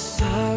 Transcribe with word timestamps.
Sovereign 0.00 0.49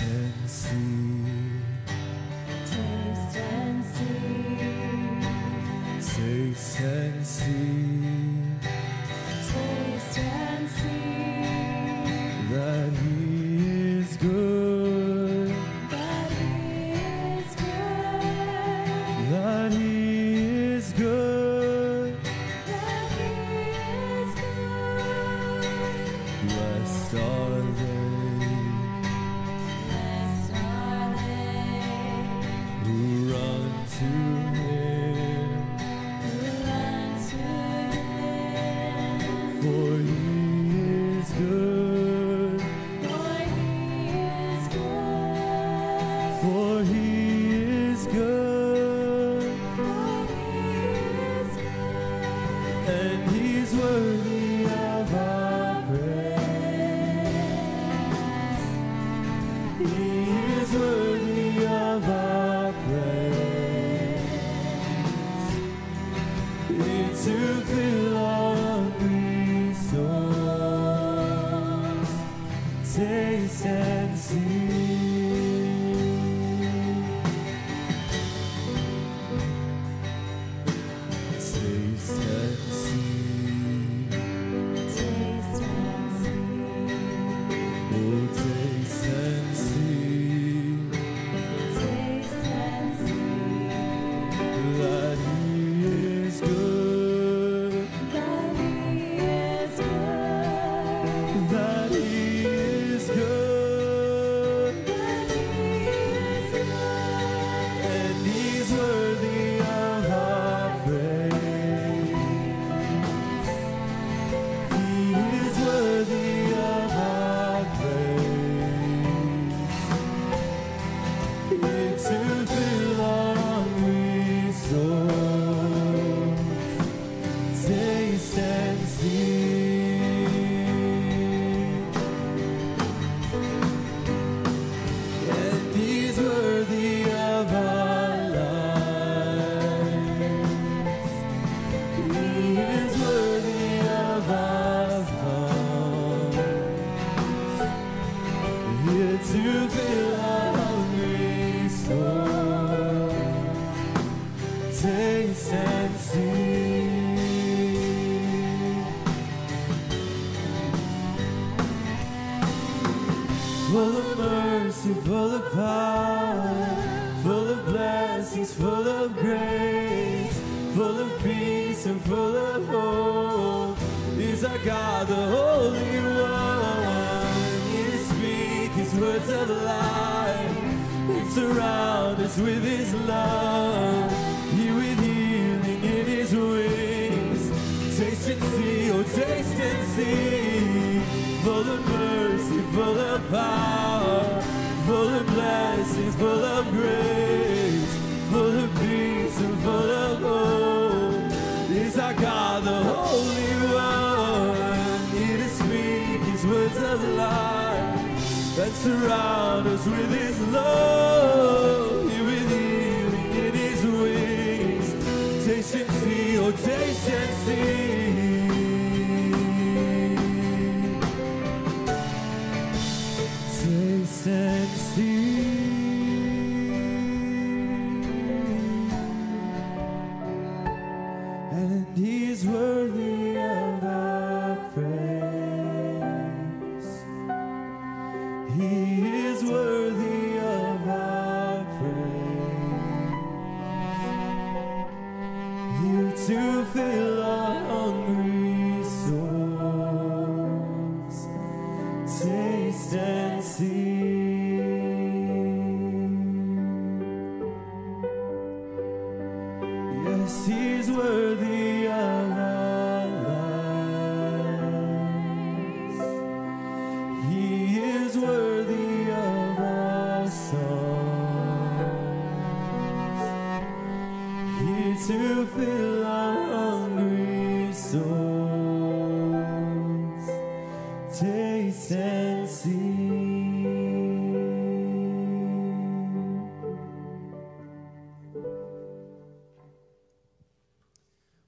and 0.00 0.50
see. 0.50 1.25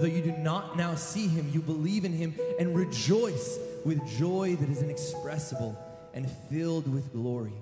Though 0.00 0.06
you 0.06 0.22
do 0.22 0.32
not 0.32 0.78
now 0.78 0.94
see 0.94 1.28
him, 1.28 1.50
you 1.52 1.60
believe 1.60 2.06
in 2.06 2.14
him 2.14 2.34
and 2.58 2.74
rejoice 2.74 3.58
with 3.84 4.00
joy 4.18 4.56
that 4.56 4.70
is 4.70 4.82
inexpressible 4.82 5.78
and 6.14 6.26
filled 6.48 6.90
with 6.90 7.12
glory, 7.12 7.52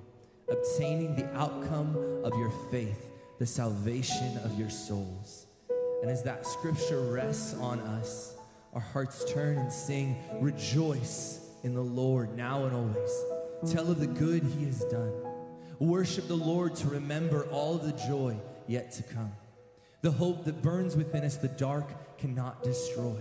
obtaining 0.49 1.16
the 1.16 1.26
outcome 1.37 1.97
of 2.23 2.38
your 2.38 2.52
faith, 2.71 3.11
the 3.40 3.47
salvation 3.47 4.38
of 4.45 4.57
your 4.57 4.71
souls. 4.71 5.47
And 6.00 6.09
as 6.12 6.23
that 6.23 6.47
scripture 6.47 7.00
rests 7.00 7.54
on 7.54 7.80
us, 7.80 8.37
our 8.73 8.80
hearts 8.80 9.25
turn 9.33 9.59
and 9.59 9.73
sing, 9.73 10.16
Rejoice 10.40 11.40
in 11.64 11.75
the 11.75 11.83
Lord 11.83 12.37
now 12.37 12.66
and 12.66 12.76
always. 12.76 13.73
Tell 13.75 13.90
of 13.90 13.99
the 13.99 14.07
good 14.07 14.45
he 14.45 14.64
has 14.66 14.85
done. 14.85 15.12
Worship 15.80 16.28
the 16.28 16.37
Lord 16.37 16.76
to 16.76 16.88
remember 16.88 17.47
all 17.47 17.78
the 17.78 17.90
joy 18.07 18.37
yet 18.68 18.92
to 18.92 19.02
come. 19.02 19.33
The 20.02 20.12
hope 20.12 20.45
that 20.45 20.62
burns 20.62 20.95
within 20.95 21.25
us, 21.25 21.37
the 21.37 21.49
dark 21.49 21.90
cannot 22.19 22.63
destroy. 22.63 23.17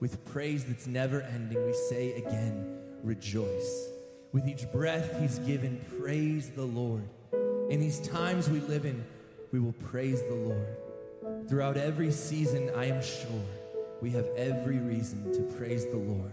With 0.00 0.24
praise 0.24 0.64
that's 0.64 0.86
never 0.86 1.22
ending, 1.22 1.64
we 1.64 1.74
say 1.88 2.12
again, 2.14 2.78
Rejoice. 3.02 3.88
With 4.32 4.46
each 4.46 4.70
breath 4.70 5.20
he's 5.20 5.40
given, 5.40 5.84
praise 6.00 6.50
the 6.50 6.62
Lord. 6.62 7.02
In 7.68 7.80
these 7.80 7.98
times 8.00 8.48
we 8.48 8.60
live 8.60 8.84
in, 8.84 9.04
we 9.50 9.58
will 9.58 9.72
praise 9.72 10.22
the 10.22 10.34
Lord. 10.34 10.76
Throughout 11.48 11.76
every 11.76 12.12
season, 12.12 12.70
I 12.76 12.86
am 12.86 13.02
sure 13.02 13.42
we 14.00 14.10
have 14.10 14.26
every 14.36 14.78
reason 14.78 15.32
to 15.32 15.42
praise 15.56 15.86
the 15.86 15.96
Lord. 15.96 16.30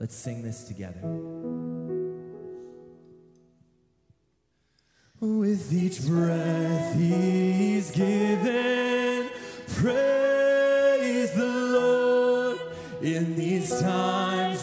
Let's 0.00 0.14
sing 0.14 0.42
this 0.42 0.64
together. 0.64 1.00
With 5.20 5.72
each 5.72 6.06
breath 6.06 6.94
he's 6.96 7.90
given, 7.90 9.28
praise. 9.68 10.55
In 13.06 13.36
these 13.36 13.70
times 13.80 14.55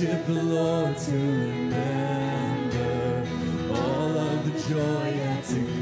Worship 0.00 0.24
the 0.24 0.32
Lord 0.32 0.96
to 0.96 1.12
remember 1.12 2.78
all 3.70 4.16
of 4.16 4.44
the 4.46 4.52
joy 4.74 5.12
yet 5.14 5.44
to 5.44 5.54
come. 5.56 5.79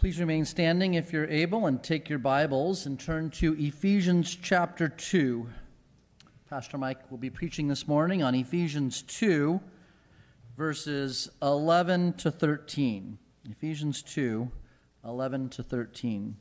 Please 0.00 0.18
remain 0.18 0.46
standing 0.46 0.94
if 0.94 1.12
you're 1.12 1.26
able 1.26 1.66
and 1.66 1.82
take 1.82 2.08
your 2.08 2.18
Bibles 2.18 2.86
and 2.86 2.98
turn 2.98 3.28
to 3.32 3.54
Ephesians 3.58 4.34
chapter 4.34 4.88
2. 4.88 5.46
Pastor 6.48 6.78
Mike 6.78 7.10
will 7.10 7.18
be 7.18 7.28
preaching 7.28 7.68
this 7.68 7.86
morning 7.86 8.22
on 8.22 8.34
Ephesians 8.34 9.02
2, 9.02 9.60
verses 10.56 11.28
11 11.42 12.14
to 12.14 12.30
13. 12.30 13.18
Ephesians 13.50 14.00
2, 14.00 14.50
11 15.04 15.50
to 15.50 15.62
13. 15.62 16.34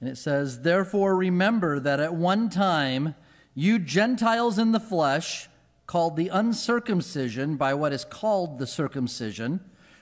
And 0.00 0.08
it 0.08 0.16
says, 0.16 0.60
Therefore 0.60 1.16
remember 1.16 1.80
that 1.80 1.98
at 1.98 2.14
one 2.14 2.48
time 2.48 3.16
you 3.52 3.80
Gentiles 3.80 4.60
in 4.60 4.70
the 4.70 4.78
flesh, 4.78 5.48
called 5.88 6.14
the 6.14 6.28
uncircumcision 6.28 7.56
by 7.56 7.74
what 7.74 7.92
is 7.92 8.04
called 8.04 8.60
the 8.60 8.66
circumcision, 8.68 9.58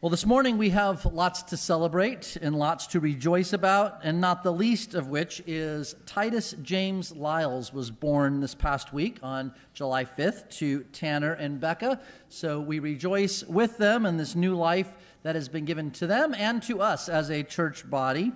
Well, 0.00 0.10
this 0.10 0.26
morning 0.26 0.58
we 0.58 0.70
have 0.70 1.04
lots 1.06 1.42
to 1.42 1.56
celebrate 1.56 2.36
and 2.40 2.54
lots 2.54 2.86
to 2.88 3.00
rejoice 3.00 3.52
about, 3.52 3.98
and 4.04 4.20
not 4.20 4.44
the 4.44 4.52
least 4.52 4.94
of 4.94 5.08
which 5.08 5.42
is 5.44 5.96
Titus 6.06 6.54
James 6.62 7.10
Lyles 7.16 7.72
was 7.72 7.90
born 7.90 8.38
this 8.38 8.54
past 8.54 8.92
week 8.92 9.18
on 9.24 9.52
July 9.74 10.04
5th 10.04 10.50
to 10.58 10.84
Tanner 10.92 11.32
and 11.32 11.58
Becca. 11.58 12.00
So 12.28 12.60
we 12.60 12.78
rejoice 12.78 13.42
with 13.42 13.76
them 13.78 14.06
in 14.06 14.18
this 14.18 14.36
new 14.36 14.54
life 14.54 14.92
that 15.24 15.34
has 15.34 15.48
been 15.48 15.64
given 15.64 15.90
to 15.90 16.06
them 16.06 16.32
and 16.32 16.62
to 16.62 16.80
us 16.80 17.08
as 17.08 17.28
a 17.28 17.42
church 17.42 17.90
body. 17.90 18.30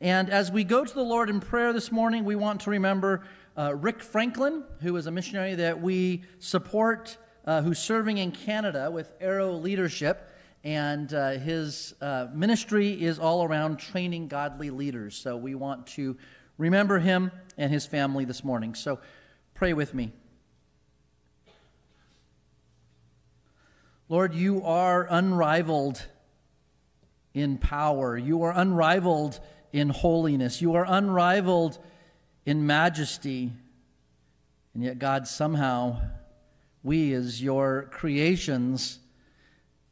And 0.00 0.30
as 0.30 0.52
we 0.52 0.62
go 0.62 0.84
to 0.84 0.94
the 0.94 1.02
Lord 1.02 1.28
in 1.28 1.40
prayer 1.40 1.72
this 1.72 1.90
morning, 1.90 2.24
we 2.24 2.36
want 2.36 2.60
to 2.60 2.70
remember 2.70 3.24
uh, 3.58 3.74
Rick 3.74 4.04
Franklin, 4.04 4.62
who 4.82 4.94
is 4.94 5.08
a 5.08 5.10
missionary 5.10 5.56
that 5.56 5.82
we 5.82 6.22
support, 6.38 7.18
uh, 7.44 7.60
who's 7.60 7.80
serving 7.80 8.18
in 8.18 8.30
Canada 8.30 8.88
with 8.88 9.10
Arrow 9.20 9.50
Leadership 9.50 10.28
and 10.64 11.12
uh, 11.12 11.30
his 11.32 11.94
uh, 12.00 12.28
ministry 12.32 13.02
is 13.02 13.18
all 13.18 13.44
around 13.44 13.78
training 13.78 14.28
godly 14.28 14.70
leaders. 14.70 15.16
So 15.16 15.36
we 15.36 15.54
want 15.54 15.86
to 15.88 16.16
remember 16.56 16.98
him 16.98 17.32
and 17.58 17.72
his 17.72 17.86
family 17.86 18.24
this 18.24 18.44
morning. 18.44 18.74
So 18.74 19.00
pray 19.54 19.72
with 19.72 19.92
me. 19.94 20.12
Lord, 24.08 24.34
you 24.34 24.62
are 24.62 25.06
unrivaled 25.08 26.06
in 27.34 27.56
power, 27.56 28.16
you 28.18 28.42
are 28.42 28.52
unrivaled 28.54 29.40
in 29.72 29.88
holiness, 29.88 30.60
you 30.60 30.74
are 30.74 30.84
unrivaled 30.86 31.78
in 32.44 32.66
majesty. 32.66 33.52
And 34.74 34.82
yet, 34.82 34.98
God, 34.98 35.26
somehow, 35.26 36.02
we 36.82 37.14
as 37.14 37.42
your 37.42 37.88
creations, 37.90 38.98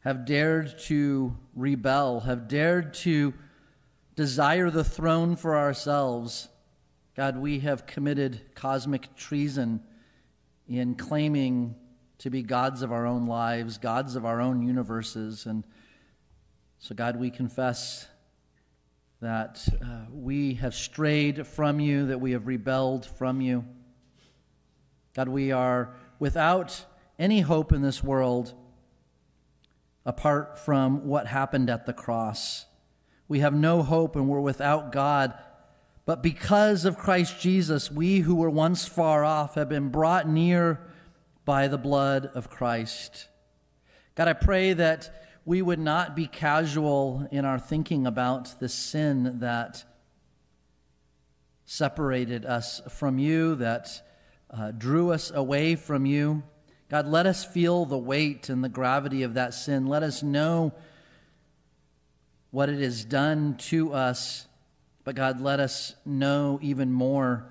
have 0.00 0.24
dared 0.24 0.78
to 0.78 1.36
rebel, 1.54 2.20
have 2.20 2.48
dared 2.48 2.94
to 2.94 3.34
desire 4.16 4.70
the 4.70 4.84
throne 4.84 5.36
for 5.36 5.56
ourselves. 5.56 6.48
God, 7.16 7.36
we 7.36 7.60
have 7.60 7.86
committed 7.86 8.40
cosmic 8.54 9.14
treason 9.14 9.82
in 10.68 10.94
claiming 10.94 11.74
to 12.18 12.30
be 12.30 12.42
gods 12.42 12.82
of 12.82 12.92
our 12.92 13.06
own 13.06 13.26
lives, 13.26 13.78
gods 13.78 14.16
of 14.16 14.24
our 14.24 14.40
own 14.40 14.62
universes. 14.62 15.46
And 15.46 15.64
so, 16.78 16.94
God, 16.94 17.16
we 17.16 17.30
confess 17.30 18.06
that 19.20 19.66
uh, 19.82 20.06
we 20.10 20.54
have 20.54 20.74
strayed 20.74 21.46
from 21.46 21.78
you, 21.78 22.06
that 22.06 22.20
we 22.20 22.32
have 22.32 22.46
rebelled 22.46 23.04
from 23.04 23.40
you. 23.40 23.64
God, 25.14 25.28
we 25.28 25.52
are 25.52 25.94
without 26.18 26.84
any 27.18 27.40
hope 27.40 27.72
in 27.72 27.82
this 27.82 28.02
world 28.02 28.54
apart 30.04 30.58
from 30.58 31.06
what 31.06 31.26
happened 31.26 31.70
at 31.70 31.86
the 31.86 31.92
cross. 31.92 32.66
We 33.28 33.40
have 33.40 33.54
no 33.54 33.82
hope 33.82 34.16
and 34.16 34.28
we're 34.28 34.40
without 34.40 34.92
God. 34.92 35.34
But 36.06 36.22
because 36.22 36.84
of 36.84 36.98
Christ 36.98 37.40
Jesus, 37.40 37.90
we 37.90 38.20
who 38.20 38.34
were 38.34 38.50
once 38.50 38.86
far 38.86 39.24
off 39.24 39.54
have 39.54 39.68
been 39.68 39.90
brought 39.90 40.28
near 40.28 40.80
by 41.44 41.68
the 41.68 41.78
blood 41.78 42.30
of 42.34 42.50
Christ. 42.50 43.28
God, 44.14 44.28
I 44.28 44.32
pray 44.32 44.72
that 44.72 45.24
we 45.44 45.62
would 45.62 45.78
not 45.78 46.16
be 46.16 46.26
casual 46.26 47.26
in 47.30 47.44
our 47.44 47.58
thinking 47.58 48.06
about 48.06 48.58
the 48.60 48.68
sin 48.68 49.38
that 49.40 49.84
separated 51.64 52.44
us 52.44 52.80
from 52.88 53.18
you, 53.18 53.54
that 53.56 54.02
uh, 54.50 54.72
drew 54.72 55.12
us 55.12 55.30
away 55.30 55.76
from 55.76 56.04
you. 56.04 56.42
God, 56.90 57.06
let 57.06 57.24
us 57.24 57.44
feel 57.44 57.84
the 57.84 57.96
weight 57.96 58.48
and 58.48 58.64
the 58.64 58.68
gravity 58.68 59.22
of 59.22 59.34
that 59.34 59.54
sin. 59.54 59.86
Let 59.86 60.02
us 60.02 60.24
know 60.24 60.72
what 62.50 62.68
it 62.68 62.80
has 62.80 63.04
done 63.04 63.56
to 63.58 63.92
us. 63.92 64.48
But 65.04 65.14
God, 65.14 65.40
let 65.40 65.60
us 65.60 65.94
know 66.04 66.58
even 66.60 66.92
more 66.92 67.46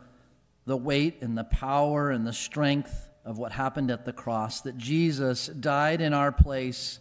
the 0.66 0.76
weight 0.76 1.22
and 1.22 1.38
the 1.38 1.46
power 1.46 2.12
and 2.12 2.28
the 2.28 2.34
strength 2.34 3.10
of 3.24 3.38
what 3.38 3.54
happened 3.54 3.90
at 3.92 4.04
the 4.04 4.12
cross 4.12 4.60
that 4.62 4.78
Jesus 4.78 5.48
died 5.48 6.02
in 6.02 6.14
our 6.14 6.34
place 6.34 7.00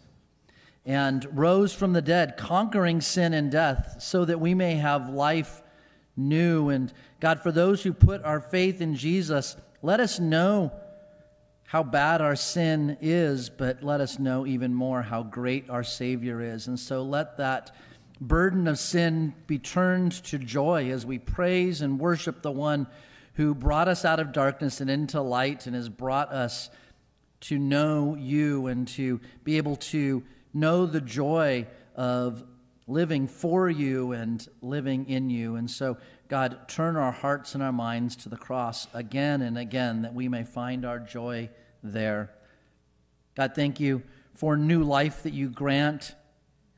and 0.85 1.27
rose 1.37 1.73
from 1.73 1.91
the 1.91 2.01
dead, 2.01 2.37
conquering 2.37 3.01
sin 3.01 3.33
and 3.33 3.51
death, 3.51 3.97
so 3.99 4.23
that 4.23 4.39
we 4.39 4.53
may 4.53 4.75
have 4.75 5.09
life 5.09 5.61
new. 6.15 6.69
And 6.69 6.93
God, 7.19 7.41
for 7.41 7.51
those 7.51 7.83
who 7.83 7.91
put 7.91 8.23
our 8.23 8.39
faith 8.39 8.79
in 8.79 8.95
Jesus, 8.95 9.57
let 9.81 9.99
us 9.99 10.21
know 10.21 10.71
how 11.69 11.83
bad 11.83 12.19
our 12.19 12.35
sin 12.35 12.97
is, 12.99 13.47
but 13.47 13.83
let 13.83 14.01
us 14.01 14.17
know 14.17 14.47
even 14.47 14.73
more 14.73 15.03
how 15.03 15.21
great 15.21 15.69
our 15.69 15.83
Savior 15.83 16.41
is. 16.41 16.65
And 16.65 16.79
so 16.79 17.03
let 17.03 17.37
that 17.37 17.75
burden 18.19 18.67
of 18.67 18.79
sin 18.79 19.35
be 19.45 19.59
turned 19.59 20.13
to 20.23 20.39
joy 20.39 20.89
as 20.89 21.05
we 21.05 21.19
praise 21.19 21.83
and 21.83 21.99
worship 21.99 22.41
the 22.41 22.51
one 22.51 22.87
who 23.35 23.53
brought 23.53 23.87
us 23.87 24.03
out 24.03 24.19
of 24.19 24.31
darkness 24.31 24.81
and 24.81 24.89
into 24.89 25.21
light 25.21 25.67
and 25.67 25.75
has 25.75 25.89
brought 25.89 26.31
us 26.31 26.71
to 27.41 27.59
know 27.59 28.15
you 28.15 28.65
and 28.65 28.87
to 28.87 29.21
be 29.43 29.57
able 29.57 29.75
to 29.75 30.23
know 30.55 30.87
the 30.87 31.01
joy 31.01 31.67
of 31.95 32.43
living 32.87 33.27
for 33.27 33.69
you 33.69 34.13
and 34.13 34.47
living 34.63 35.07
in 35.07 35.29
you. 35.29 35.55
And 35.55 35.69
so 35.69 35.97
God, 36.29 36.67
turn 36.67 36.95
our 36.95 37.11
hearts 37.11 37.55
and 37.55 37.63
our 37.63 37.71
minds 37.71 38.15
to 38.17 38.29
the 38.29 38.37
cross 38.37 38.87
again 38.93 39.41
and 39.41 39.57
again 39.57 40.03
that 40.03 40.13
we 40.13 40.27
may 40.27 40.43
find 40.43 40.85
our 40.85 40.99
joy 40.99 41.49
there. 41.81 42.29
God, 43.35 43.55
thank 43.55 43.79
you 43.79 44.03
for 44.35 44.55
new 44.55 44.83
life 44.83 45.23
that 45.23 45.33
you 45.33 45.49
grant. 45.49 46.13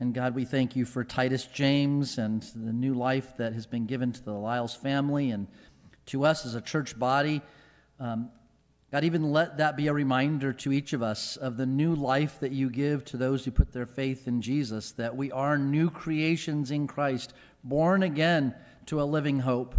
And 0.00 0.14
God, 0.14 0.34
we 0.34 0.46
thank 0.46 0.74
you 0.74 0.86
for 0.86 1.04
Titus 1.04 1.44
James 1.44 2.16
and 2.16 2.42
the 2.56 2.72
new 2.72 2.94
life 2.94 3.36
that 3.36 3.52
has 3.52 3.66
been 3.66 3.84
given 3.84 4.10
to 4.12 4.24
the 4.24 4.32
Lyles 4.32 4.74
family 4.74 5.30
and 5.30 5.46
to 6.06 6.24
us 6.24 6.46
as 6.46 6.54
a 6.54 6.62
church 6.62 6.98
body. 6.98 7.42
Um, 8.00 8.30
God, 8.90 9.04
even 9.04 9.32
let 9.32 9.58
that 9.58 9.76
be 9.76 9.88
a 9.88 9.92
reminder 9.92 10.54
to 10.54 10.72
each 10.72 10.94
of 10.94 11.02
us 11.02 11.36
of 11.36 11.58
the 11.58 11.66
new 11.66 11.94
life 11.94 12.40
that 12.40 12.52
you 12.52 12.70
give 12.70 13.04
to 13.04 13.18
those 13.18 13.44
who 13.44 13.50
put 13.50 13.74
their 13.74 13.86
faith 13.86 14.26
in 14.26 14.40
Jesus, 14.40 14.92
that 14.92 15.14
we 15.14 15.30
are 15.30 15.58
new 15.58 15.90
creations 15.90 16.70
in 16.70 16.86
Christ, 16.86 17.34
born 17.62 18.02
again 18.02 18.54
to 18.86 19.00
a 19.00 19.04
living 19.04 19.40
hope. 19.40 19.74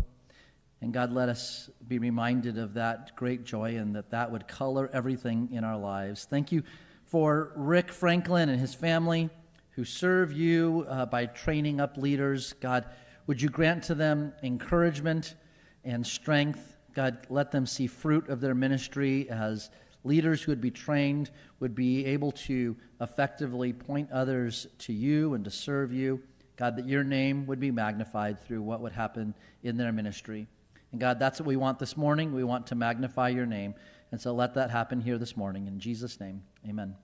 And 0.81 0.93
God, 0.93 1.13
let 1.13 1.29
us 1.29 1.69
be 1.87 1.97
reminded 1.97 2.57
of 2.57 2.73
that 2.73 3.15
great 3.15 3.45
joy 3.45 3.77
and 3.77 3.95
that 3.95 4.11
that 4.11 4.31
would 4.31 4.47
color 4.47 4.89
everything 4.91 5.49
in 5.51 5.63
our 5.63 5.77
lives. 5.77 6.25
Thank 6.25 6.51
you 6.51 6.63
for 7.05 7.51
Rick 7.55 7.91
Franklin 7.91 8.49
and 8.49 8.59
his 8.59 8.73
family 8.73 9.29
who 9.71 9.85
serve 9.85 10.33
you 10.33 10.85
uh, 10.89 11.05
by 11.05 11.25
training 11.25 11.79
up 11.79 11.97
leaders. 11.97 12.53
God, 12.53 12.85
would 13.27 13.41
you 13.41 13.49
grant 13.49 13.83
to 13.85 13.95
them 13.95 14.33
encouragement 14.43 15.35
and 15.83 16.05
strength? 16.05 16.77
God, 16.93 17.25
let 17.29 17.51
them 17.51 17.65
see 17.65 17.87
fruit 17.87 18.29
of 18.29 18.41
their 18.41 18.53
ministry 18.53 19.29
as 19.29 19.69
leaders 20.03 20.43
who 20.43 20.51
would 20.51 20.61
be 20.61 20.71
trained 20.71 21.31
would 21.59 21.73
be 21.73 22.05
able 22.05 22.31
to 22.31 22.75
effectively 23.01 23.73
point 23.73 24.11
others 24.11 24.67
to 24.79 24.93
you 24.93 25.33
and 25.33 25.43
to 25.45 25.51
serve 25.51 25.91
you. 25.91 26.21
God, 26.55 26.75
that 26.77 26.87
your 26.87 27.03
name 27.03 27.45
would 27.47 27.59
be 27.59 27.71
magnified 27.71 28.41
through 28.41 28.61
what 28.61 28.81
would 28.81 28.93
happen 28.93 29.33
in 29.63 29.77
their 29.77 29.91
ministry. 29.91 30.47
And 30.91 31.01
God, 31.01 31.19
that's 31.19 31.39
what 31.39 31.47
we 31.47 31.55
want 31.55 31.79
this 31.79 31.97
morning. 31.97 32.33
We 32.33 32.43
want 32.43 32.67
to 32.67 32.75
magnify 32.75 33.29
your 33.29 33.47
name. 33.47 33.73
And 34.11 34.21
so 34.21 34.33
let 34.33 34.53
that 34.53 34.69
happen 34.69 35.01
here 35.01 35.17
this 35.17 35.35
morning. 35.35 35.65
In 35.65 35.79
Jesus' 35.79 36.19
name, 36.19 36.43
amen. 36.67 36.95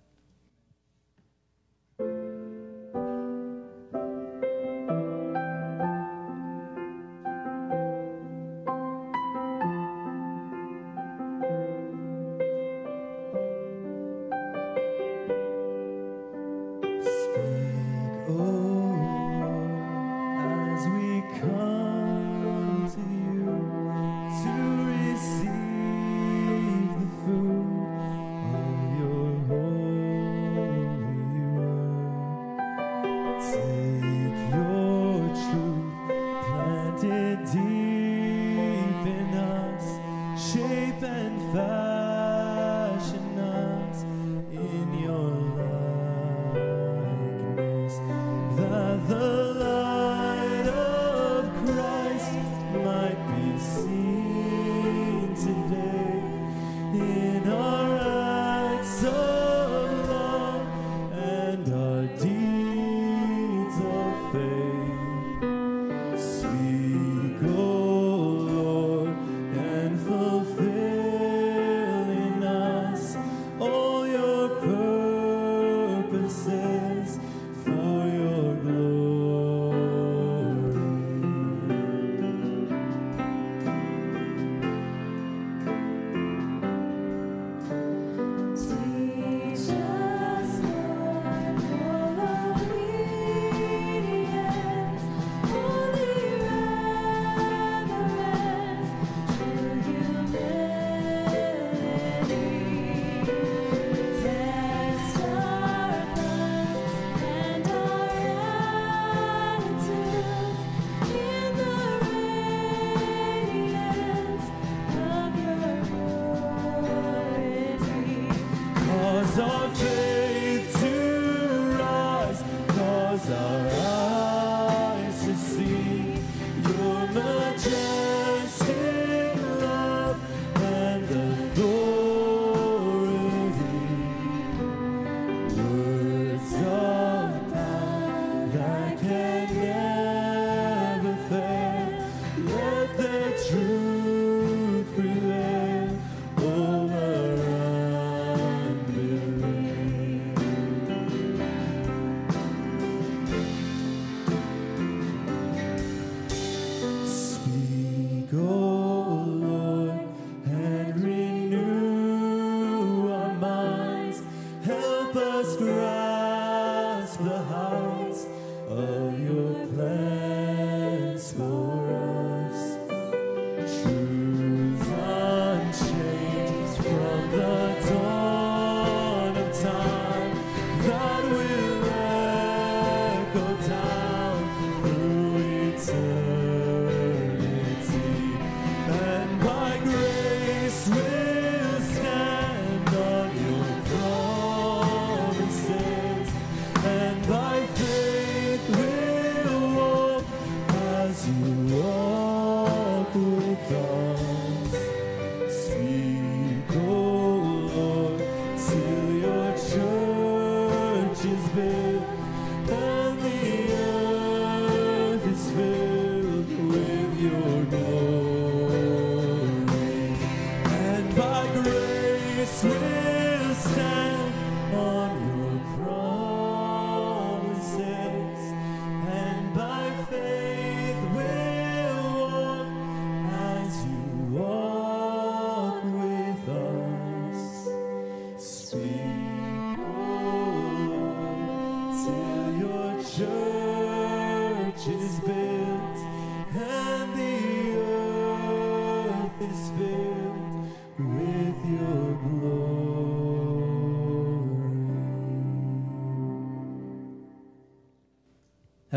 found. 41.52 41.79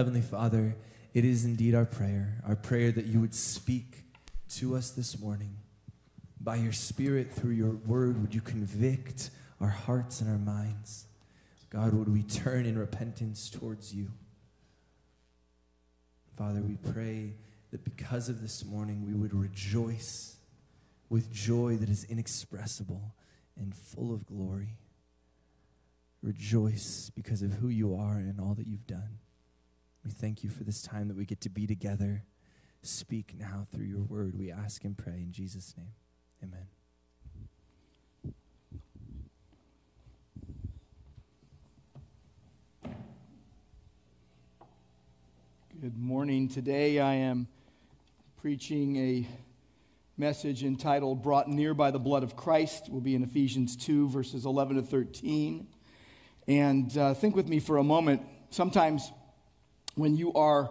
Heavenly 0.03 0.21
Father, 0.21 0.75
it 1.15 1.25
is 1.25 1.45
indeed 1.45 1.77
our 1.77 1.85
prayer, 1.85 2.43
our 2.45 2.57
prayer 2.57 2.91
that 2.91 3.07
you 3.07 3.21
would 3.21 3.37
speak 3.37 4.03
to 4.57 4.75
us 4.75 4.91
this 4.91 5.21
morning. 5.21 5.59
By 6.41 6.57
your 6.57 6.73
Spirit, 6.73 7.33
through 7.33 7.53
your 7.53 7.71
word, 7.71 8.21
would 8.21 8.35
you 8.35 8.41
convict 8.41 9.31
our 9.61 9.69
hearts 9.69 10.21
and 10.21 10.29
our 10.29 10.39
minds? 10.39 11.07
God, 11.71 11.95
would 11.95 12.13
we 12.13 12.25
turn 12.25 12.67
in 12.67 12.77
repentance 12.77 13.49
towards 13.49 13.95
you? 13.95 14.09
Father, 16.37 16.63
we 16.63 16.79
pray 16.93 17.35
that 17.71 17.85
because 17.85 18.29
of 18.29 18.43
this 18.43 18.65
morning, 18.65 19.07
we 19.07 19.15
would 19.15 19.33
rejoice 19.33 20.35
with 21.11 21.33
joy 21.33 21.77
that 21.77 21.89
is 21.89 22.03
inexpressible 22.03 23.15
and 23.57 23.73
full 23.73 24.13
of 24.13 24.27
glory. 24.27 24.79
Rejoice 26.25 27.13
because 27.15 27.43
of 27.43 27.53
who 27.53 27.69
you 27.69 27.95
are 27.95 28.17
and 28.17 28.41
all 28.41 28.55
that 28.55 28.67
you've 28.67 28.89
done. 28.89 29.21
We 30.05 30.11
thank 30.11 30.43
you 30.43 30.51
for 30.51 30.65
this 30.65 30.83
time 30.83 31.07
that 31.09 31.17
we 31.17 31.25
get 31.25 31.41
to 31.43 31.49
be 31.49 31.67
together. 31.67 32.25
Speak 32.83 33.35
now 33.39 33.67
through 33.73 33.85
your 33.85 34.03
word. 34.03 34.37
We 34.37 34.51
ask 34.51 34.85
and 34.85 34.99
pray 34.99 35.15
in 35.15 35.31
Jesus' 35.31 35.75
name. 35.77 35.93
Amen. 36.43 36.67
Good 45.81 45.97
morning. 45.97 46.49
Today 46.49 46.99
I 46.99 47.15
am 47.15 47.47
preaching 48.41 48.97
a 48.97 49.29
message 50.17 50.65
entitled 50.65 51.23
Brought 51.23 51.49
Near 51.49 51.75
by 51.75 51.93
the 51.93 52.01
Blood 52.01 52.25
of 52.25 52.35
Christ. 52.35 52.89
We'll 52.89 53.01
be 53.01 53.15
in 53.15 53.23
Ephesians 53.23 53.77
2, 53.77 54.09
verses 54.09 54.47
11 54.47 54.77
to 54.77 54.83
13. 54.83 55.69
And 56.49 56.99
uh, 56.99 57.15
think 57.15 57.37
with 57.37 57.49
me 57.49 57.61
for 57.61 57.77
a 57.77 57.85
moment. 57.85 58.23
Sometimes 58.51 59.13
when 59.95 60.17
you 60.17 60.33
are 60.33 60.71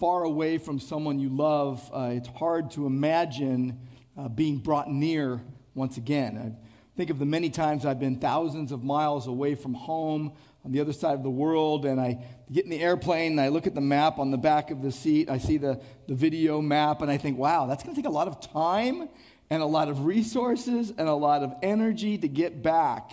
far 0.00 0.24
away 0.24 0.58
from 0.58 0.80
someone 0.80 1.18
you 1.18 1.28
love, 1.28 1.90
uh, 1.92 2.10
it's 2.12 2.28
hard 2.28 2.70
to 2.72 2.86
imagine 2.86 3.78
uh, 4.16 4.28
being 4.28 4.58
brought 4.58 4.90
near 4.90 5.42
once 5.74 5.96
again. 5.96 6.38
I 6.38 6.96
think 6.96 7.10
of 7.10 7.18
the 7.18 7.26
many 7.26 7.50
times 7.50 7.84
I've 7.84 8.00
been 8.00 8.16
thousands 8.16 8.72
of 8.72 8.82
miles 8.82 9.26
away 9.26 9.54
from 9.54 9.74
home 9.74 10.32
on 10.64 10.72
the 10.72 10.80
other 10.80 10.92
side 10.92 11.14
of 11.14 11.22
the 11.22 11.30
world, 11.30 11.84
and 11.84 12.00
I 12.00 12.24
get 12.50 12.64
in 12.64 12.70
the 12.70 12.80
airplane 12.80 13.32
and 13.32 13.40
I 13.40 13.48
look 13.48 13.66
at 13.66 13.74
the 13.74 13.82
map 13.82 14.18
on 14.18 14.30
the 14.30 14.38
back 14.38 14.70
of 14.70 14.80
the 14.80 14.90
seat. 14.90 15.28
I 15.28 15.36
see 15.36 15.58
the, 15.58 15.80
the 16.08 16.14
video 16.14 16.62
map, 16.62 17.02
and 17.02 17.10
I 17.10 17.18
think, 17.18 17.36
wow, 17.36 17.66
that's 17.66 17.82
going 17.82 17.94
to 17.94 18.00
take 18.00 18.08
a 18.08 18.12
lot 18.12 18.28
of 18.28 18.40
time 18.40 19.08
and 19.50 19.62
a 19.62 19.66
lot 19.66 19.88
of 19.88 20.06
resources 20.06 20.90
and 20.96 21.06
a 21.06 21.14
lot 21.14 21.42
of 21.42 21.52
energy 21.62 22.16
to 22.16 22.28
get 22.28 22.62
back. 22.62 23.10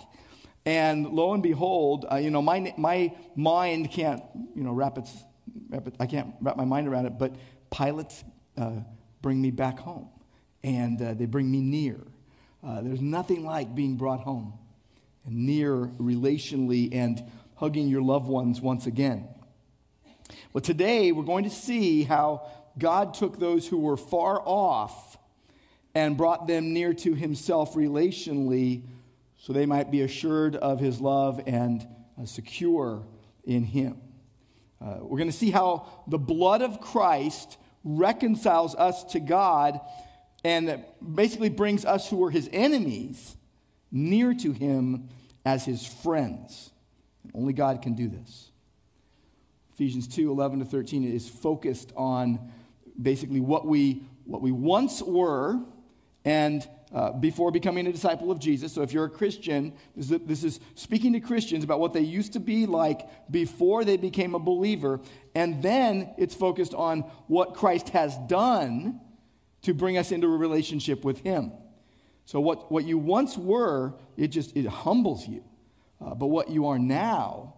And 0.66 1.10
lo 1.10 1.34
and 1.34 1.44
behold, 1.44 2.06
uh, 2.10 2.16
you 2.16 2.30
know, 2.30 2.42
my, 2.42 2.74
my 2.78 3.14
mind 3.36 3.92
can't, 3.92 4.22
you 4.56 4.64
know, 4.64 4.72
wrap 4.72 4.98
its, 4.98 5.12
I 6.00 6.06
can't 6.06 6.34
wrap 6.42 6.58
my 6.58 6.66
mind 6.66 6.88
around 6.88 7.06
it, 7.06 7.18
but 7.18 7.36
pilots 7.70 8.24
uh, 8.58 8.82
bring 9.22 9.42
me 9.42 9.52
back 9.52 9.80
home, 9.80 10.10
and 10.64 11.02
uh, 11.02 11.14
they 11.14 11.26
bring 11.26 11.50
me 11.50 11.62
near. 11.62 12.00
Uh, 12.64 12.82
there's 12.82 13.02
nothing 13.02 13.44
like 13.44 13.74
being 13.74 13.96
brought 13.96 14.22
home 14.22 14.54
and 15.26 15.46
near 15.46 15.88
relationally 16.00 16.94
and 16.94 17.24
hugging 17.56 17.88
your 17.88 18.02
loved 18.02 18.28
ones 18.28 18.62
once 18.62 18.86
again. 18.86 19.28
Well, 20.54 20.62
today 20.62 21.12
we're 21.12 21.24
going 21.24 21.44
to 21.44 21.50
see 21.50 22.04
how 22.04 22.48
God 22.78 23.14
took 23.14 23.40
those 23.40 23.68
who 23.68 23.78
were 23.78 23.98
far 23.98 24.42
off 24.44 25.18
and 25.94 26.18
brought 26.18 26.48
them 26.48 26.74
near 26.74 26.94
to 26.94 27.14
himself 27.14 27.74
relationally 27.74 28.84
so 29.38 29.54
they 29.54 29.66
might 29.66 29.90
be 29.92 30.02
assured 30.02 30.56
of 30.56 30.80
his 30.80 31.02
love 31.02 31.42
and 31.48 31.86
uh, 32.22 32.26
secure 32.26 33.06
in 33.44 33.64
him. 33.64 34.00
Uh, 34.82 34.98
we're 35.02 35.18
going 35.18 35.30
to 35.30 35.38
see 35.38 35.52
how 35.52 35.88
the 36.08 36.18
blood 36.18 36.62
of 36.62 36.82
Christ 36.82 37.58
reconciles 37.84 38.76
us 38.76 39.04
to 39.06 39.20
God 39.20 39.80
and 40.44 40.84
basically 41.14 41.50
brings 41.50 41.86
us 41.86 42.10
who 42.10 42.18
were 42.18 42.32
his 42.32 42.50
enemies 42.52 43.36
near 43.92 44.34
to 44.34 44.52
him 44.52 45.10
as 45.46 45.66
his 45.66 45.86
friends. 45.86 46.72
Only 47.34 47.54
God 47.54 47.82
can 47.82 47.94
do 47.94 48.08
this. 48.08 48.50
Ephesians 49.74 50.08
2 50.08 50.32
11 50.32 50.60
to 50.60 50.66
13 50.66 51.04
is 51.04 51.30
focused 51.30 51.92
on 51.96 52.52
basically 53.00 53.40
what 53.40 53.66
we, 53.66 54.04
what 54.26 54.42
we 54.42 54.52
once 54.52 55.02
were 55.02 55.60
and 56.26 56.68
uh, 56.94 57.12
before 57.14 57.52
becoming 57.52 57.88
a 57.88 57.92
disciple 57.92 58.32
of 58.32 58.40
Jesus. 58.40 58.74
So 58.74 58.82
if 58.82 58.92
you're 58.92 59.06
a 59.06 59.10
Christian, 59.10 59.74
this 59.96 60.12
is, 60.12 60.20
this 60.26 60.44
is 60.44 60.60
speaking 60.76 61.14
to 61.14 61.20
Christians 61.20 61.64
about 61.64 61.80
what 61.80 61.94
they 61.94 62.02
used 62.02 62.34
to 62.34 62.40
be 62.40 62.66
like 62.66 63.08
before 63.32 63.86
they 63.86 63.98
became 63.98 64.36
a 64.36 64.40
believer. 64.40 65.00
And 65.34 65.64
then 65.64 66.14
it's 66.18 66.36
focused 66.36 66.74
on 66.74 67.02
what 67.28 67.54
Christ 67.54 67.90
has 67.90 68.18
done 68.28 69.00
to 69.62 69.74
bring 69.74 69.98
us 69.98 70.12
into 70.12 70.28
a 70.28 70.38
relationship 70.38 71.06
with 71.06 71.20
Him. 71.22 71.54
So 72.26 72.40
what, 72.40 72.72
what 72.72 72.84
you 72.86 72.98
once 72.98 73.38
were, 73.38 73.94
it 74.18 74.28
just 74.28 74.56
it 74.56 74.66
humbles 74.66 75.28
you. 75.28 75.44
uh, 76.04 76.16
but 76.16 76.28
what 76.28 76.50
you 76.50 76.68
are 76.68 76.80
now 76.80 77.54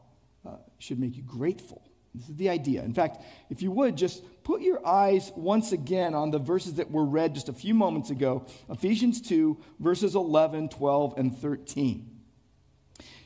uh, 0.45 0.55
should 0.77 0.99
make 0.99 1.15
you 1.15 1.23
grateful. 1.23 1.81
This 2.13 2.29
is 2.29 2.35
the 2.35 2.49
idea. 2.49 2.83
In 2.83 2.93
fact, 2.93 3.21
if 3.49 3.61
you 3.61 3.71
would 3.71 3.95
just 3.95 4.23
put 4.43 4.61
your 4.61 4.85
eyes 4.85 5.31
once 5.35 5.71
again 5.71 6.13
on 6.13 6.31
the 6.31 6.39
verses 6.39 6.75
that 6.75 6.91
were 6.91 7.05
read 7.05 7.33
just 7.33 7.49
a 7.49 7.53
few 7.53 7.73
moments 7.73 8.09
ago 8.09 8.45
Ephesians 8.69 9.21
2, 9.21 9.57
verses 9.79 10.15
11, 10.15 10.69
12, 10.69 11.13
and 11.17 11.37
13. 11.37 12.09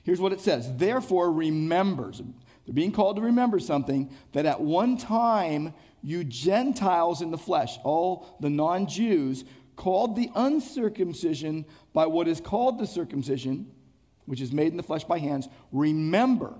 Here's 0.03 0.21
what 0.21 0.31
it 0.31 0.39
says 0.39 0.75
Therefore, 0.77 1.31
remembers, 1.31 2.21
they're 2.65 2.73
being 2.73 2.91
called 2.91 3.17
to 3.17 3.21
remember 3.21 3.59
something, 3.59 4.09
that 4.33 4.45
at 4.45 4.61
one 4.61 4.97
time 4.97 5.73
you 6.01 6.23
Gentiles 6.23 7.21
in 7.21 7.31
the 7.31 7.37
flesh, 7.37 7.77
all 7.83 8.37
the 8.39 8.49
non 8.49 8.87
Jews, 8.87 9.43
called 9.75 10.15
the 10.15 10.29
uncircumcision 10.35 11.65
by 11.93 12.05
what 12.05 12.27
is 12.27 12.41
called 12.41 12.79
the 12.79 12.87
circumcision, 12.87 13.71
which 14.25 14.41
is 14.41 14.51
made 14.51 14.71
in 14.71 14.77
the 14.77 14.83
flesh 14.83 15.03
by 15.03 15.19
hands, 15.19 15.47
remember 15.71 16.53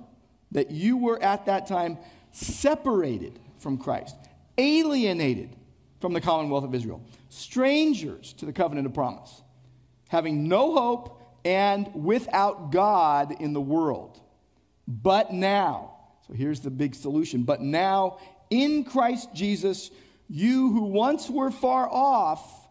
that 0.51 0.71
you 0.71 0.97
were 0.97 1.21
at 1.21 1.45
that 1.45 1.67
time 1.67 1.97
separated 2.31 3.39
from 3.57 3.77
Christ, 3.77 4.15
alienated 4.57 5.55
from 5.99 6.13
the 6.13 6.21
commonwealth 6.21 6.63
of 6.63 6.75
Israel, 6.75 7.01
strangers 7.29 8.33
to 8.33 8.45
the 8.45 8.53
covenant 8.53 8.87
of 8.87 8.93
promise, 8.93 9.41
having 10.09 10.47
no 10.47 10.73
hope 10.73 11.21
and 11.43 11.89
without 11.93 12.71
God 12.71 13.33
in 13.39 13.53
the 13.53 13.61
world. 13.61 14.19
But 14.87 15.33
now, 15.33 15.95
so 16.27 16.33
here's 16.33 16.59
the 16.59 16.69
big 16.69 16.95
solution, 16.95 17.43
but 17.43 17.61
now 17.61 18.19
in 18.49 18.83
Christ 18.83 19.29
Jesus, 19.33 19.91
you 20.29 20.71
who 20.71 20.83
once 20.83 21.29
were 21.29 21.51
far 21.51 21.89
off 21.89 22.67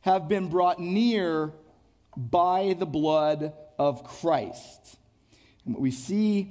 have 0.00 0.28
been 0.28 0.48
brought 0.48 0.80
near 0.80 1.52
by 2.16 2.74
the 2.78 2.86
blood 2.86 3.52
of 3.78 4.04
Christ. 4.04 4.98
And 5.64 5.74
what 5.74 5.80
we 5.80 5.90
see 5.90 6.50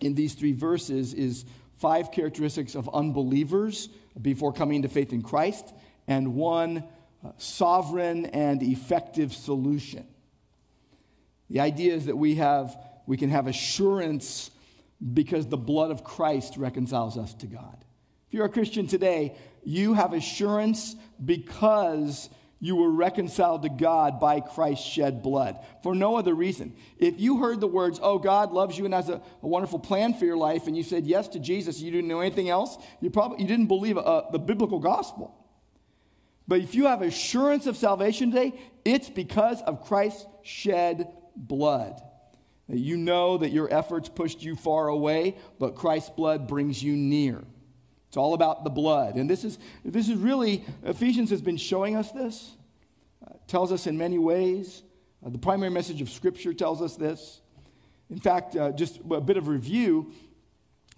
in 0.00 0.14
these 0.14 0.34
three 0.34 0.52
verses 0.52 1.14
is 1.14 1.44
five 1.78 2.10
characteristics 2.12 2.74
of 2.74 2.88
unbelievers 2.92 3.88
before 4.20 4.52
coming 4.52 4.82
to 4.82 4.88
faith 4.88 5.12
in 5.12 5.22
Christ, 5.22 5.74
and 6.06 6.34
one 6.34 6.84
uh, 7.24 7.30
sovereign 7.38 8.26
and 8.26 8.62
effective 8.62 9.32
solution. 9.32 10.06
The 11.50 11.60
idea 11.60 11.94
is 11.94 12.06
that 12.06 12.16
we, 12.16 12.36
have, 12.36 12.76
we 13.06 13.16
can 13.16 13.30
have 13.30 13.46
assurance 13.46 14.50
because 15.12 15.46
the 15.46 15.56
blood 15.56 15.90
of 15.90 16.04
Christ 16.04 16.56
reconciles 16.56 17.18
us 17.18 17.34
to 17.34 17.46
God. 17.46 17.84
If 18.28 18.34
you're 18.34 18.46
a 18.46 18.50
Christian 18.50 18.86
today, 18.86 19.36
you 19.64 19.94
have 19.94 20.12
assurance 20.12 20.96
because 21.24 22.28
you 22.60 22.76
were 22.76 22.90
reconciled 22.90 23.62
to 23.62 23.68
God 23.68 24.18
by 24.20 24.40
Christ's 24.40 24.86
shed 24.86 25.22
blood 25.22 25.58
for 25.82 25.94
no 25.94 26.16
other 26.16 26.34
reason. 26.34 26.74
If 26.98 27.20
you 27.20 27.38
heard 27.38 27.60
the 27.60 27.66
words, 27.66 28.00
oh, 28.02 28.18
God 28.18 28.52
loves 28.52 28.78
you 28.78 28.84
and 28.84 28.94
has 28.94 29.08
a, 29.08 29.20
a 29.42 29.46
wonderful 29.46 29.78
plan 29.78 30.14
for 30.14 30.24
your 30.24 30.36
life, 30.36 30.66
and 30.66 30.76
you 30.76 30.82
said 30.82 31.06
yes 31.06 31.28
to 31.28 31.38
Jesus, 31.38 31.80
you 31.80 31.90
didn't 31.90 32.08
know 32.08 32.20
anything 32.20 32.48
else, 32.48 32.78
you 33.00 33.10
probably 33.10 33.42
you 33.42 33.48
didn't 33.48 33.66
believe 33.66 33.98
uh, 33.98 34.22
the 34.32 34.38
biblical 34.38 34.78
gospel. 34.78 35.36
But 36.46 36.60
if 36.60 36.74
you 36.74 36.86
have 36.86 37.02
assurance 37.02 37.66
of 37.66 37.76
salvation 37.76 38.30
today, 38.30 38.52
it's 38.84 39.08
because 39.08 39.62
of 39.62 39.84
Christ's 39.84 40.26
shed 40.42 41.08
blood. 41.36 42.00
You 42.68 42.96
know 42.96 43.38
that 43.38 43.50
your 43.50 43.72
efforts 43.72 44.08
pushed 44.08 44.42
you 44.42 44.56
far 44.56 44.88
away, 44.88 45.36
but 45.58 45.74
Christ's 45.74 46.10
blood 46.10 46.48
brings 46.48 46.82
you 46.82 46.96
near. 46.96 47.44
It's 48.14 48.16
all 48.16 48.34
about 48.34 48.62
the 48.62 48.70
blood. 48.70 49.16
And 49.16 49.28
this 49.28 49.42
is, 49.42 49.58
this 49.84 50.08
is 50.08 50.14
really, 50.14 50.64
Ephesians 50.84 51.30
has 51.30 51.42
been 51.42 51.56
showing 51.56 51.96
us 51.96 52.12
this, 52.12 52.52
uh, 53.26 53.32
tells 53.48 53.72
us 53.72 53.88
in 53.88 53.98
many 53.98 54.18
ways. 54.18 54.84
Uh, 55.26 55.30
the 55.30 55.38
primary 55.38 55.72
message 55.72 56.00
of 56.00 56.08
Scripture 56.08 56.54
tells 56.54 56.80
us 56.80 56.94
this. 56.94 57.40
In 58.10 58.20
fact, 58.20 58.54
uh, 58.54 58.70
just 58.70 59.00
a 59.10 59.20
bit 59.20 59.36
of 59.36 59.48
review 59.48 60.12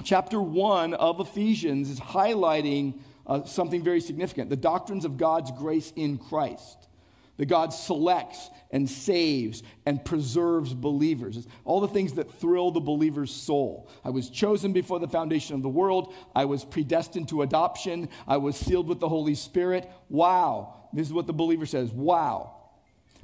chapter 0.05 0.43
1 0.43 0.93
of 0.93 1.19
Ephesians 1.19 1.89
is 1.89 1.99
highlighting 1.99 3.01
uh, 3.27 3.45
something 3.45 3.83
very 3.83 4.03
significant 4.03 4.51
the 4.51 4.55
doctrines 4.55 5.07
of 5.07 5.17
God's 5.17 5.51
grace 5.53 5.95
in 5.97 6.19
Christ 6.19 6.87
that 7.37 7.46
God 7.46 7.72
selects 7.72 8.51
and 8.70 8.88
saves 8.88 9.62
and 9.85 10.05
preserves 10.05 10.75
believers. 10.75 11.37
It's 11.37 11.46
all 11.64 11.81
the 11.81 11.88
things 11.88 12.14
that 12.14 12.33
thrill 12.33 12.70
the 12.70 12.81
believer's 12.81 13.31
soul. 13.31 13.88
I 14.05 14.11
was 14.11 14.29
chosen 14.29 14.72
before 14.72 14.99
the 14.99 15.09
foundation 15.09 15.55
of 15.55 15.62
the 15.62 15.68
world. 15.68 16.14
I 16.35 16.46
was 16.46 16.64
predestined 16.64 17.29
to 17.29 17.42
adoption. 17.42 18.09
I 18.27 18.38
was 18.38 18.57
sealed 18.57 18.88
with 18.88 19.01
the 19.01 19.09
Holy 19.09 19.35
Spirit. 19.35 19.90
Wow. 20.09 20.75
This 20.92 21.07
is 21.07 21.12
what 21.12 21.27
the 21.27 21.33
believer 21.33 21.66
says. 21.66 21.90
Wow. 21.92 22.55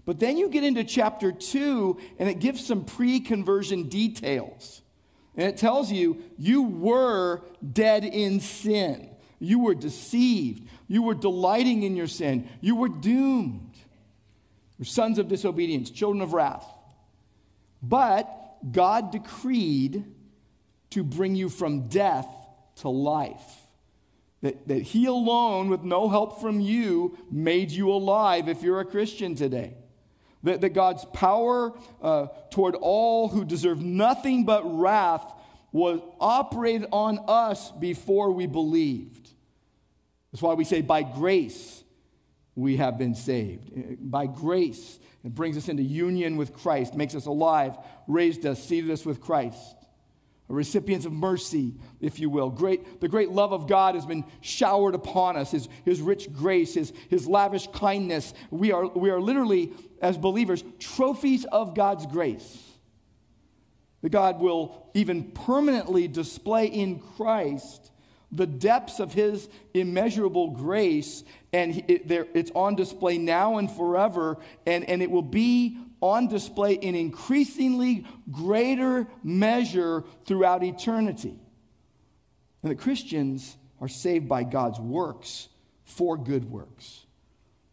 But 0.05 0.19
then 0.21 0.37
you 0.37 0.49
get 0.49 0.65
into 0.65 0.85
chapter 0.85 1.33
2 1.33 1.99
and 2.19 2.29
it 2.29 2.41
gives 2.41 2.65
some 2.65 2.85
pre 2.85 3.21
conversion 3.21 3.89
details. 3.89 4.83
And 5.37 5.49
it 5.49 5.57
tells 5.57 5.91
you 5.91 6.23
you 6.39 6.63
were 6.63 7.43
dead 7.73 8.05
in 8.05 8.41
sin. 8.41 9.09
You 9.39 9.61
were 9.61 9.75
deceived. 9.75 10.69
You 10.87 11.03
were 11.03 11.15
delighting 11.15 11.83
in 11.83 11.97
your 11.97 12.07
sin. 12.07 12.49
You 12.61 12.77
were 12.77 12.89
doomed 12.89 13.72
sons 14.85 15.19
of 15.19 15.29
disobedience, 15.29 15.91
children 15.91 16.23
of 16.23 16.33
wrath. 16.33 16.67
But 17.83 18.29
God 18.71 19.11
decreed 19.11 20.05
to 20.91 21.03
bring 21.03 21.35
you 21.35 21.49
from 21.49 21.89
death 21.89 22.29
to 22.77 22.89
life. 22.89 23.57
That, 24.43 24.69
that 24.69 24.83
He 24.83 25.07
alone, 25.07 25.69
with 25.69 25.83
no 25.83 26.09
help 26.09 26.41
from 26.41 26.61
you, 26.61 27.17
made 27.31 27.71
you 27.71 27.91
alive 27.91 28.49
if 28.49 28.63
you're 28.63 28.81
a 28.81 28.85
Christian 28.85 29.35
today. 29.35 29.75
That, 30.43 30.61
that 30.63 30.71
God's 30.71 31.05
power 31.07 31.73
uh, 32.01 32.27
toward 32.51 32.75
all 32.75 33.29
who 33.29 33.45
deserve 33.45 33.81
nothing 33.81 34.45
but 34.45 34.63
wrath 34.65 35.33
was 35.71 36.01
operated 36.21 36.89
on 36.93 37.21
us 37.29 37.71
before 37.73 38.33
we 38.33 38.47
believed. 38.47 39.31
That's 40.33 40.43
why 40.43 40.55
we 40.55 40.65
say, 40.65 40.83
by 40.83 41.03
grace 41.03 41.82
we 42.55 42.77
have 42.77 42.99
been 42.99 43.15
saved. 43.15 43.71
By 43.99 44.27
grace, 44.27 44.99
it 45.25 45.35
brings 45.35 45.57
us 45.57 45.69
into 45.69 45.83
union 45.83 46.37
with 46.37 46.53
Christ, 46.53 46.95
makes 46.95 47.15
us 47.15 47.27
alive, 47.27 47.77
raised 48.07 48.45
us, 48.45 48.63
seated 48.63 48.91
us 48.91 49.07
with 49.07 49.21
Christ. 49.21 49.77
Recipients 50.49 51.07
of 51.07 51.13
mercy, 51.13 51.75
if 52.01 52.21
you 52.21 52.29
will. 52.29 52.51
Great, 52.51 53.01
the 53.01 53.09
great 53.09 53.31
love 53.31 53.53
of 53.55 53.67
God 53.67 53.95
has 53.95 54.05
been 54.05 54.25
showered 54.43 54.95
upon 54.95 55.35
us, 55.37 55.51
his, 55.51 55.67
his 55.85 56.03
rich 56.03 56.31
grace, 56.31 56.75
his, 56.75 56.93
his 57.09 57.27
lavish 57.27 57.69
kindness. 57.69 58.35
We 58.51 58.71
are, 58.71 58.87
we 58.89 59.09
are 59.09 59.21
literally, 59.21 59.73
as 60.03 60.19
believers, 60.19 60.63
trophies 60.79 61.47
of 61.47 61.75
God's 61.75 62.05
grace. 62.05 62.59
That 64.03 64.11
God 64.11 64.41
will 64.41 64.91
even 64.93 65.31
permanently 65.31 66.07
display 66.07 66.67
in 66.67 66.99
Christ 66.99 67.92
the 68.33 68.47
depths 68.47 68.99
of 68.99 69.13
his 69.13 69.49
immeasurable 69.75 70.51
grace, 70.51 71.23
and 71.53 71.85
it, 71.89 72.11
it's 72.35 72.51
on 72.55 72.75
display 72.75 73.19
now 73.19 73.59
and 73.59 73.71
forever, 73.71 74.39
and, 74.67 74.89
and 74.89 75.03
it 75.03 75.11
will 75.11 75.23
be 75.23 75.77
on 76.01 76.27
display 76.27 76.73
in 76.73 76.95
increasingly 76.95 78.05
greater 78.31 79.07
measure 79.23 80.03
throughout 80.25 80.65
eternity. 80.65 81.39
And 82.63 82.71
the 82.71 82.77
Christians 82.77 83.57
are 83.81 83.89
saved 83.89 84.29
by 84.29 84.45
God's 84.45 84.81
works 84.81 85.49
for 85.85 86.17
good 86.17 86.51
works, 86.51 87.05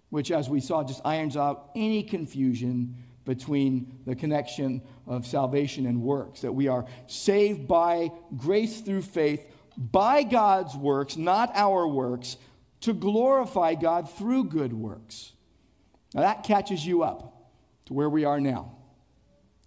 which, 0.10 0.32
as 0.32 0.50
we 0.50 0.60
saw, 0.60 0.84
just 0.84 1.02
irons 1.06 1.38
out 1.38 1.72
any 1.76 2.04
confusion 2.04 2.96
between 3.26 4.00
the 4.06 4.16
connection 4.16 4.82
of 5.06 5.26
salvation 5.26 5.86
and 5.86 6.02
works. 6.02 6.42
That 6.42 6.52
we 6.52 6.68
are 6.68 6.86
saved 7.08 7.68
by 7.68 8.12
grace 8.36 8.82
through 8.82 9.04
faith 9.04 9.46
by 9.80 10.24
God's 10.24 10.76
works, 10.76 11.16
not 11.16 11.52
our 11.56 11.88
works, 11.88 12.36
to 12.82 12.94
glorify 12.94 13.76
God 13.76 14.12
through 14.12 14.46
good 14.46 14.74
works. 14.74 15.32
Now 16.14 16.22
that 16.22 16.44
catches 16.44 16.86
you 16.86 17.04
up 17.04 17.52
to 17.86 17.94
where 17.94 18.10
we 18.10 18.26
are 18.26 18.42
now. 18.42 18.76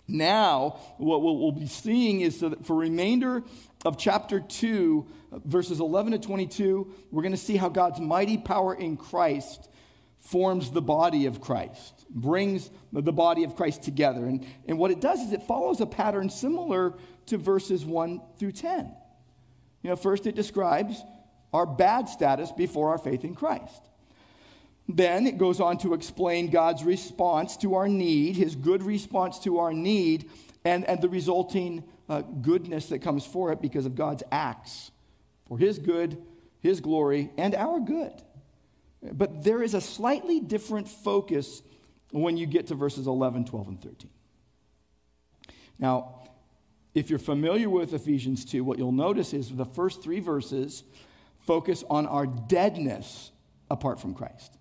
Now, 0.07 0.81
what 0.99 1.23
we'll 1.23 1.53
be 1.53 1.67
seeing 1.67 2.21
is 2.21 2.41
that 2.41 2.67
for 2.67 2.77
remainder 2.77 3.43
of 3.85 3.97
chapter 3.97 4.41
2, 4.41 5.07
verses 5.45 5.81
11 5.81 6.13
to 6.13 6.19
22, 6.19 6.93
we're 7.11 7.23
going 7.23 7.33
to 7.33 7.39
see 7.39 7.57
how 7.57 7.71
God's 7.71 8.01
mighty 8.01 8.37
power 8.37 8.75
in 8.75 8.97
Christ 8.97 9.71
forms 10.19 10.71
the 10.71 10.83
body 10.83 11.27
of 11.27 11.41
Christ, 11.41 12.05
brings 12.11 12.69
the 12.93 13.13
body 13.13 13.45
of 13.45 13.57
Christ 13.57 13.83
together. 13.85 14.27
And, 14.27 14.47
and 14.67 14.77
what 14.77 14.91
it 14.91 15.01
does 15.01 15.21
is 15.21 15.33
it 15.33 15.45
follows 15.45 15.81
a 15.81 15.87
pattern 15.87 16.29
similar 16.29 16.95
to 17.27 17.39
verses 17.39 17.85
1 17.85 18.21
through 18.39 18.53
10. 18.53 18.93
You 19.83 19.91
know, 19.91 19.97
first 19.97 20.27
it 20.27 20.35
describes 20.35 21.03
our 21.53 21.67
bad 21.67 22.09
status 22.09 22.53
before 22.53 22.91
our 22.91 22.99
faith 22.99 23.25
in 23.25 23.35
Christ. 23.35 23.83
Then 24.89 25.27
it 25.27 25.39
goes 25.39 25.61
on 25.61 25.79
to 25.79 25.95
explain 25.95 26.51
God's 26.51 26.85
response 26.85 27.57
to 27.59 27.75
our 27.75 27.89
need, 27.89 28.37
his 28.37 28.57
good 28.57 28.83
response 28.83 29.39
to 29.41 29.59
our 29.59 29.73
need, 29.73 30.29
and, 30.65 30.85
and 30.85 31.01
the 31.01 31.09
resulting 31.09 31.85
uh, 32.09 32.23
goodness 32.23 32.89
that 32.89 33.01
comes 33.01 33.25
for 33.25 33.53
it 33.53 33.63
because 33.63 33.87
of 33.87 33.95
God's 33.95 34.23
acts 34.31 34.91
for 35.47 35.59
his 35.59 35.79
good, 35.79 36.23
his 36.61 36.81
glory, 36.81 37.31
and 37.37 37.55
our 37.55 37.81
good. 37.81 38.13
But 39.03 39.45
there 39.45 39.63
is 39.63 39.75
a 39.75 39.81
slightly 39.81 40.41
different 40.41 40.89
focus 40.89 41.63
when 42.11 42.37
you 42.37 42.47
get 42.47 42.69
to 42.69 42.75
verses 42.75 43.07
11, 43.07 43.47
12, 43.47 43.69
and 43.69 43.83
13. 43.83 44.11
Now, 45.79 46.22
If 46.95 47.09
you're 47.09 47.19
familiar 47.19 47.71
with 47.71 47.95
Ephesians 47.95 48.45
2, 48.45 48.65
what 48.65 48.79
you'll 48.79 48.93
notice 48.93 49.33
is 49.33 49.51
the 49.51 49.65
first 49.65 50.03
three 50.03 50.21
verses 50.21 50.85
focus 51.41 51.83
on 51.89 52.07
our 52.07 52.27
deadness 52.27 53.31
apart 53.71 54.01
from 54.01 54.15
Christ. 54.15 54.57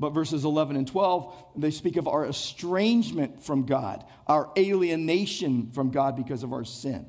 But 0.00 0.10
verses 0.10 0.44
11 0.44 0.76
and 0.76 0.88
12, 0.88 1.34
they 1.56 1.70
speak 1.70 1.96
of 1.96 2.08
our 2.08 2.26
estrangement 2.26 3.44
from 3.44 3.66
God, 3.66 4.04
our 4.26 4.50
alienation 4.56 5.70
from 5.72 5.90
God 5.90 6.16
because 6.16 6.42
of 6.42 6.52
our 6.52 6.64
sin. 6.64 7.06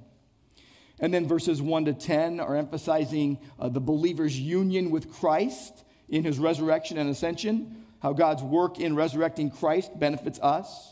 And 1.00 1.12
then 1.14 1.28
verses 1.28 1.62
1 1.62 1.86
to 1.86 1.94
10 1.94 2.40
are 2.40 2.56
emphasizing 2.56 3.40
uh, 3.60 3.70
the 3.70 3.80
believer's 3.80 4.40
union 4.40 4.92
with 4.92 5.12
Christ 5.12 5.84
in 6.10 6.24
his 6.24 6.38
resurrection 6.38 6.98
and 6.98 7.10
ascension, 7.10 7.86
how 8.02 8.14
God's 8.14 8.44
work 8.44 8.80
in 8.80 8.96
resurrecting 8.96 9.50
Christ 9.50 9.98
benefits 9.98 10.40
us. 10.40 10.91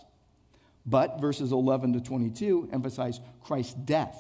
But 0.86 1.20
verses 1.20 1.52
11 1.52 1.94
to 1.94 2.02
22 2.02 2.70
emphasize 2.72 3.20
Christ's 3.44 3.74
death. 3.74 4.18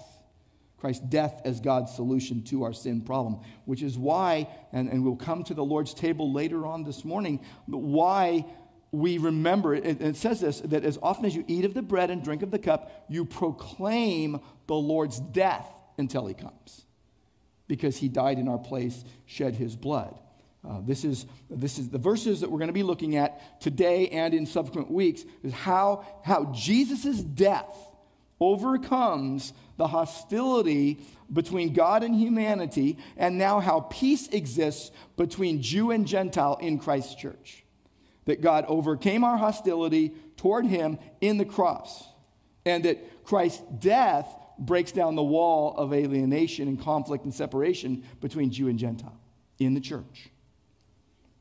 Christ's 0.77 1.05
death 1.05 1.41
as 1.43 1.59
God's 1.59 1.93
solution 1.93 2.41
to 2.43 2.63
our 2.63 2.73
sin 2.73 3.01
problem, 3.01 3.41
which 3.65 3.83
is 3.83 3.97
why, 3.97 4.47
and, 4.71 4.89
and 4.89 5.03
we'll 5.03 5.15
come 5.15 5.43
to 5.43 5.53
the 5.53 5.63
Lord's 5.63 5.93
table 5.93 6.31
later 6.31 6.65
on 6.65 6.83
this 6.83 7.03
morning, 7.03 7.41
why 7.65 8.45
we 8.91 9.17
remember, 9.17 9.75
it, 9.75 10.01
it 10.01 10.15
says 10.15 10.39
this, 10.39 10.61
that 10.61 10.83
as 10.83 10.97
often 11.01 11.25
as 11.25 11.35
you 11.35 11.43
eat 11.47 11.65
of 11.65 11.73
the 11.73 11.81
bread 11.81 12.09
and 12.09 12.23
drink 12.23 12.41
of 12.41 12.51
the 12.51 12.59
cup, 12.59 13.05
you 13.09 13.25
proclaim 13.25 14.39
the 14.67 14.75
Lord's 14.75 15.19
death 15.19 15.67
until 15.97 16.25
he 16.25 16.33
comes. 16.33 16.85
Because 17.67 17.97
he 17.97 18.07
died 18.07 18.39
in 18.39 18.47
our 18.47 18.57
place, 18.57 19.03
shed 19.25 19.55
his 19.55 19.75
blood. 19.75 20.17
Uh, 20.67 20.81
this, 20.85 21.05
is, 21.05 21.25
this 21.49 21.79
is 21.79 21.89
the 21.89 21.97
verses 21.97 22.41
that 22.41 22.51
we're 22.51 22.59
going 22.59 22.67
to 22.67 22.73
be 22.73 22.83
looking 22.83 23.15
at 23.15 23.61
today 23.61 24.09
and 24.09 24.33
in 24.33 24.45
subsequent 24.45 24.91
weeks 24.91 25.23
is 25.41 25.53
how, 25.53 26.05
how 26.23 26.45
Jesus' 26.53 27.21
death 27.21 27.73
overcomes 28.41 29.53
the 29.77 29.87
hostility 29.87 30.99
between 31.31 31.73
God 31.73 32.03
and 32.03 32.15
humanity, 32.15 32.97
and 33.15 33.37
now 33.37 33.59
how 33.59 33.81
peace 33.81 34.27
exists 34.29 34.91
between 35.15 35.61
Jew 35.61 35.91
and 35.91 36.07
Gentile 36.07 36.57
in 36.59 36.79
Christ's 36.79 37.15
church. 37.15 37.63
That 38.25 38.41
God 38.41 38.65
overcame 38.67 39.23
our 39.23 39.37
hostility 39.37 40.13
toward 40.37 40.65
him 40.65 40.97
in 41.21 41.37
the 41.37 41.45
cross, 41.45 42.03
and 42.65 42.83
that 42.85 43.23
Christ's 43.23 43.61
death 43.79 44.27
breaks 44.57 44.91
down 44.91 45.15
the 45.15 45.23
wall 45.23 45.75
of 45.77 45.93
alienation 45.93 46.67
and 46.67 46.81
conflict 46.81 47.23
and 47.23 47.33
separation 47.33 48.03
between 48.19 48.51
Jew 48.51 48.67
and 48.67 48.77
Gentile 48.77 49.17
in 49.59 49.73
the 49.73 49.79
church. 49.79 50.29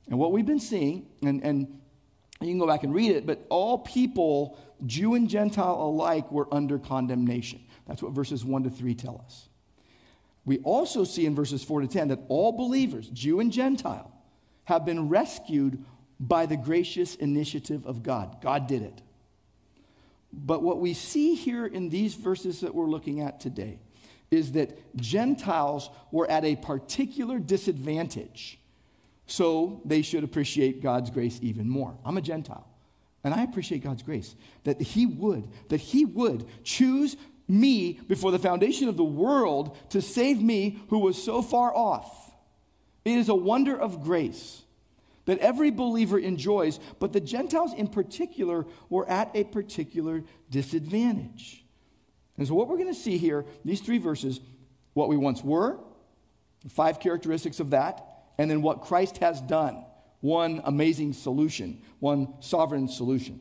And 0.09 0.19
what 0.19 0.33
we've 0.33 0.47
been 0.47 0.61
seeing, 0.61 1.07
and, 1.23 1.43
and 1.43 1.81
you 2.41 2.49
can 2.49 2.59
go 2.59 2.67
back 2.67 2.83
and 2.85 2.95
read 2.95 3.13
it, 3.13 3.27
but 3.27 3.45
all 3.49 3.79
people, 3.79 4.59
Jew 4.87 5.15
and 5.15 5.29
Gentile 5.29 5.75
alike, 5.75 6.31
were 6.31 6.53
under 6.53 6.79
condemnation. 6.79 7.61
That's 7.87 8.03
what 8.03 8.13
verses 8.13 8.45
1 8.45 8.65
to 8.65 8.71
3 8.71 8.95
tell 8.95 9.23
us. 9.25 9.49
We 10.45 10.59
also 10.59 11.05
see 11.05 11.27
in 11.27 11.35
verses 11.35 11.63
4 11.63 11.83
to 11.83 11.87
10 11.87 12.09
that 12.09 12.21
all 12.29 12.53
believers, 12.53 13.09
Jew 13.09 13.41
and 13.41 13.53
Gentile, 13.53 14.11
have 14.65 14.85
been 14.85 15.09
rescued 15.09 15.85
by 16.21 16.47
the 16.47 16.57
gracious 16.57 17.15
initiative 17.15 17.87
of 17.87 18.03
God. 18.03 18.39
God 18.41 18.67
did 18.67 18.83
it. 18.83 19.03
But 20.33 20.63
what 20.63 20.81
we 20.81 20.95
see 20.95 21.35
here 21.35 21.67
in 21.67 21.89
these 21.89 22.15
verses 22.15 22.61
that 22.61 22.75
we're 22.75 22.87
looking 22.87 23.21
at 23.21 23.41
today 23.41 23.79
is 24.31 24.53
that 24.53 24.97
Gentiles 24.97 25.91
were 26.13 26.31
at 26.31 26.45
a 26.45 26.57
particular 26.57 27.39
disadvantage. 27.39 28.59
So 29.29 29.83
they 29.85 30.01
should 30.01 30.25
appreciate 30.25 30.83
God's 30.83 31.11
grace 31.11 31.39
even 31.43 31.69
more. 31.69 31.97
I'm 32.05 32.17
a 32.17 32.23
Gentile, 32.23 32.67
and 33.23 33.35
I 33.35 33.43
appreciate 33.43 33.85
God's 33.85 34.03
grace 34.03 34.35
that 34.65 34.81
He 34.81 35.05
would, 35.07 35.49
that 35.69 35.81
He 35.81 36.07
would 36.07 36.47
choose 36.65 37.17
me 37.47 38.01
before 38.09 38.33
the 38.33 38.39
foundation 38.39 38.89
of 38.89 38.97
the 38.97 39.05
world 39.05 39.77
to 39.91 40.01
save 40.01 40.43
me 40.43 40.81
who 40.89 40.99
was 40.99 41.23
so 41.23 41.43
far 41.43 41.75
off. 41.77 42.33
It 43.05 43.13
is 43.13 43.29
a 43.29 43.35
wonder 43.35 43.79
of 43.79 44.03
grace 44.03 44.63
that 45.27 45.39
every 45.41 45.71
believer 45.71 46.19
enjoys, 46.19 46.81
but 46.99 47.13
the 47.13 47.21
Gentiles 47.21 47.75
in 47.75 47.89
particular 47.89 48.65
were 48.89 49.09
at 49.11 49.31
a 49.35 49.45
particular 49.45 50.25
disadvantage. 50.51 51.67
And 52.39 52.49
so, 52.49 52.55
what 52.55 52.67
we're 52.67 52.79
going 52.79 52.95
to 52.95 52.99
see 52.99 53.19
here, 53.19 53.45
these 53.63 53.83
three 53.83 53.99
verses, 53.99 54.41
what 54.95 55.11
we 55.11 55.19
once 55.19 55.45
were, 55.45 55.79
five 56.71 56.99
characteristics 56.99 57.61
of 57.61 57.71
that, 57.71 58.08
and 58.39 58.51
then 58.51 58.63
what 58.63 58.83
Christ 58.83 59.19
has 59.19 59.41
done. 59.41 59.85
One 60.21 60.63
amazing 60.65 61.13
solution, 61.13 61.83
one 62.01 62.35
sovereign 62.41 62.89
solution. 62.89 63.41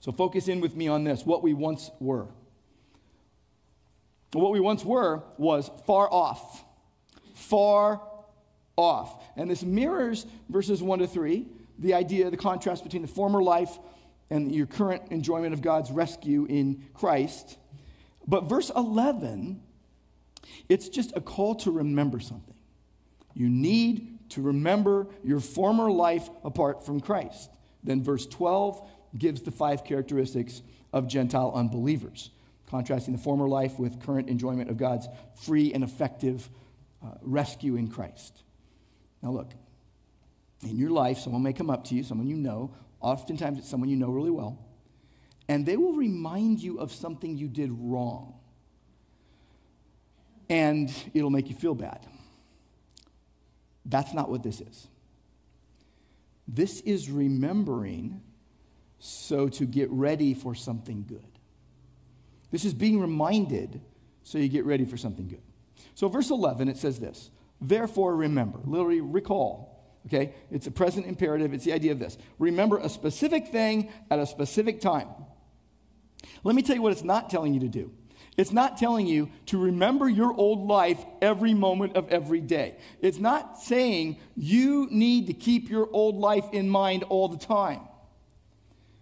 So, 0.00 0.12
focus 0.12 0.48
in 0.48 0.60
with 0.60 0.74
me 0.74 0.88
on 0.88 1.04
this 1.04 1.26
what 1.26 1.42
we 1.42 1.52
once 1.52 1.90
were. 2.00 2.28
What 4.32 4.52
we 4.52 4.60
once 4.60 4.84
were 4.84 5.22
was 5.36 5.70
far 5.86 6.10
off. 6.10 6.64
Far 7.34 8.00
off. 8.76 9.22
And 9.36 9.50
this 9.50 9.62
mirrors 9.62 10.26
verses 10.48 10.82
1 10.82 11.00
to 11.00 11.06
3, 11.06 11.46
the 11.78 11.94
idea, 11.94 12.30
the 12.30 12.36
contrast 12.36 12.84
between 12.84 13.02
the 13.02 13.08
former 13.08 13.42
life 13.42 13.78
and 14.30 14.54
your 14.54 14.66
current 14.66 15.02
enjoyment 15.10 15.52
of 15.52 15.60
God's 15.60 15.90
rescue 15.90 16.46
in 16.48 16.84
Christ. 16.94 17.58
But 18.26 18.48
verse 18.48 18.70
11, 18.74 19.60
it's 20.68 20.88
just 20.88 21.12
a 21.16 21.20
call 21.20 21.56
to 21.56 21.70
remember 21.70 22.20
something. 22.20 22.49
You 23.34 23.48
need 23.48 24.30
to 24.30 24.42
remember 24.42 25.08
your 25.22 25.40
former 25.40 25.90
life 25.90 26.28
apart 26.44 26.84
from 26.84 27.00
Christ. 27.00 27.50
Then 27.82 28.02
verse 28.02 28.26
12 28.26 28.88
gives 29.18 29.42
the 29.42 29.50
five 29.50 29.84
characteristics 29.84 30.62
of 30.92 31.08
Gentile 31.08 31.52
unbelievers, 31.54 32.30
contrasting 32.66 33.14
the 33.14 33.22
former 33.22 33.48
life 33.48 33.78
with 33.78 34.00
current 34.02 34.28
enjoyment 34.28 34.70
of 34.70 34.76
God's 34.76 35.08
free 35.42 35.72
and 35.72 35.82
effective 35.82 36.48
uh, 37.04 37.14
rescue 37.22 37.76
in 37.76 37.88
Christ. 37.88 38.42
Now, 39.22 39.30
look, 39.30 39.52
in 40.62 40.76
your 40.76 40.90
life, 40.90 41.18
someone 41.18 41.42
may 41.42 41.52
come 41.52 41.70
up 41.70 41.84
to 41.86 41.94
you, 41.94 42.02
someone 42.02 42.26
you 42.26 42.36
know, 42.36 42.74
oftentimes 43.00 43.58
it's 43.58 43.68
someone 43.68 43.88
you 43.88 43.96
know 43.96 44.10
really 44.10 44.30
well, 44.30 44.58
and 45.48 45.64
they 45.64 45.76
will 45.76 45.94
remind 45.94 46.60
you 46.60 46.78
of 46.78 46.92
something 46.92 47.36
you 47.36 47.48
did 47.48 47.70
wrong. 47.72 48.34
And 50.48 50.92
it'll 51.14 51.30
make 51.30 51.48
you 51.48 51.54
feel 51.54 51.74
bad. 51.74 52.06
That's 53.84 54.12
not 54.12 54.30
what 54.30 54.42
this 54.42 54.60
is. 54.60 54.88
This 56.46 56.80
is 56.80 57.10
remembering 57.10 58.20
so 58.98 59.48
to 59.48 59.64
get 59.64 59.90
ready 59.90 60.34
for 60.34 60.54
something 60.54 61.04
good. 61.08 61.24
This 62.50 62.64
is 62.64 62.74
being 62.74 63.00
reminded 63.00 63.80
so 64.22 64.38
you 64.38 64.48
get 64.48 64.64
ready 64.64 64.84
for 64.84 64.96
something 64.96 65.28
good. 65.28 65.42
So, 65.94 66.08
verse 66.08 66.30
11, 66.30 66.68
it 66.68 66.76
says 66.76 66.98
this 66.98 67.30
Therefore, 67.60 68.14
remember, 68.16 68.60
literally 68.64 69.00
recall. 69.00 69.70
Okay? 70.06 70.34
It's 70.50 70.66
a 70.66 70.70
present 70.70 71.06
imperative. 71.06 71.52
It's 71.52 71.64
the 71.64 71.72
idea 71.72 71.92
of 71.92 71.98
this 71.98 72.18
remember 72.38 72.78
a 72.78 72.88
specific 72.88 73.48
thing 73.48 73.90
at 74.10 74.18
a 74.18 74.26
specific 74.26 74.80
time. 74.80 75.08
Let 76.44 76.54
me 76.54 76.62
tell 76.62 76.74
you 76.74 76.82
what 76.82 76.92
it's 76.92 77.04
not 77.04 77.30
telling 77.30 77.54
you 77.54 77.60
to 77.60 77.68
do. 77.68 77.92
It's 78.36 78.52
not 78.52 78.78
telling 78.78 79.06
you 79.06 79.28
to 79.46 79.58
remember 79.58 80.08
your 80.08 80.32
old 80.32 80.66
life 80.66 81.04
every 81.20 81.52
moment 81.52 81.96
of 81.96 82.08
every 82.08 82.40
day. 82.40 82.76
It's 83.00 83.18
not 83.18 83.60
saying 83.60 84.18
you 84.36 84.88
need 84.90 85.26
to 85.26 85.34
keep 85.34 85.68
your 85.68 85.88
old 85.92 86.16
life 86.16 86.46
in 86.52 86.68
mind 86.68 87.02
all 87.04 87.28
the 87.28 87.38
time. 87.38 87.80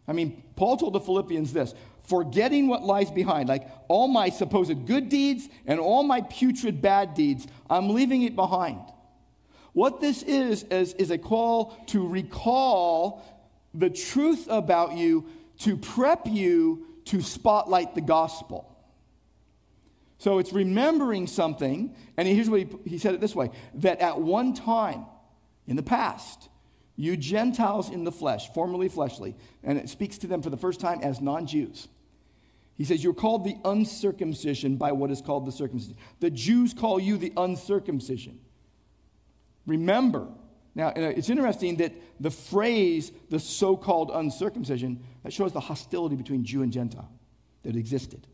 I 0.08 0.12
mean, 0.12 0.42
Paul 0.56 0.76
told 0.76 0.94
the 0.94 1.00
Philippians 1.00 1.52
this 1.52 1.74
forgetting 2.08 2.68
what 2.68 2.82
lies 2.82 3.10
behind, 3.10 3.48
like 3.50 3.68
all 3.86 4.08
my 4.08 4.30
supposed 4.30 4.86
good 4.86 5.10
deeds 5.10 5.46
and 5.66 5.78
all 5.78 6.02
my 6.02 6.22
putrid 6.22 6.80
bad 6.80 7.14
deeds, 7.14 7.46
I'm 7.68 7.90
leaving 7.90 8.22
it 8.22 8.34
behind. 8.34 8.80
What 9.74 10.00
this 10.00 10.22
is, 10.22 10.64
is, 10.64 10.94
is 10.94 11.10
a 11.10 11.18
call 11.18 11.76
to 11.88 12.06
recall 12.06 13.22
the 13.74 13.90
truth 13.90 14.46
about 14.48 14.96
you, 14.96 15.26
to 15.60 15.76
prep 15.76 16.26
you 16.26 16.86
to 17.04 17.20
spotlight 17.20 17.94
the 17.94 18.00
gospel. 18.00 18.67
So 20.18 20.38
it's 20.38 20.52
remembering 20.52 21.28
something, 21.28 21.94
and 22.16 22.26
here's 22.26 22.50
what 22.50 22.60
he, 22.60 22.68
he 22.84 22.98
said 22.98 23.14
it 23.14 23.20
this 23.20 23.36
way 23.36 23.50
that 23.74 24.00
at 24.00 24.20
one 24.20 24.52
time 24.52 25.06
in 25.66 25.76
the 25.76 25.82
past, 25.82 26.48
you 26.96 27.16
Gentiles 27.16 27.88
in 27.88 28.02
the 28.02 28.10
flesh, 28.10 28.52
formerly 28.52 28.88
fleshly, 28.88 29.36
and 29.62 29.78
it 29.78 29.88
speaks 29.88 30.18
to 30.18 30.26
them 30.26 30.42
for 30.42 30.50
the 30.50 30.56
first 30.56 30.80
time 30.80 31.00
as 31.02 31.20
non 31.20 31.46
Jews. 31.46 31.86
He 32.76 32.84
says, 32.84 33.02
You're 33.02 33.14
called 33.14 33.44
the 33.44 33.56
uncircumcision 33.64 34.76
by 34.76 34.90
what 34.90 35.12
is 35.12 35.22
called 35.22 35.46
the 35.46 35.52
circumcision. 35.52 35.96
The 36.18 36.30
Jews 36.30 36.74
call 36.74 36.98
you 36.98 37.16
the 37.16 37.32
uncircumcision. 37.36 38.40
Remember, 39.66 40.26
now 40.74 40.92
it's 40.96 41.30
interesting 41.30 41.76
that 41.76 41.92
the 42.18 42.30
phrase, 42.30 43.12
the 43.30 43.38
so 43.38 43.76
called 43.76 44.10
uncircumcision, 44.12 45.04
that 45.22 45.32
shows 45.32 45.52
the 45.52 45.60
hostility 45.60 46.16
between 46.16 46.44
Jew 46.44 46.62
and 46.62 46.72
Gentile 46.72 47.10
that 47.62 47.76
existed. 47.76 48.26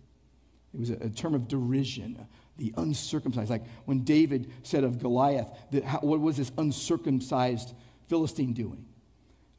It 0.74 0.80
was 0.80 0.90
a, 0.90 0.94
a 0.94 1.08
term 1.10 1.34
of 1.34 1.48
derision, 1.48 2.26
the 2.56 2.74
uncircumcised. 2.76 3.50
Like 3.50 3.64
when 3.84 4.04
David 4.04 4.52
said 4.62 4.84
of 4.84 4.98
Goliath, 4.98 5.50
that 5.70 5.84
how, 5.84 6.00
what 6.00 6.20
was 6.20 6.36
this 6.36 6.50
uncircumcised 6.58 7.74
Philistine 8.08 8.52
doing? 8.52 8.84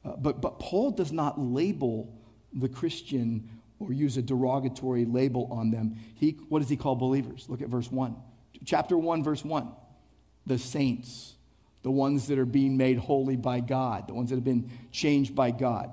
Uh, 0.04 0.16
but, 0.18 0.42
but 0.42 0.60
Paul 0.60 0.92
does 0.92 1.12
not 1.12 1.40
label 1.40 2.14
the 2.54 2.70
Christian 2.70 3.50
or 3.80 3.92
use 3.92 4.18
a 4.18 4.22
derogatory 4.22 5.06
label 5.06 5.48
on 5.52 5.72
them. 5.72 5.96
He, 6.16 6.32
what 6.50 6.60
does 6.60 6.70
he 6.70 6.78
call 6.78 6.96
believers? 6.96 7.46
Look 7.50 7.62
at 7.62 7.70
verse 7.70 7.92
1. 7.92 8.16
Chapter 8.66 8.98
1, 8.98 9.24
verse 9.24 9.44
1. 9.44 9.70
The 10.46 10.58
saints, 10.58 11.36
the 11.82 11.92
ones 11.92 12.28
that 12.28 12.40
are 12.40 12.46
being 12.46 12.78
made 12.78 12.98
holy 12.98 13.36
by 13.36 13.60
God, 13.60 14.08
the 14.08 14.14
ones 14.14 14.30
that 14.30 14.36
have 14.36 14.44
been 14.44 14.70
changed 14.92 15.36
by 15.36 15.52
God. 15.52 15.92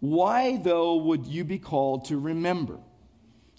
Why, 0.00 0.56
though, 0.56 0.96
would 0.96 1.26
you 1.26 1.44
be 1.44 1.58
called 1.58 2.06
to 2.06 2.18
remember? 2.18 2.78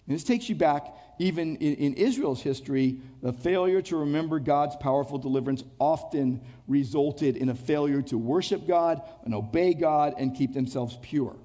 And 0.10 0.16
this 0.16 0.24
takes 0.24 0.50
you 0.50 0.56
back, 0.56 0.88
even 1.20 1.56
in, 1.58 1.76
in, 1.76 1.94
Israel's 1.94 2.42
history, 2.42 3.00
the 3.22 3.32
failure 3.32 3.80
to 3.84 3.98
remember 3.98 4.40
God's 4.40 4.76
powerful 4.76 5.20
deliverance 5.20 5.64
often 5.78 6.42
resulted 6.68 7.38
in 7.38 7.50
a 7.50 7.54
failure 7.54 8.02
to 8.02 8.18
worship 8.18 8.68
God 8.68 9.04
and 9.24 9.36
obey 9.36 9.76
God 9.76 10.16
and 10.18 10.36
keep 10.36 10.56
themselves 10.56 10.98
pure. 11.04 11.36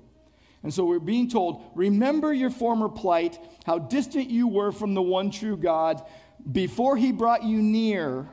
And 0.62 0.72
so 0.72 0.86
we're 0.86 0.98
being 0.98 1.28
told, 1.28 1.62
remember 1.74 2.32
your 2.32 2.48
former 2.48 2.88
plight, 2.88 3.38
how 3.66 3.78
distant 3.78 4.30
you 4.30 4.48
were 4.48 4.72
from 4.72 4.94
the 4.94 5.02
one 5.02 5.30
true 5.30 5.58
God 5.58 6.02
before 6.50 6.96
he 6.96 7.12
brought 7.12 7.44
you 7.44 7.60
near. 7.60 8.30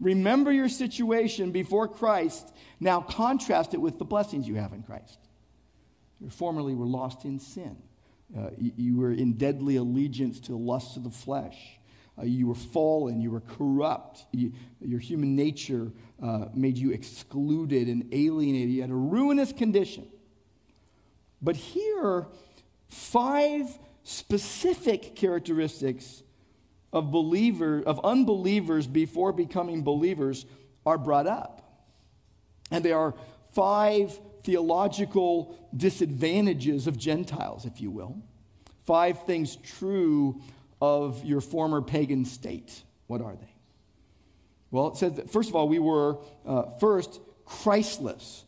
Remember 0.00 0.50
your 0.50 0.70
situation 0.70 1.50
before 1.50 1.86
Christ. 1.86 2.50
Now 2.80 3.02
contrast 3.02 3.74
it 3.74 3.78
with 3.82 3.98
the 3.98 4.06
blessings 4.06 4.48
you 4.48 4.54
have 4.54 4.72
in 4.72 4.82
Christ. 4.82 5.18
You 6.18 6.30
formerly 6.30 6.74
were 6.74 6.86
lost 6.86 7.26
in 7.26 7.38
sin. 7.38 7.76
Uh, 8.36 8.50
you, 8.58 8.96
were 8.96 9.12
in 9.12 9.32
deadly 9.32 9.76
allegiance 9.76 10.38
to 10.38 10.52
the 10.52 10.58
lusts 10.58 10.96
of 10.96 11.02
the 11.02 11.10
flesh. 11.10 11.56
Uh, 12.16 12.24
you 12.24 12.46
were 12.46 12.54
fallen. 12.54 13.20
You 13.20 13.32
were 13.32 13.40
corrupt. 13.40 14.24
You, 14.32 14.52
your 14.80 15.00
human 15.00 15.34
nature 15.34 15.90
uh, 16.22 16.46
made 16.54 16.78
you 16.78 16.92
excluded 16.92 17.88
and 17.88 18.08
alienated. 18.12 18.70
You 18.70 18.82
had 18.82 18.90
a 18.90 18.94
ruinous 18.94 19.52
condition. 19.52 20.06
But 21.42 21.56
here, 21.56 22.26
five 22.88 23.78
specific 24.04 25.16
characteristics 25.16 26.22
of 26.92 27.10
believer 27.10 27.82
of 27.84 28.00
unbelievers 28.04 28.86
before 28.86 29.32
becoming 29.32 29.82
believers 29.82 30.46
are 30.84 30.98
brought 30.98 31.26
up. 31.26 31.62
And 32.70 32.84
they 32.84 32.92
are 32.92 33.14
five 33.52 34.18
theological 34.44 35.58
disadvantages 35.76 36.86
of 36.86 36.98
Gentiles, 36.98 37.64
if 37.64 37.80
you 37.80 37.90
will. 37.90 38.16
Five 38.86 39.24
things 39.24 39.56
true 39.56 40.40
of 40.80 41.24
your 41.24 41.40
former 41.40 41.82
pagan 41.82 42.24
state. 42.24 42.82
What 43.06 43.20
are 43.20 43.36
they? 43.36 43.54
Well, 44.70 44.88
it 44.88 44.96
says 44.96 45.14
that, 45.14 45.30
first 45.30 45.48
of 45.48 45.56
all, 45.56 45.68
we 45.68 45.78
were 45.78 46.18
uh, 46.46 46.62
first 46.78 47.20
Christless. 47.44 48.44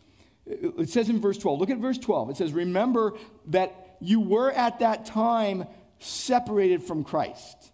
It 0.47 0.89
says 0.89 1.09
in 1.09 1.21
verse 1.21 1.39
12, 1.39 1.61
look 1.61 1.71
at 1.71 1.79
verse 1.79 1.99
12. 1.99 2.31
It 2.31 2.37
says, 2.37 2.53
Remember 2.53 3.15
that 3.47 3.97
you 4.01 4.21
were 4.21 4.51
at 4.51 4.81
that 4.81 5.07
time 5.07 5.67
separated 5.99 6.83
from 6.83 7.05
Christ. 7.05 7.71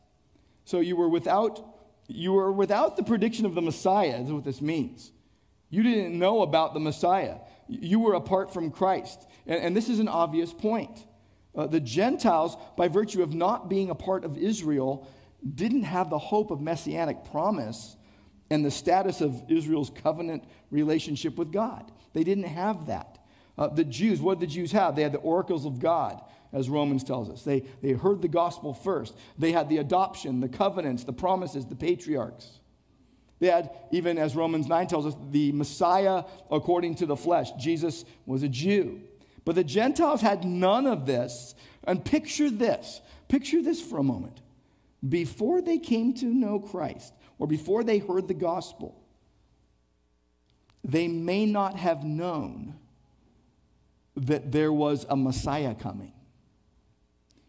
So 0.65 0.81
you 0.81 0.97
were 0.97 1.09
without, 1.09 1.65
you 2.09 2.33
were 2.33 2.53
without 2.53 2.97
the 2.97 3.03
prediction 3.03 3.47
of 3.47 3.55
the 3.55 3.63
Messiah, 3.63 4.21
is 4.23 4.31
what 4.31 4.45
this 4.45 4.61
means. 4.61 5.13
You 5.71 5.83
didn't 5.83 6.19
know 6.19 6.43
about 6.43 6.75
the 6.75 6.81
Messiah. 6.81 7.37
You 7.69 8.01
were 8.01 8.15
apart 8.15 8.53
from 8.53 8.71
Christ. 8.71 9.27
And, 9.47 9.61
and 9.63 9.77
this 9.77 9.89
is 9.89 9.99
an 10.01 10.09
obvious 10.09 10.53
point. 10.53 11.05
Uh, 11.55 11.67
the 11.67 11.81
Gentiles, 11.81 12.57
by 12.77 12.89
virtue 12.89 13.23
of 13.23 13.35
not 13.35 13.69
being 13.69 13.91
a 13.91 13.95
part 13.95 14.25
of 14.25 14.39
Israel, 14.39 15.07
didn't 15.55 15.85
have 15.85 16.11
the 16.11 16.19
hope 16.19 16.51
of 16.51 16.61
messianic 16.61 17.25
promise 17.31 17.97
and 18.51 18.65
the 18.65 18.71
status 18.71 19.21
of 19.21 19.43
Israel's 19.49 19.91
covenant 19.91 20.45
relationship 20.71 21.37
with 21.37 21.53
God. 21.53 21.91
They 22.13 22.25
didn't 22.25 22.45
have 22.45 22.87
that. 22.87 23.19
Uh, 23.57 23.69
the 23.69 23.85
Jews, 23.85 24.21
what 24.21 24.39
did 24.39 24.49
the 24.49 24.55
Jews 24.55 24.73
have? 24.73 24.97
They 24.97 25.03
had 25.03 25.13
the 25.13 25.19
oracles 25.19 25.67
of 25.67 25.81
God, 25.81 26.23
as 26.53 26.71
Romans 26.71 27.05
tells 27.05 27.29
us. 27.29 27.43
They, 27.43 27.65
they 27.83 27.93
heard 27.93 28.23
the 28.23 28.29
gospel 28.29 28.73
first. 28.73 29.17
They 29.37 29.53
had 29.53 29.69
the 29.69 29.79
adoption, 29.79 30.41
the 30.41 30.49
covenants, 30.49 31.05
the 31.05 31.13
promises, 31.13 31.67
the 31.67 31.75
patriarchs. 31.75 32.58
Had, 33.41 33.71
even 33.93 34.19
as 34.19 34.35
Romans 34.35 34.67
9 34.67 34.87
tells 34.89 35.07
us, 35.07 35.15
the 35.31 35.53
Messiah 35.53 36.25
according 36.51 36.97
to 36.97 37.07
the 37.07 37.17
flesh. 37.17 37.53
Jesus 37.53 38.05
was 38.27 38.43
a 38.43 38.49
Jew. 38.49 39.01
But 39.45 39.55
the 39.55 39.65
Gentiles 39.65 40.21
had 40.21 40.45
none 40.45 40.87
of 40.87 41.07
this. 41.07 41.55
And 41.85 42.05
picture 42.05 42.51
this 42.51 43.01
picture 43.29 43.63
this 43.63 43.81
for 43.81 43.99
a 43.99 44.03
moment. 44.03 44.41
Before 45.07 45.63
they 45.63 45.79
came 45.79 46.15
to 46.15 46.27
know 46.27 46.59
Christ, 46.59 47.13
or 47.39 47.47
before 47.47 47.85
they 47.85 47.99
heard 47.99 48.27
the 48.27 48.35
gospel, 48.35 49.01
they 50.83 51.07
may 51.07 51.47
not 51.47 51.77
have 51.77 52.03
known 52.05 52.75
that 54.17 54.51
there 54.51 54.73
was 54.73 55.07
a 55.09 55.17
Messiah 55.17 55.75
coming. 55.75 56.13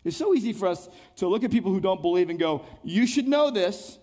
It's 0.03 0.17
so 0.17 0.33
easy 0.35 0.53
for 0.53 0.67
us 0.67 0.87
to 1.17 1.27
look 1.27 1.43
at 1.43 1.51
people 1.51 1.71
who 1.71 1.79
don't 1.79 2.01
believe 2.01 2.29
and 2.29 2.37
go, 2.37 2.65
You 2.83 3.07
should 3.07 3.27
know 3.27 3.49
this. 3.49 3.97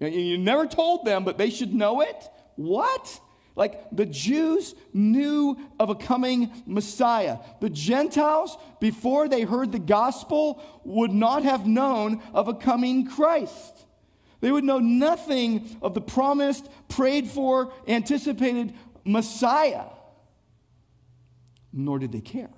You 0.00 0.38
never 0.38 0.66
told 0.66 1.04
them, 1.04 1.24
but 1.24 1.36
they 1.36 1.50
should 1.50 1.74
know 1.74 2.00
it? 2.00 2.28
What? 2.56 3.20
Like 3.54 3.90
the 3.92 4.06
Jews 4.06 4.74
knew 4.94 5.58
of 5.78 5.90
a 5.90 5.94
coming 5.94 6.50
Messiah. 6.66 7.38
The 7.60 7.68
Gentiles, 7.68 8.56
before 8.80 9.28
they 9.28 9.42
heard 9.42 9.72
the 9.72 9.78
gospel, 9.78 10.62
would 10.84 11.12
not 11.12 11.42
have 11.42 11.66
known 11.66 12.22
of 12.32 12.48
a 12.48 12.54
coming 12.54 13.06
Christ. 13.06 13.84
They 14.40 14.50
would 14.50 14.64
know 14.64 14.78
nothing 14.78 15.76
of 15.82 15.92
the 15.92 16.00
promised, 16.00 16.70
prayed 16.88 17.28
for, 17.28 17.74
anticipated 17.86 18.72
Messiah. 19.04 19.84
Nor 21.74 21.98
did 21.98 22.12
they 22.12 22.22
care. 22.22 22.50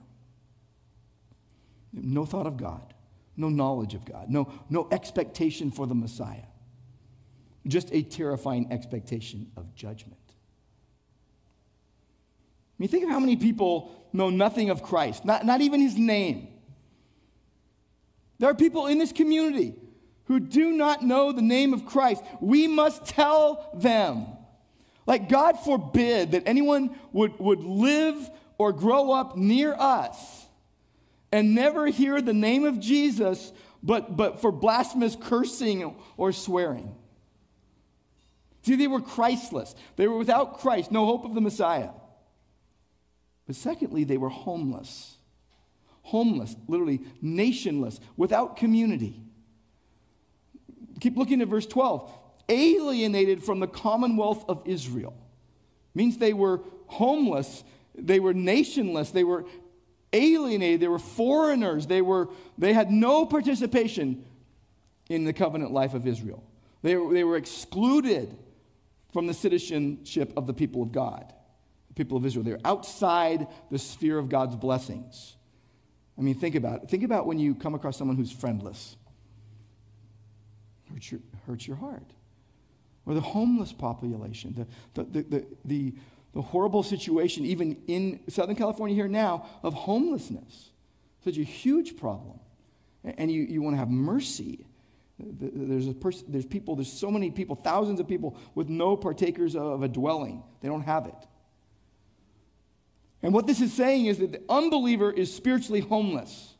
No 1.92 2.24
thought 2.24 2.46
of 2.46 2.56
God, 2.56 2.94
no 3.36 3.48
knowledge 3.48 3.94
of 3.94 4.04
God, 4.04 4.30
no, 4.30 4.52
no 4.70 4.86
expectation 4.92 5.72
for 5.72 5.88
the 5.88 5.94
Messiah 5.94 6.44
just 7.66 7.92
a 7.92 8.02
terrifying 8.02 8.68
expectation 8.70 9.50
of 9.56 9.74
judgment. 9.74 10.20
I 10.26 10.32
mean, 12.78 12.88
think 12.88 13.04
of 13.04 13.10
how 13.10 13.20
many 13.20 13.36
people 13.36 14.08
know 14.12 14.30
nothing 14.30 14.70
of 14.70 14.82
Christ, 14.82 15.24
not, 15.24 15.46
not 15.46 15.60
even 15.60 15.80
his 15.80 15.96
name. 15.96 16.48
There 18.38 18.50
are 18.50 18.54
people 18.54 18.88
in 18.88 18.98
this 18.98 19.12
community 19.12 19.76
who 20.24 20.40
do 20.40 20.72
not 20.72 21.02
know 21.02 21.30
the 21.30 21.42
name 21.42 21.74
of 21.74 21.86
Christ. 21.86 22.24
We 22.40 22.66
must 22.66 23.06
tell 23.06 23.70
them. 23.74 24.26
Like, 25.06 25.28
God 25.28 25.60
forbid 25.60 26.32
that 26.32 26.42
anyone 26.46 26.96
would, 27.12 27.38
would 27.38 27.60
live 27.60 28.30
or 28.58 28.72
grow 28.72 29.12
up 29.12 29.36
near 29.36 29.74
us 29.74 30.46
and 31.32 31.54
never 31.54 31.86
hear 31.86 32.20
the 32.20 32.32
name 32.32 32.64
of 32.64 32.78
Jesus, 32.78 33.52
but, 33.82 34.16
but 34.16 34.40
for 34.40 34.52
blasphemous 34.52 35.16
cursing 35.20 35.96
or 36.16 36.32
swearing. 36.32 36.94
See, 38.62 38.76
they 38.76 38.86
were 38.86 39.00
Christless. 39.00 39.74
They 39.96 40.06
were 40.06 40.16
without 40.16 40.60
Christ, 40.60 40.92
no 40.92 41.04
hope 41.04 41.24
of 41.24 41.34
the 41.34 41.40
Messiah. 41.40 41.90
But 43.46 43.56
secondly, 43.56 44.04
they 44.04 44.16
were 44.16 44.28
homeless. 44.28 45.16
Homeless, 46.02 46.54
literally 46.68 47.00
nationless, 47.20 48.00
without 48.16 48.56
community. 48.56 49.20
Keep 51.00 51.16
looking 51.16 51.40
at 51.40 51.48
verse 51.48 51.66
12. 51.66 52.18
Alienated 52.48 53.42
from 53.42 53.60
the 53.60 53.66
commonwealth 53.66 54.44
of 54.48 54.62
Israel. 54.64 55.14
Means 55.94 56.18
they 56.18 56.32
were 56.32 56.60
homeless, 56.86 57.64
they 57.94 58.20
were 58.20 58.34
nationless, 58.34 59.10
they 59.10 59.24
were 59.24 59.44
alienated, 60.12 60.80
they 60.80 60.88
were 60.88 60.98
foreigners, 60.98 61.86
they, 61.86 62.02
were, 62.02 62.28
they 62.58 62.72
had 62.72 62.90
no 62.90 63.26
participation 63.26 64.24
in 65.08 65.24
the 65.24 65.32
covenant 65.32 65.72
life 65.72 65.94
of 65.94 66.06
Israel. 66.06 66.42
They, 66.82 66.94
they 66.94 67.24
were 67.24 67.36
excluded 67.36 68.36
from 69.12 69.26
the 69.26 69.34
citizenship 69.34 70.32
of 70.36 70.46
the 70.46 70.54
people 70.54 70.82
of 70.82 70.90
God, 70.90 71.32
the 71.88 71.94
people 71.94 72.16
of 72.16 72.24
Israel. 72.24 72.44
They're 72.44 72.58
outside 72.64 73.46
the 73.70 73.78
sphere 73.78 74.18
of 74.18 74.28
God's 74.28 74.56
blessings. 74.56 75.36
I 76.18 76.22
mean, 76.22 76.34
think 76.34 76.54
about 76.54 76.82
it. 76.82 76.90
Think 76.90 77.04
about 77.04 77.26
when 77.26 77.38
you 77.38 77.54
come 77.54 77.74
across 77.74 77.96
someone 77.96 78.16
who's 78.16 78.32
friendless. 78.32 78.96
Hurts 80.90 81.10
your, 81.10 81.20
hurts 81.46 81.66
your 81.66 81.76
heart. 81.76 82.10
Or 83.06 83.14
the 83.14 83.20
homeless 83.20 83.72
population, 83.72 84.66
the, 84.94 85.02
the, 85.02 85.22
the, 85.22 85.46
the, 85.64 85.94
the 86.34 86.42
horrible 86.42 86.82
situation, 86.82 87.44
even 87.44 87.76
in 87.86 88.20
Southern 88.28 88.56
California 88.56 88.94
here 88.94 89.08
now, 89.08 89.46
of 89.62 89.74
homelessness. 89.74 90.70
Such 91.24 91.38
a 91.38 91.42
huge 91.42 91.96
problem. 91.96 92.38
And 93.04 93.30
you, 93.30 93.42
you 93.42 93.62
want 93.62 93.74
to 93.74 93.78
have 93.78 93.90
mercy 93.90 94.66
there's, 95.22 95.88
a 95.88 95.94
person, 95.94 96.26
there's 96.28 96.46
people, 96.46 96.76
there's 96.76 96.92
so 96.92 97.10
many 97.10 97.30
people, 97.30 97.56
thousands 97.56 98.00
of 98.00 98.08
people 98.08 98.36
with 98.54 98.68
no 98.68 98.96
partakers 98.96 99.54
of 99.54 99.82
a 99.82 99.88
dwelling. 99.88 100.42
They 100.60 100.68
don't 100.68 100.82
have 100.82 101.06
it. 101.06 101.14
And 103.22 103.32
what 103.32 103.46
this 103.46 103.60
is 103.60 103.72
saying 103.72 104.06
is 104.06 104.18
that 104.18 104.32
the 104.32 104.42
unbeliever 104.48 105.10
is 105.10 105.32
spiritually 105.32 105.80
homeless, 105.80 106.54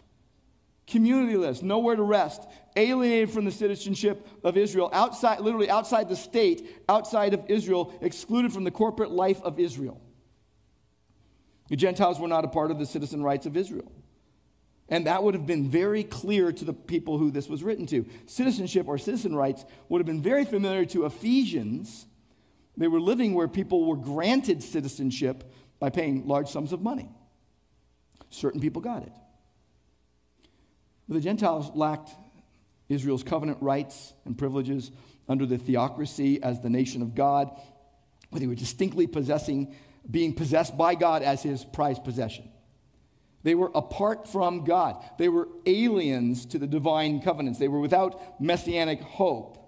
communityless, 0.86 1.62
nowhere 1.62 1.96
to 1.96 2.02
rest, 2.02 2.46
alienated 2.76 3.30
from 3.30 3.44
the 3.44 3.50
citizenship 3.50 4.26
of 4.44 4.56
Israel, 4.56 4.88
outside, 4.92 5.40
literally 5.40 5.68
outside 5.68 6.08
the 6.08 6.16
state, 6.16 6.82
outside 6.88 7.34
of 7.34 7.44
Israel, 7.48 7.92
excluded 8.00 8.52
from 8.52 8.64
the 8.64 8.70
corporate 8.70 9.10
life 9.10 9.42
of 9.42 9.58
Israel. 9.58 10.00
The 11.68 11.76
Gentiles 11.76 12.20
were 12.20 12.28
not 12.28 12.44
a 12.44 12.48
part 12.48 12.70
of 12.70 12.78
the 12.78 12.86
citizen 12.86 13.22
rights 13.22 13.46
of 13.46 13.56
Israel. 13.56 13.90
And 14.92 15.06
that 15.06 15.22
would 15.22 15.32
have 15.32 15.46
been 15.46 15.70
very 15.70 16.04
clear 16.04 16.52
to 16.52 16.64
the 16.66 16.74
people 16.74 17.16
who 17.16 17.30
this 17.30 17.48
was 17.48 17.62
written 17.62 17.86
to. 17.86 18.04
Citizenship 18.26 18.86
or 18.88 18.98
citizen 18.98 19.34
rights 19.34 19.64
would 19.88 20.00
have 20.00 20.06
been 20.06 20.20
very 20.20 20.44
familiar 20.44 20.84
to 20.84 21.06
Ephesians. 21.06 22.04
They 22.76 22.88
were 22.88 23.00
living 23.00 23.32
where 23.32 23.48
people 23.48 23.86
were 23.86 23.96
granted 23.96 24.62
citizenship 24.62 25.50
by 25.80 25.88
paying 25.88 26.28
large 26.28 26.50
sums 26.50 26.74
of 26.74 26.82
money. 26.82 27.08
Certain 28.28 28.60
people 28.60 28.82
got 28.82 29.02
it. 29.02 29.12
But 31.08 31.14
the 31.14 31.20
Gentiles 31.22 31.70
lacked 31.74 32.10
Israel's 32.90 33.22
covenant 33.22 33.62
rights 33.62 34.12
and 34.26 34.36
privileges 34.36 34.90
under 35.26 35.46
the 35.46 35.56
theocracy 35.56 36.42
as 36.42 36.60
the 36.60 36.68
nation 36.68 37.00
of 37.00 37.14
God, 37.14 37.50
where 38.28 38.40
they 38.40 38.46
were 38.46 38.54
distinctly 38.54 39.06
possessing, 39.06 39.74
being 40.10 40.34
possessed 40.34 40.76
by 40.76 40.96
God 40.96 41.22
as 41.22 41.42
his 41.42 41.64
prized 41.64 42.04
possession. 42.04 42.51
They 43.42 43.54
were 43.54 43.70
apart 43.74 44.28
from 44.28 44.64
God. 44.64 45.02
They 45.18 45.28
were 45.28 45.48
aliens 45.66 46.46
to 46.46 46.58
the 46.58 46.66
divine 46.66 47.20
covenants. 47.20 47.58
They 47.58 47.68
were 47.68 47.80
without 47.80 48.40
messianic 48.40 49.00
hope. 49.00 49.58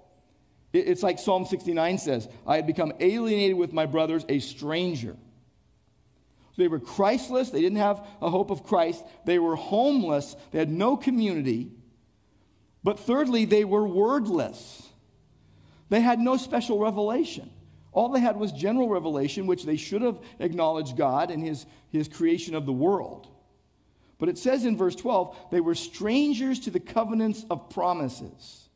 It's 0.73 1.03
like 1.03 1.19
Psalm 1.19 1.45
69 1.45 1.99
says 1.99 2.29
I 2.47 2.57
had 2.57 2.67
become 2.67 2.93
alienated 3.01 3.57
with 3.57 3.73
my 3.73 3.87
brothers, 3.87 4.25
a 4.29 4.39
stranger. 4.41 5.17
So 6.57 6.63
They 6.63 6.69
were 6.69 6.81
Christless. 6.81 7.51
They 7.51 7.61
didn't 7.61 7.79
have 7.79 8.07
a 8.21 8.31
hope 8.31 8.51
of 8.51 8.65
Christ. 8.65 9.05
They 9.25 9.39
were 9.39 9.57
homeless. 9.57 10.37
They 10.53 10.59
had 10.59 10.71
no 10.71 10.97
community. 10.97 11.71
But 12.85 13.01
thirdly, 13.01 13.45
they 13.45 13.65
were 13.65 13.87
wordless. 13.87 14.89
They 15.89 16.01
had 16.01 16.19
no 16.19 16.37
special 16.37 16.79
revelation. 16.79 17.51
All 17.93 18.09
they 18.09 18.21
had 18.21 18.37
was 18.37 18.53
general 18.53 18.89
revelation, 18.89 19.47
which 19.47 19.65
they 19.65 19.77
should 19.77 20.03
have 20.03 20.21
acknowledged 20.39 20.97
God 20.97 21.31
and 21.31 21.43
his, 21.43 21.67
his 21.91 22.09
creation 22.09 22.55
of 22.55 22.67
the 22.67 22.73
world. 22.73 23.29
But 24.25 24.31
it 24.31 24.39
says 24.39 24.65
in 24.65 24.75
verse 24.75 24.97
12, 24.97 25.37
they 25.51 25.61
were 25.61 25.75
strangers 25.75 26.59
to 26.61 26.71
the 26.71 26.81
covenants 26.81 27.45
of 27.51 27.69
promises, 27.69 28.71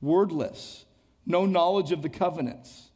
wordless, 0.00 0.84
no 1.26 1.44
knowledge 1.44 1.90
of 1.90 2.02
the 2.02 2.08
covenants, 2.08 2.92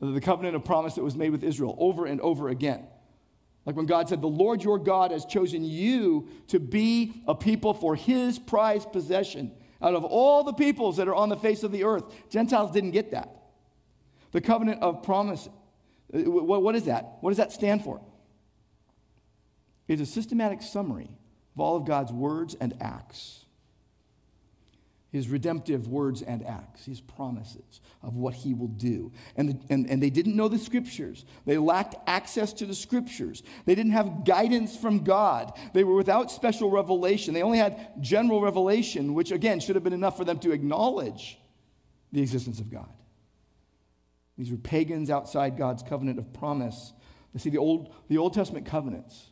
the 0.00 0.22
covenant 0.22 0.56
of 0.56 0.64
promise 0.64 0.94
that 0.94 1.02
was 1.02 1.14
made 1.14 1.28
with 1.28 1.44
Israel 1.44 1.76
over 1.78 2.06
and 2.06 2.18
over 2.22 2.48
again. 2.48 2.86
Like 3.66 3.76
when 3.76 3.84
God 3.84 4.08
said, 4.08 4.22
The 4.22 4.26
Lord 4.26 4.64
your 4.64 4.78
God 4.78 5.10
has 5.10 5.26
chosen 5.26 5.66
you 5.66 6.30
to 6.48 6.58
be 6.58 7.22
a 7.28 7.34
people 7.34 7.74
for 7.74 7.94
his 7.94 8.38
prized 8.38 8.90
possession. 8.90 9.52
Out 9.82 9.92
of 9.94 10.04
all 10.04 10.44
the 10.44 10.54
peoples 10.54 10.96
that 10.96 11.08
are 11.08 11.14
on 11.14 11.28
the 11.28 11.36
face 11.36 11.62
of 11.62 11.72
the 11.72 11.84
earth, 11.84 12.04
Gentiles 12.30 12.72
didn't 12.72 12.92
get 12.92 13.10
that. 13.10 13.28
The 14.30 14.40
covenant 14.40 14.80
of 14.80 15.02
promise, 15.02 15.46
uh, 16.14 16.20
what 16.20 16.74
is 16.74 16.86
that? 16.86 17.18
What 17.20 17.32
does 17.32 17.36
that 17.36 17.52
stand 17.52 17.84
for? 17.84 18.00
It's 19.88 20.02
a 20.02 20.06
systematic 20.06 20.62
summary 20.62 21.10
of 21.54 21.60
all 21.60 21.76
of 21.76 21.84
God's 21.84 22.12
words 22.12 22.54
and 22.54 22.74
acts 22.80 23.42
his 25.12 25.28
redemptive 25.28 25.88
words 25.88 26.22
and 26.22 26.44
acts, 26.46 26.86
his 26.86 27.02
promises 27.02 27.82
of 28.02 28.16
what 28.16 28.32
he 28.32 28.54
will 28.54 28.68
do. 28.68 29.12
And, 29.36 29.50
the, 29.50 29.58
and, 29.68 29.88
and 29.88 30.02
they 30.02 30.08
didn't 30.08 30.34
know 30.34 30.48
the 30.48 30.58
scriptures. 30.58 31.26
They 31.44 31.58
lacked 31.58 31.96
access 32.06 32.54
to 32.54 32.66
the 32.66 32.74
scriptures. 32.74 33.42
They 33.66 33.74
didn't 33.74 33.92
have 33.92 34.24
guidance 34.24 34.74
from 34.74 35.04
God. 35.04 35.52
They 35.74 35.84
were 35.84 35.94
without 35.94 36.30
special 36.30 36.70
revelation. 36.70 37.34
They 37.34 37.42
only 37.42 37.58
had 37.58 38.00
general 38.00 38.40
revelation, 38.40 39.12
which 39.12 39.32
again 39.32 39.60
should 39.60 39.76
have 39.76 39.84
been 39.84 39.92
enough 39.92 40.16
for 40.16 40.24
them 40.24 40.38
to 40.40 40.50
acknowledge 40.50 41.38
the 42.10 42.22
existence 42.22 42.58
of 42.58 42.70
God. 42.70 42.88
These 44.38 44.50
were 44.50 44.56
pagans 44.56 45.10
outside 45.10 45.58
God's 45.58 45.82
covenant 45.82 46.18
of 46.20 46.32
promise. 46.32 46.94
You 47.34 47.40
see, 47.40 47.50
the 47.50 47.58
Old, 47.58 47.94
the 48.08 48.16
Old 48.16 48.32
Testament 48.32 48.64
covenants 48.64 49.26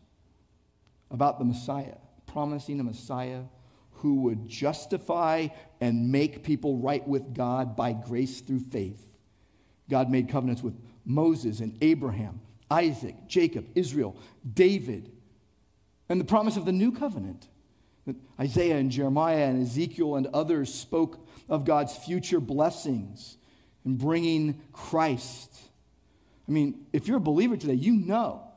about 1.11 1.39
the 1.39 1.45
Messiah, 1.45 1.97
promising 2.27 2.81
a 2.81 2.85
Messiah 2.85 3.43
who 3.93 4.23
would 4.23 4.49
justify 4.49 5.49
and 5.81 6.11
make 6.11 6.43
people 6.43 6.79
right 6.79 7.07
with 7.07 7.35
God 7.35 7.77
by 7.77 7.93
grace 7.93 8.41
through 8.41 8.61
faith. 8.61 9.11
God 9.91 10.09
made 10.11 10.29
covenants 10.29 10.63
with 10.63 10.75
Moses 11.05 11.61
and 11.61 11.77
Abraham, 11.83 12.41
Isaac, 12.71 13.15
Jacob, 13.27 13.67
Israel, 13.75 14.17
David, 14.55 15.11
and 16.09 16.21
the 16.21 16.25
promise 16.25 16.57
of 16.57 16.65
the 16.65 16.73
new 16.73 16.93
covenant. 16.93 17.49
Isaiah 18.39 18.79
and 18.79 18.91
Jeremiah 18.91 19.47
and 19.47 19.63
Ezekiel 19.63 20.17
and 20.17 20.27
others 20.29 20.73
spoke 20.73 21.29
of 21.49 21.65
God's 21.65 21.95
future 21.95 22.41
blessings 22.41 23.37
in 23.85 23.97
bringing 23.97 24.61
Christ. 24.73 25.55
I 26.49 26.53
mean, 26.53 26.87
if 26.93 27.07
you're 27.07 27.19
a 27.19 27.21
believer 27.21 27.57
today, 27.57 27.75
you 27.75 27.93
know. 27.93 28.50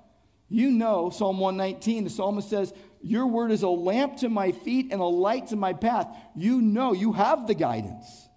You 0.50 0.72
know 0.72 1.10
Psalm 1.10 1.40
119. 1.40 2.04
The 2.04 2.10
psalmist 2.10 2.50
says, 2.50 2.74
your 3.04 3.28
word 3.28 3.52
is 3.52 3.64
a 3.64 3.70
lamp 3.70 4.18
to 4.18 4.30
my 4.30 4.54
feet 4.54 4.88
and 4.92 5.02
a 5.02 5.06
light 5.06 5.48
to 5.48 5.58
my 5.58 5.74
path. 5.74 6.08
You 6.36 6.62
know, 6.62 6.94
you 6.94 7.12
have 7.12 7.48
the 7.48 7.54
guidance. 7.54 8.30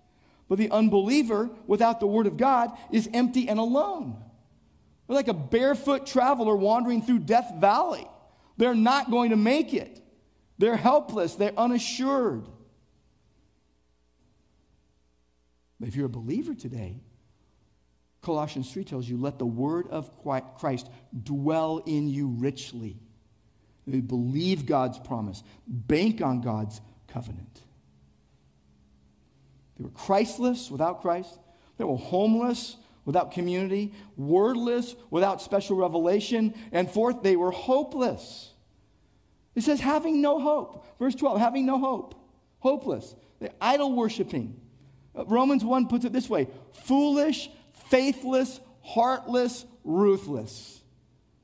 But 0.49 0.59
the 0.59 0.71
unbeliever, 0.71 1.51
without 1.69 2.01
the 2.01 2.07
word 2.07 2.27
of 2.27 2.37
God, 2.37 2.77
is 2.91 3.09
empty 3.15 3.49
and 3.49 3.61
alone. 3.61 4.23
They're 5.07 5.17
like 5.17 5.29
a 5.29 5.35
barefoot 5.35 6.07
traveler 6.07 6.57
wandering 6.57 7.03
through 7.03 7.21
Death 7.21 7.55
Valley. 7.59 8.07
They're 8.57 8.75
not 8.75 9.11
going 9.11 9.31
to 9.31 9.37
make 9.37 9.73
it. 9.73 10.03
They're 10.59 10.77
helpless, 10.77 11.35
they're 11.37 11.57
unassured. 11.57 12.47
But 15.79 15.89
if 15.89 15.95
you're 15.95 16.07
a 16.07 16.11
believer 16.11 16.55
today, 16.55 17.03
Colossians 18.27 18.73
3 18.73 18.83
tells 18.83 19.09
you, 19.09 19.17
let 19.17 19.39
the 19.39 19.47
word 19.47 19.87
of 19.89 20.11
Christ 20.59 20.91
dwell 21.23 21.81
in 21.87 22.09
you 22.09 22.27
richly. 22.27 22.99
They 23.87 24.01
believe 24.01 24.67
God's 24.67 24.99
promise, 24.99 25.45
bank 25.69 26.21
on 26.21 26.41
God's 26.41 26.81
covenant. 27.07 27.63
They 29.79 29.85
were 29.85 29.91
Christless 29.91 30.73
without 30.73 31.03
Christ. 31.03 31.39
They 31.79 31.85
were 31.85 31.97
homeless 31.97 32.77
without 33.05 33.31
community, 33.31 33.93
wordless 34.17 34.97
without 35.09 35.41
special 35.41 35.77
revelation. 35.77 36.53
And 36.73 36.91
fourth, 36.91 37.23
they 37.23 37.37
were 37.37 37.53
hopeless. 37.53 38.51
It 39.55 39.63
says, 39.63 39.79
having 39.79 40.21
no 40.21 40.41
hope. 40.41 40.85
Verse 40.99 41.15
12, 41.15 41.39
having 41.39 41.65
no 41.65 41.79
hope. 41.79 42.17
Hopeless. 42.59 43.15
They're 43.39 43.55
idol 43.61 43.93
worshiping. 43.93 44.61
Uh, 45.17 45.25
Romans 45.27 45.65
1 45.65 45.87
puts 45.87 46.05
it 46.05 46.13
this 46.13 46.29
way 46.29 46.49
foolish, 46.73 47.49
faithless, 47.91 48.61
heartless, 48.83 49.65
ruthless. 49.85 50.83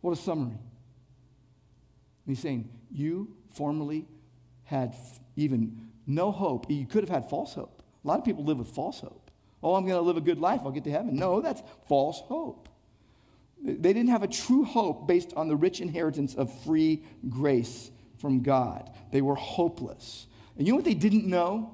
What 0.01 0.13
a 0.13 0.17
summary. 0.17 0.59
He's 2.27 2.41
saying, 2.41 2.69
You 2.91 3.35
formerly 3.51 4.07
had 4.65 4.95
even 5.37 5.89
no 6.07 6.33
hope. 6.33 6.71
You 6.71 6.87
could 6.87 7.03
have 7.03 7.11
had 7.11 7.31
false 7.31 7.55
hope. 7.55 7.83
A 8.05 8.09
lot 8.09 8.19
of 8.19 8.25
people 8.25 8.45
live 8.45 8.59
with 8.59 8.69
false 8.69 9.01
hope. 9.01 9.31
Oh, 9.63 9.75
I'm 9.75 9.87
going 9.87 9.97
to 9.97 10.03
live 10.03 10.17
a 10.17 10.23
good 10.23 10.41
life. 10.41 10.61
I'll 10.65 10.73
get 10.73 10.85
to 10.85 10.91
heaven. 10.91 11.15
No, 11.15 11.41
that's 11.41 11.63
false 11.87 12.21
hope. 12.21 12.69
They 13.63 13.93
didn't 13.93 14.09
have 14.09 14.25
a 14.25 14.29
true 14.29 14.65
hope 14.65 15.07
based 15.07 15.33
on 15.37 15.47
the 15.47 15.55
rich 15.55 15.81
inheritance 15.81 16.35
of 16.35 16.53
free 16.65 17.05
grace 17.29 17.93
from 18.19 18.43
God. 18.43 18.91
They 19.13 19.23
were 19.23 19.37
hopeless. 19.37 20.27
And 20.57 20.67
you 20.67 20.73
know 20.73 20.77
what 20.77 20.85
they 20.85 20.95
didn't 20.95 21.27
know? 21.27 21.73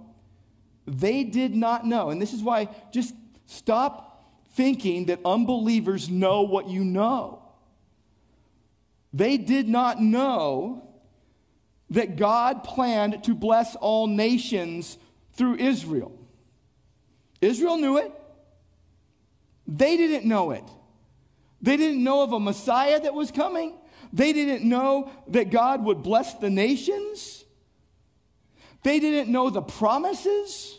They 0.87 1.25
did 1.25 1.55
not 1.55 1.87
know. 1.87 2.11
And 2.11 2.21
this 2.21 2.35
is 2.35 2.43
why 2.43 2.69
just 2.93 3.15
stop 3.47 4.08
thinking 4.53 5.07
that 5.07 5.21
unbelievers 5.25 6.09
know 6.09 6.43
what 6.43 6.69
you 6.69 6.85
know. 6.85 7.43
They 9.13 9.37
did 9.37 9.69
not 9.69 10.01
know 10.01 10.83
that 11.91 12.17
God 12.17 12.65
planned 12.65 13.25
to 13.25 13.35
bless 13.35 13.75
all 13.77 14.07
nations 14.07 14.99
through 15.33 15.57
Israel. 15.57 16.13
Israel 17.41 17.79
knew 17.79 17.97
it. 17.99 18.13
They 19.67 19.97
didn't 19.97 20.29
know 20.29 20.51
it. 20.51 20.65
They 21.61 21.77
didn't 21.77 22.03
know 22.03 22.23
of 22.23 22.33
a 22.33 22.41
Messiah 22.41 23.01
that 23.01 23.15
was 23.15 23.31
coming. 23.31 23.75
They 24.13 24.33
didn't 24.33 24.67
know 24.69 25.11
that 25.29 25.51
God 25.51 25.85
would 25.85 26.03
bless 26.03 26.35
the 26.35 26.51
nations. 26.51 27.45
They 28.83 29.01
didn't 29.01 29.31
know 29.31 29.51
the 29.51 29.63
promises. 29.63 30.79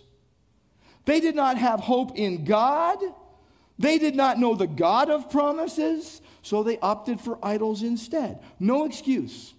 They 1.06 1.20
did 1.20 1.36
not 1.36 1.58
have 1.58 1.80
hope 1.80 2.18
in 2.18 2.46
God. 2.46 2.98
They 3.80 3.98
did 3.98 4.16
not 4.16 4.38
know 4.38 4.54
the 4.54 4.68
God 4.68 5.10
of 5.10 5.32
promises. 5.32 6.22
So 6.42 6.64
they 6.64 6.78
opted 6.80 7.20
for 7.20 7.40
idols 7.44 7.82
instead. 7.82 8.40
No 8.60 8.86
excuse. 8.86 9.54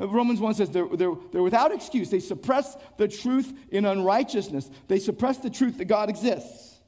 Uh, 0.00 0.08
Romans 0.08 0.40
1 0.40 0.54
says 0.54 0.70
they're, 0.70 0.88
they're, 0.88 1.14
they're 1.32 1.42
without 1.42 1.72
excuse. 1.72 2.10
They 2.10 2.20
suppress 2.20 2.76
the 2.96 3.08
truth 3.08 3.52
in 3.70 3.84
unrighteousness, 3.84 4.70
they 4.88 4.98
suppress 4.98 5.38
the 5.38 5.50
truth 5.50 5.78
that 5.78 5.86
God 5.86 6.08
exists. 6.08 6.78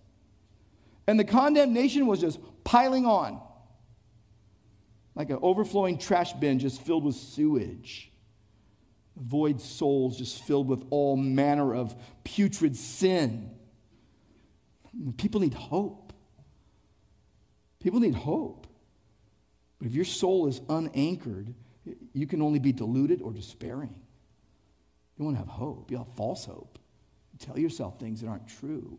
And 1.09 1.19
the 1.21 1.25
condemnation 1.25 2.07
was 2.07 2.21
just 2.21 2.41
piling 2.65 3.07
on 3.07 3.41
like 5.17 5.31
an 5.31 5.39
overflowing 5.41 5.99
trash 5.99 6.35
bin 6.35 6.59
just 6.59 6.83
filled 6.83 7.05
with 7.05 7.17
sewage. 7.17 8.13
Void 9.17 9.63
souls 9.63 10.19
just 10.19 10.43
filled 10.45 10.69
with 10.69 10.85
all 10.91 11.17
manner 11.17 11.75
of 11.75 11.97
putrid 12.23 12.77
sin. 12.77 13.51
People 15.17 15.41
need 15.41 15.55
hope. 15.55 16.06
People 17.87 18.01
need 18.01 18.17
hope. 18.17 18.67
But 19.79 19.87
if 19.87 19.95
your 19.95 20.05
soul 20.05 20.49
is 20.49 20.61
unanchored, 20.69 21.55
you 22.13 22.27
can 22.27 22.43
only 22.43 22.59
be 22.59 22.73
deluded 22.73 23.23
or 23.23 23.33
despairing. 23.33 23.95
You 25.17 25.25
want 25.25 25.37
to 25.37 25.39
have 25.39 25.47
hope. 25.47 25.93
You 25.93 25.99
have 25.99 26.09
false 26.17 26.47
hope. 26.47 26.81
You 27.33 27.39
tell 27.47 27.57
yourself 27.57 28.01
things 28.01 28.23
that 28.23 28.27
aren't 28.27 28.49
true. 28.49 28.99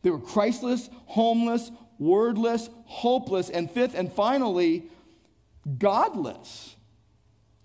They 0.00 0.08
were 0.08 0.18
Christless, 0.18 0.88
homeless, 1.04 1.70
wordless, 1.98 2.70
hopeless, 2.86 3.50
and 3.50 3.70
fifth 3.70 3.94
and 3.94 4.10
finally, 4.10 4.84
godless. 5.76 6.76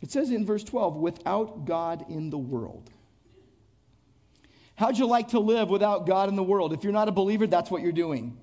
It 0.02 0.12
says 0.12 0.30
in 0.30 0.46
verse 0.46 0.66
12, 0.66 0.98
without 0.98 1.64
God 1.64 2.04
in 2.10 2.32
the 2.32 2.38
world. 2.38 2.90
How'd 4.76 4.98
you 4.98 5.08
like 5.08 5.30
to 5.30 5.40
live 5.40 5.70
without 5.70 6.06
God 6.06 6.28
in 6.28 6.36
the 6.36 6.44
world? 6.44 6.74
If 6.74 6.84
you're 6.84 6.92
not 6.92 7.08
a 7.08 7.14
believer, 7.14 7.48
that's 7.48 7.72
what 7.72 7.82
you're 7.82 7.94
doing. 7.94 8.38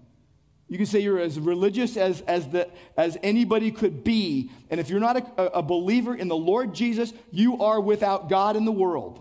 You 0.68 0.78
can 0.78 0.86
say 0.86 1.00
you're 1.00 1.18
as 1.18 1.38
religious 1.38 1.96
as, 1.96 2.22
as, 2.22 2.48
the, 2.48 2.68
as 2.96 3.18
anybody 3.22 3.70
could 3.70 4.02
be. 4.02 4.50
And 4.70 4.80
if 4.80 4.88
you're 4.88 5.00
not 5.00 5.16
a, 5.38 5.58
a 5.58 5.62
believer 5.62 6.14
in 6.14 6.28
the 6.28 6.36
Lord 6.36 6.74
Jesus, 6.74 7.12
you 7.30 7.62
are 7.62 7.80
without 7.80 8.30
God 8.30 8.56
in 8.56 8.64
the 8.64 8.72
world. 8.72 9.20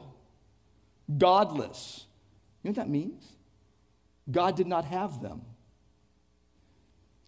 Godless. 1.17 2.05
You 2.63 2.69
know 2.69 2.71
what 2.71 2.75
that 2.77 2.89
means? 2.89 3.25
God 4.29 4.55
did 4.55 4.67
not 4.67 4.85
have 4.85 5.21
them. 5.21 5.41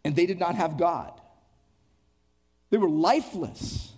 And 0.05 0.15
they 0.15 0.25
did 0.25 0.39
not 0.39 0.55
have 0.55 0.77
God. 0.77 1.19
They 2.69 2.77
were 2.77 2.89
lifeless. 2.89 3.91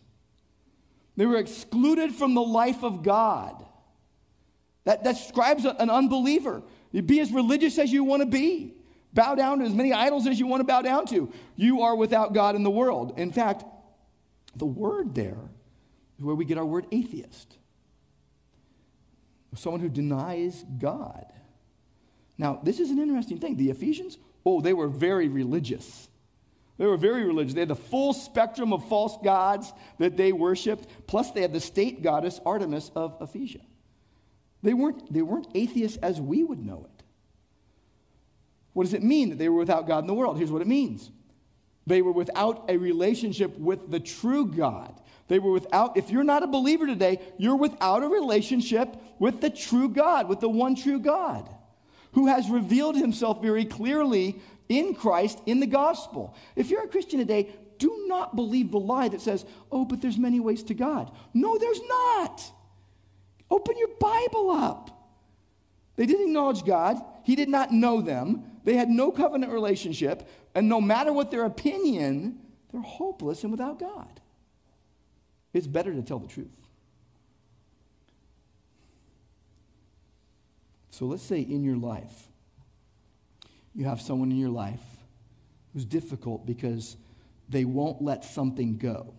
They 1.18 1.26
were 1.26 1.38
excluded 1.38 2.14
from 2.14 2.34
the 2.34 2.42
life 2.42 2.84
of 2.84 3.04
God. 3.04 3.64
That, 4.86 5.04
that 5.04 5.16
describes 5.16 5.66
an 5.66 5.90
unbeliever. 5.90 6.62
You 6.92 7.02
be 7.02 7.20
as 7.20 7.32
religious 7.32 7.78
as 7.78 7.92
you 7.92 8.04
want 8.04 8.22
to 8.22 8.26
be. 8.26 8.74
Bow 9.16 9.34
down 9.34 9.60
to 9.60 9.66
as 9.66 9.74
many 9.74 9.94
idols 9.94 10.28
as 10.28 10.40
you 10.40 10.46
want 10.46 10.60
to 10.60 10.66
bow 10.66 10.82
down 10.82 11.08
to. 11.08 11.32
You 11.56 11.82
are 11.82 11.96
without 11.96 12.34
God 12.34 12.56
in 12.56 12.64
the 12.64 12.70
world. 12.70 13.18
In 13.18 13.32
fact, 13.32 13.64
the 14.56 14.66
word 14.66 15.16
there 15.16 15.40
is 16.20 16.24
where 16.24 16.36
we 16.36 16.46
get 16.46 16.58
our 16.58 16.66
word 16.66 16.86
atheist. 16.92 17.58
Someone 19.56 19.80
who 19.80 19.88
denies 19.88 20.66
God. 20.78 21.26
Now, 22.38 22.60
this 22.62 22.82
is 22.82 22.92
an 22.92 23.00
interesting 23.00 23.40
thing. 23.40 23.56
The 23.56 23.70
Ephesians, 23.70 24.18
oh, 24.46 24.60
they 24.60 24.74
were 24.74 24.90
very 24.90 25.30
religious. 25.30 26.10
They 26.78 26.86
were 26.86 26.98
very 26.98 27.24
religious. 27.24 27.54
They 27.54 27.62
had 27.62 27.70
the 27.70 27.76
full 27.78 28.12
spectrum 28.12 28.74
of 28.74 28.86
false 28.90 29.18
gods 29.24 29.72
that 29.98 30.18
they 30.18 30.34
worshiped, 30.34 30.90
plus 31.08 31.32
they 31.32 31.42
had 31.42 31.54
the 31.54 31.62
state 31.62 32.04
goddess 32.04 32.42
Artemis 32.46 32.92
of 32.96 33.18
Ephesia. 33.22 33.62
They 34.62 34.74
weren't, 34.74 35.14
they 35.14 35.22
weren't 35.22 35.48
atheists 35.56 35.98
as 36.00 36.20
we 36.20 36.44
would 36.44 36.60
know 36.60 36.86
it. 36.86 36.95
What 38.76 38.84
does 38.84 38.94
it 38.94 39.04
mean 39.04 39.30
that 39.30 39.38
they 39.38 39.48
were 39.48 39.60
without 39.60 39.88
God 39.88 40.00
in 40.00 40.08
the 40.08 40.14
world? 40.14 40.38
Here's 40.38 40.52
what 40.52 40.62
it 40.62 40.68
means 40.68 41.10
they 41.88 42.02
were 42.02 42.12
without 42.12 42.66
a 42.68 42.76
relationship 42.78 43.58
with 43.58 43.90
the 43.90 44.02
true 44.02 44.46
God. 44.46 45.00
They 45.30 45.40
were 45.40 45.54
without, 45.54 45.96
if 45.96 46.10
you're 46.10 46.26
not 46.26 46.44
a 46.44 46.48
believer 46.48 46.86
today, 46.86 47.22
you're 47.38 47.56
without 47.56 48.04
a 48.04 48.08
relationship 48.08 48.98
with 49.18 49.40
the 49.40 49.50
true 49.50 49.88
God, 49.88 50.28
with 50.28 50.42
the 50.42 50.50
one 50.50 50.76
true 50.76 51.00
God, 51.00 51.50
who 52.14 52.28
has 52.28 52.50
revealed 52.50 52.98
himself 52.98 53.42
very 53.42 53.64
clearly 53.64 54.42
in 54.68 54.94
Christ 54.94 55.42
in 55.46 55.62
the 55.62 55.68
gospel. 55.68 56.36
If 56.58 56.70
you're 56.70 56.84
a 56.84 56.90
Christian 56.90 57.20
today, 57.20 57.56
do 57.78 58.06
not 58.08 58.36
believe 58.36 58.72
the 58.72 58.80
lie 58.80 59.08
that 59.08 59.22
says, 59.22 59.46
oh, 59.72 59.86
but 59.86 60.02
there's 60.02 60.18
many 60.18 60.42
ways 60.42 60.64
to 60.64 60.74
God. 60.74 61.12
No, 61.34 61.58
there's 61.58 61.82
not. 61.88 62.52
Open 63.50 63.78
your 63.78 63.96
Bible 64.00 64.52
up. 64.52 64.92
They 65.96 66.06
didn't 66.06 66.28
acknowledge 66.28 66.66
God, 66.66 67.02
He 67.24 67.38
did 67.38 67.48
not 67.48 67.72
know 67.72 68.02
them, 68.02 68.55
they 68.66 68.76
had 68.76 68.90
no 68.90 69.12
covenant 69.12 69.54
relationship, 69.54 70.28
and 70.56 70.68
no 70.68 70.82
matter 70.82 71.14
what 71.14 71.30
their 71.32 71.46
opinion, 71.46 72.40
they're 72.72 72.82
hopeless 72.82 73.44
and 73.44 73.52
without 73.52 73.80
God. 73.80 74.20
It's 75.54 75.68
better 75.68 75.94
to 75.94 76.02
tell 76.02 76.20
the 76.20 76.28
truth. 76.28 76.58
So 80.90 81.06
let's 81.06 81.24
say 81.24 81.40
in 81.40 81.64
your 81.64 81.78
life, 81.78 82.28
you 83.76 83.86
have 83.86 84.02
someone 84.02 84.32
in 84.32 84.38
your 84.38 84.50
life 84.50 84.84
who's 85.74 85.86
difficult 85.86 86.46
because 86.46 86.98
they 87.48 87.66
won't 87.66 88.02
let 88.02 88.26
something 88.26 88.78
go. 88.78 89.14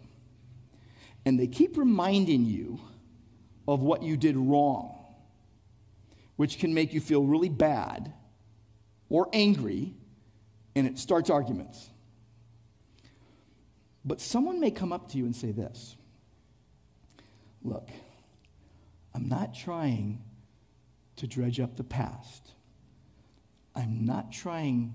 And 1.25 1.39
they 1.39 1.47
keep 1.47 1.77
reminding 1.77 2.47
you 2.47 2.81
of 3.69 3.83
what 3.83 4.03
you 4.03 4.17
did 4.17 4.37
wrong, 4.37 4.97
which 6.37 6.59
can 6.59 6.75
make 6.75 6.93
you 6.93 7.01
feel 7.01 7.25
really 7.25 7.49
bad 7.49 8.13
or 9.09 9.29
angry, 9.33 9.95
and 10.75 10.87
it 10.87 10.99
starts 10.99 11.31
arguments. 11.31 11.91
But 14.05 14.21
someone 14.21 14.61
may 14.61 14.71
come 14.71 14.93
up 14.93 15.11
to 15.11 15.19
you 15.19 15.25
and 15.25 15.35
say 15.35 15.53
this 15.53 15.97
Look, 17.63 17.89
I'm 19.15 19.29
not 19.29 19.55
trying 19.55 20.23
to 21.17 21.27
dredge 21.27 21.59
up 21.61 21.77
the 21.77 21.85
past. 21.85 22.53
I'm 23.75 24.05
not 24.05 24.33
trying 24.33 24.95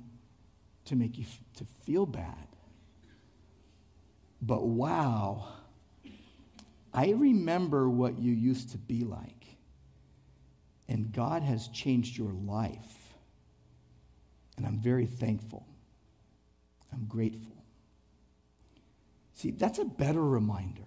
to 0.86 0.96
make 0.96 1.18
you 1.18 1.26
f- 1.26 1.42
to 1.58 1.66
feel 1.84 2.06
bad. 2.06 2.48
But 4.42 4.66
wow, 4.66 5.48
I 6.94 7.12
remember 7.12 7.90
what 7.90 8.18
you 8.18 8.34
used 8.34 8.72
to 8.72 8.78
be 8.78 9.04
like. 9.04 9.46
And 10.88 11.12
God 11.12 11.44
has 11.44 11.68
changed 11.68 12.18
your 12.18 12.34
life. 12.34 13.01
And 14.62 14.68
I'm 14.68 14.80
very 14.80 15.08
thankful. 15.08 15.66
I'm 16.94 17.06
grateful. 17.06 17.66
See, 19.34 19.50
that's 19.50 19.80
a 19.80 19.86
better 19.86 20.24
reminder. 20.24 20.84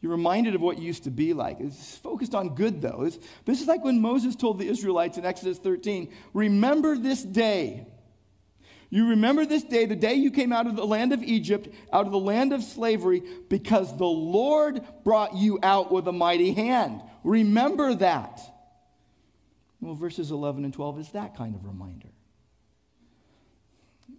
You're 0.00 0.10
reminded 0.10 0.56
of 0.56 0.60
what 0.60 0.78
you 0.78 0.84
used 0.84 1.04
to 1.04 1.12
be 1.12 1.32
like. 1.32 1.60
It's 1.60 1.96
focused 1.98 2.34
on 2.34 2.56
good, 2.56 2.82
though. 2.82 3.04
It's, 3.04 3.20
this 3.44 3.60
is 3.60 3.68
like 3.68 3.84
when 3.84 4.00
Moses 4.00 4.34
told 4.34 4.58
the 4.58 4.66
Israelites 4.66 5.16
in 5.16 5.24
Exodus 5.24 5.58
13 5.58 6.12
Remember 6.32 6.98
this 6.98 7.22
day. 7.22 7.86
You 8.90 9.10
remember 9.10 9.46
this 9.46 9.62
day, 9.62 9.86
the 9.86 9.94
day 9.94 10.14
you 10.14 10.32
came 10.32 10.52
out 10.52 10.66
of 10.66 10.74
the 10.74 10.84
land 10.84 11.12
of 11.12 11.22
Egypt, 11.22 11.68
out 11.92 12.06
of 12.06 12.10
the 12.10 12.18
land 12.18 12.52
of 12.52 12.64
slavery, 12.64 13.22
because 13.48 13.96
the 13.96 14.06
Lord 14.06 14.82
brought 15.04 15.36
you 15.36 15.60
out 15.62 15.92
with 15.92 16.08
a 16.08 16.12
mighty 16.12 16.52
hand. 16.52 17.00
Remember 17.22 17.94
that. 17.94 18.40
Well, 19.80 19.94
verses 19.94 20.32
11 20.32 20.64
and 20.64 20.74
12 20.74 20.98
is 20.98 21.08
that 21.10 21.36
kind 21.36 21.54
of 21.54 21.64
reminder. 21.64 22.08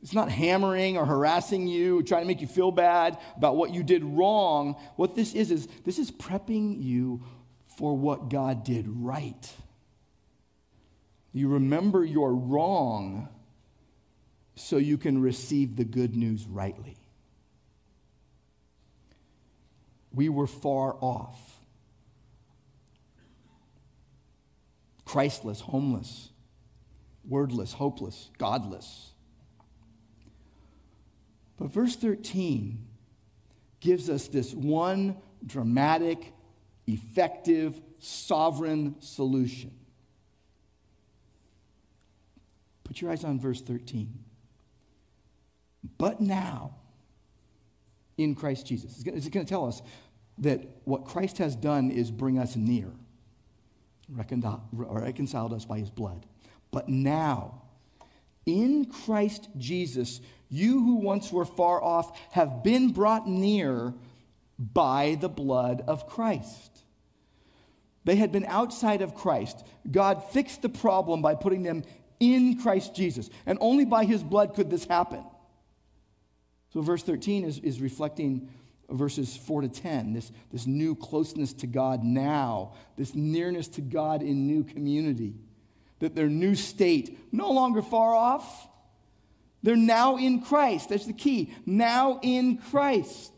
It's 0.01 0.13
not 0.13 0.29
hammering 0.29 0.97
or 0.97 1.05
harassing 1.05 1.67
you, 1.67 2.03
trying 2.03 2.21
to 2.21 2.27
make 2.27 2.41
you 2.41 2.47
feel 2.47 2.71
bad 2.71 3.17
about 3.37 3.55
what 3.55 3.73
you 3.73 3.81
did 3.81 4.03
wrong. 4.03 4.75
What 4.95 5.15
this 5.15 5.33
is, 5.33 5.49
is 5.49 5.67
this 5.83 5.97
is 5.97 6.11
prepping 6.11 6.83
you 6.83 7.23
for 7.77 7.97
what 7.97 8.29
God 8.29 8.63
did 8.63 8.85
right. 8.87 9.53
You 11.33 11.49
remember 11.49 12.03
your 12.05 12.33
wrong 12.33 13.27
so 14.55 14.77
you 14.77 14.97
can 14.97 15.21
receive 15.21 15.75
the 15.75 15.83
good 15.83 16.15
news 16.15 16.45
rightly. 16.45 16.97
We 20.13 20.29
were 20.29 20.47
far 20.47 20.95
off, 21.01 21.59
Christless, 25.03 25.59
homeless, 25.59 26.29
wordless, 27.27 27.73
hopeless, 27.73 28.29
godless. 28.37 29.11
But 31.57 31.71
verse 31.71 31.95
13 31.95 32.85
gives 33.79 34.09
us 34.09 34.27
this 34.27 34.53
one 34.53 35.17
dramatic, 35.45 36.33
effective, 36.87 37.79
sovereign 37.99 38.95
solution. 38.99 39.71
Put 42.83 43.01
your 43.01 43.11
eyes 43.11 43.23
on 43.23 43.39
verse 43.39 43.61
13. 43.61 44.19
But 45.97 46.19
now, 46.19 46.75
in 48.17 48.35
Christ 48.35 48.65
Jesus, 48.65 49.03
it's 49.05 49.29
going 49.29 49.45
to 49.45 49.49
tell 49.49 49.67
us 49.67 49.81
that 50.39 50.61
what 50.83 51.05
Christ 51.05 51.37
has 51.37 51.55
done 51.55 51.91
is 51.91 52.11
bring 52.11 52.37
us 52.37 52.55
near, 52.55 52.91
reconciled 54.09 55.53
us 55.53 55.65
by 55.65 55.79
his 55.79 55.89
blood. 55.89 56.25
But 56.71 56.89
now, 56.89 57.61
in 58.45 58.85
Christ 58.85 59.49
Jesus, 59.57 60.21
you 60.49 60.83
who 60.83 60.95
once 60.95 61.31
were 61.31 61.45
far 61.45 61.81
off 61.81 62.17
have 62.31 62.63
been 62.63 62.91
brought 62.91 63.27
near 63.27 63.93
by 64.57 65.17
the 65.19 65.29
blood 65.29 65.83
of 65.87 66.07
Christ. 66.07 66.83
They 68.03 68.15
had 68.15 68.31
been 68.31 68.45
outside 68.45 69.01
of 69.01 69.15
Christ. 69.15 69.65
God 69.89 70.23
fixed 70.31 70.61
the 70.61 70.69
problem 70.69 71.21
by 71.21 71.35
putting 71.35 71.63
them 71.63 71.83
in 72.19 72.59
Christ 72.61 72.95
Jesus. 72.95 73.29
And 73.45 73.57
only 73.61 73.83
by 73.85 74.05
his 74.05 74.23
blood 74.23 74.53
could 74.53 74.69
this 74.69 74.85
happen. 74.85 75.23
So, 76.73 76.81
verse 76.81 77.03
13 77.03 77.43
is, 77.43 77.59
is 77.59 77.81
reflecting 77.81 78.49
verses 78.89 79.35
4 79.35 79.61
to 79.61 79.69
10, 79.69 80.13
this, 80.13 80.31
this 80.51 80.67
new 80.67 80.95
closeness 80.95 81.53
to 81.53 81.67
God 81.67 82.03
now, 82.03 82.73
this 82.97 83.15
nearness 83.15 83.67
to 83.69 83.81
God 83.81 84.21
in 84.21 84.45
new 84.45 84.63
community, 84.63 85.33
that 85.99 86.15
their 86.15 86.29
new 86.29 86.53
state, 86.53 87.17
no 87.31 87.51
longer 87.51 87.81
far 87.81 88.13
off, 88.13 88.67
they're 89.65 89.75
now 89.75 90.17
in 90.17 90.41
Christ. 90.41 90.89
That's 90.89 91.07
the 91.07 91.13
key. 91.13 91.51
Now 91.65 92.19
in 92.21 92.57
Christ. 92.57 93.33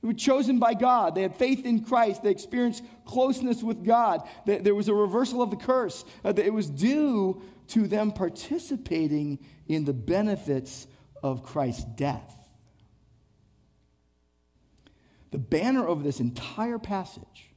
They 0.00 0.06
were 0.06 0.14
chosen 0.14 0.60
by 0.60 0.74
God. 0.74 1.16
They 1.16 1.22
had 1.22 1.34
faith 1.34 1.66
in 1.66 1.84
Christ. 1.84 2.22
They 2.22 2.30
experienced 2.30 2.84
closeness 3.04 3.60
with 3.60 3.84
God. 3.84 4.22
There 4.46 4.74
was 4.74 4.86
a 4.86 4.94
reversal 4.94 5.42
of 5.42 5.50
the 5.50 5.56
curse. 5.56 6.04
Uh, 6.24 6.32
It 6.36 6.54
was 6.54 6.70
due 6.70 7.42
to 7.68 7.88
them 7.88 8.12
participating 8.12 9.40
in 9.66 9.84
the 9.84 9.92
benefits 9.92 10.86
of 11.24 11.42
Christ's 11.42 11.84
death. 11.96 12.36
The 15.32 15.38
banner 15.38 15.88
over 15.88 16.04
this 16.04 16.20
entire 16.20 16.78
passage, 16.78 17.50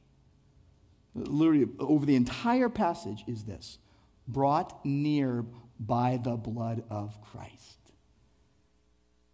literally 1.14 1.68
over 1.78 2.04
the 2.04 2.16
entire 2.16 2.68
passage, 2.68 3.22
is 3.28 3.44
this 3.44 3.78
brought 4.26 4.84
near 4.84 5.44
by 5.86 6.18
the 6.22 6.36
blood 6.36 6.84
of 6.90 7.20
Christ, 7.22 7.92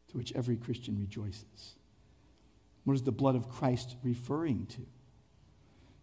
to 0.09 0.19
which 0.19 0.33
every 0.35 0.57
Christian 0.57 0.99
rejoices. 0.99 1.75
What 2.85 2.95
is 2.95 3.03
the 3.03 3.13
blood 3.13 3.37
of 3.37 3.49
Christ 3.49 3.97
referring 4.03 4.67
to? 4.67 4.87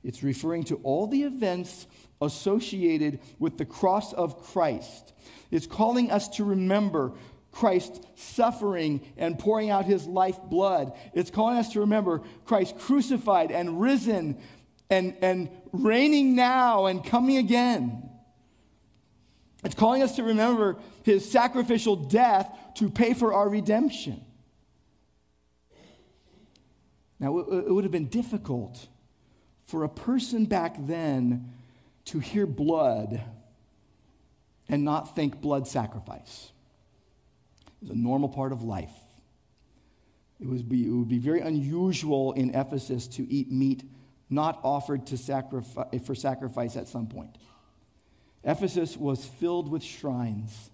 It's 0.03 0.23
referring 0.23 0.63
to 0.65 0.75
all 0.83 1.07
the 1.07 1.23
events 1.23 1.87
associated 2.21 3.19
with 3.39 3.57
the 3.57 3.65
cross 3.65 4.13
of 4.13 4.41
Christ. 4.41 5.13
It's 5.51 5.67
calling 5.67 6.11
us 6.11 6.29
to 6.29 6.43
remember 6.43 7.13
Christ 7.51 8.05
suffering 8.15 9.01
and 9.17 9.39
pouring 9.39 9.69
out 9.69 9.85
his 9.85 10.05
life 10.05 10.39
blood. 10.43 10.93
It's 11.13 11.31
calling 11.31 11.57
us 11.57 11.73
to 11.73 11.81
remember 11.81 12.21
Christ 12.45 12.77
crucified 12.77 13.51
and 13.51 13.81
risen 13.81 14.37
and, 14.89 15.17
and 15.21 15.49
reigning 15.71 16.35
now 16.35 16.85
and 16.85 17.03
coming 17.03 17.37
again. 17.37 18.09
It's 19.63 19.75
calling 19.75 20.03
us 20.03 20.15
to 20.17 20.23
remember 20.23 20.77
his 21.03 21.29
sacrificial 21.29 21.95
death 21.95 22.55
to 22.75 22.89
pay 22.89 23.13
for 23.13 23.33
our 23.33 23.49
redemption. 23.49 24.23
Now, 27.19 27.39
it 27.39 27.71
would 27.73 27.83
have 27.83 27.91
been 27.91 28.07
difficult 28.07 28.87
for 29.65 29.83
a 29.83 29.89
person 29.89 30.45
back 30.45 30.75
then 30.79 31.51
to 32.05 32.19
hear 32.19 32.45
blood 32.45 33.21
and 34.69 34.83
not 34.83 35.15
think 35.15 35.41
blood 35.41 35.67
sacrifice. 35.67 36.51
It 37.65 37.73
was 37.81 37.89
a 37.89 37.95
normal 37.95 38.29
part 38.29 38.51
of 38.51 38.63
life. 38.63 38.93
It, 40.39 40.47
was 40.47 40.61
be, 40.61 40.85
it 40.85 40.91
would 40.91 41.07
be 41.07 41.17
very 41.17 41.41
unusual 41.41 42.33
in 42.33 42.53
Ephesus 42.53 43.07
to 43.07 43.29
eat 43.31 43.51
meat 43.51 43.83
not 44.29 44.59
offered 44.63 45.07
to 45.07 45.17
sacrifice, 45.17 45.87
for 46.05 46.13
sacrifice 46.13 46.75
at 46.75 46.87
some 46.87 47.07
point. 47.07 47.37
Ephesus 48.47 48.97
was 48.97 49.25
filled 49.25 49.69
with 49.69 49.83
shrines. 49.83 50.71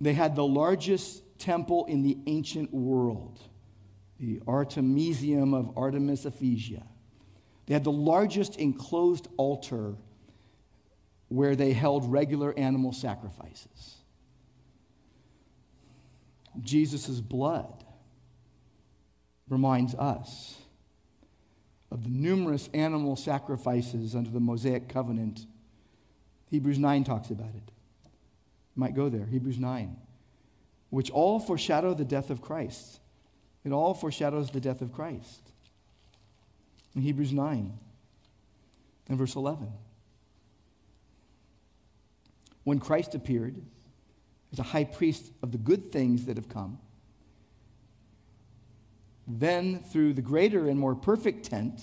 They 0.00 0.14
had 0.14 0.34
the 0.34 0.46
largest 0.46 1.22
temple 1.38 1.84
in 1.84 2.02
the 2.02 2.18
ancient 2.26 2.72
world 2.72 3.38
the 4.18 4.40
Artemisium 4.46 5.52
of 5.52 5.76
Artemis 5.76 6.24
Ephesia. 6.24 6.84
They 7.66 7.74
had 7.74 7.84
the 7.84 7.92
largest 7.92 8.56
enclosed 8.56 9.28
altar 9.36 9.96
where 11.28 11.56
they 11.56 11.72
held 11.72 12.10
regular 12.10 12.56
animal 12.58 12.92
sacrifices. 12.92 13.96
Jesus' 16.60 17.20
blood 17.20 17.84
reminds 19.48 19.94
us 19.96 20.56
of 21.90 22.04
the 22.04 22.10
numerous 22.10 22.68
animal 22.72 23.16
sacrifices 23.16 24.14
under 24.14 24.30
the 24.30 24.40
Mosaic 24.40 24.88
covenant. 24.88 25.46
Hebrews 26.54 26.78
9 26.78 27.02
talks 27.02 27.30
about 27.30 27.48
it. 27.48 27.72
Might 28.76 28.94
go 28.94 29.08
there, 29.08 29.26
Hebrews 29.26 29.58
9, 29.58 29.96
which 30.88 31.10
all 31.10 31.40
foreshadow 31.40 31.94
the 31.94 32.04
death 32.04 32.30
of 32.30 32.40
Christ. 32.40 33.00
It 33.64 33.72
all 33.72 33.92
foreshadows 33.92 34.52
the 34.52 34.60
death 34.60 34.80
of 34.80 34.92
Christ. 34.92 35.50
In 36.94 37.02
Hebrews 37.02 37.32
9 37.32 37.76
and 39.08 39.18
verse 39.18 39.34
11. 39.34 39.66
When 42.62 42.78
Christ 42.78 43.16
appeared 43.16 43.60
as 44.52 44.60
a 44.60 44.62
high 44.62 44.84
priest 44.84 45.32
of 45.42 45.50
the 45.50 45.58
good 45.58 45.90
things 45.90 46.26
that 46.26 46.36
have 46.36 46.48
come, 46.48 46.78
then 49.26 49.80
through 49.80 50.12
the 50.12 50.22
greater 50.22 50.68
and 50.68 50.78
more 50.78 50.94
perfect 50.94 51.46
tent, 51.46 51.80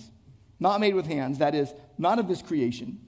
not 0.62 0.80
made 0.80 0.96
with 0.96 1.08
hands, 1.08 1.40
that 1.40 1.56
is, 1.56 1.74
not 1.98 2.20
of 2.20 2.30
this 2.30 2.42
creation, 2.42 3.02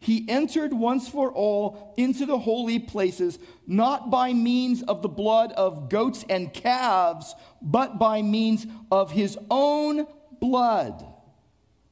he 0.00 0.24
entered 0.28 0.72
once 0.72 1.08
for 1.08 1.32
all 1.32 1.94
into 1.96 2.24
the 2.24 2.38
holy 2.38 2.78
places, 2.78 3.38
not 3.66 4.10
by 4.10 4.32
means 4.32 4.82
of 4.82 5.02
the 5.02 5.08
blood 5.08 5.52
of 5.52 5.88
goats 5.88 6.24
and 6.28 6.52
calves, 6.52 7.34
but 7.60 7.98
by 7.98 8.22
means 8.22 8.66
of 8.92 9.10
his 9.10 9.36
own 9.50 10.06
blood, 10.40 11.04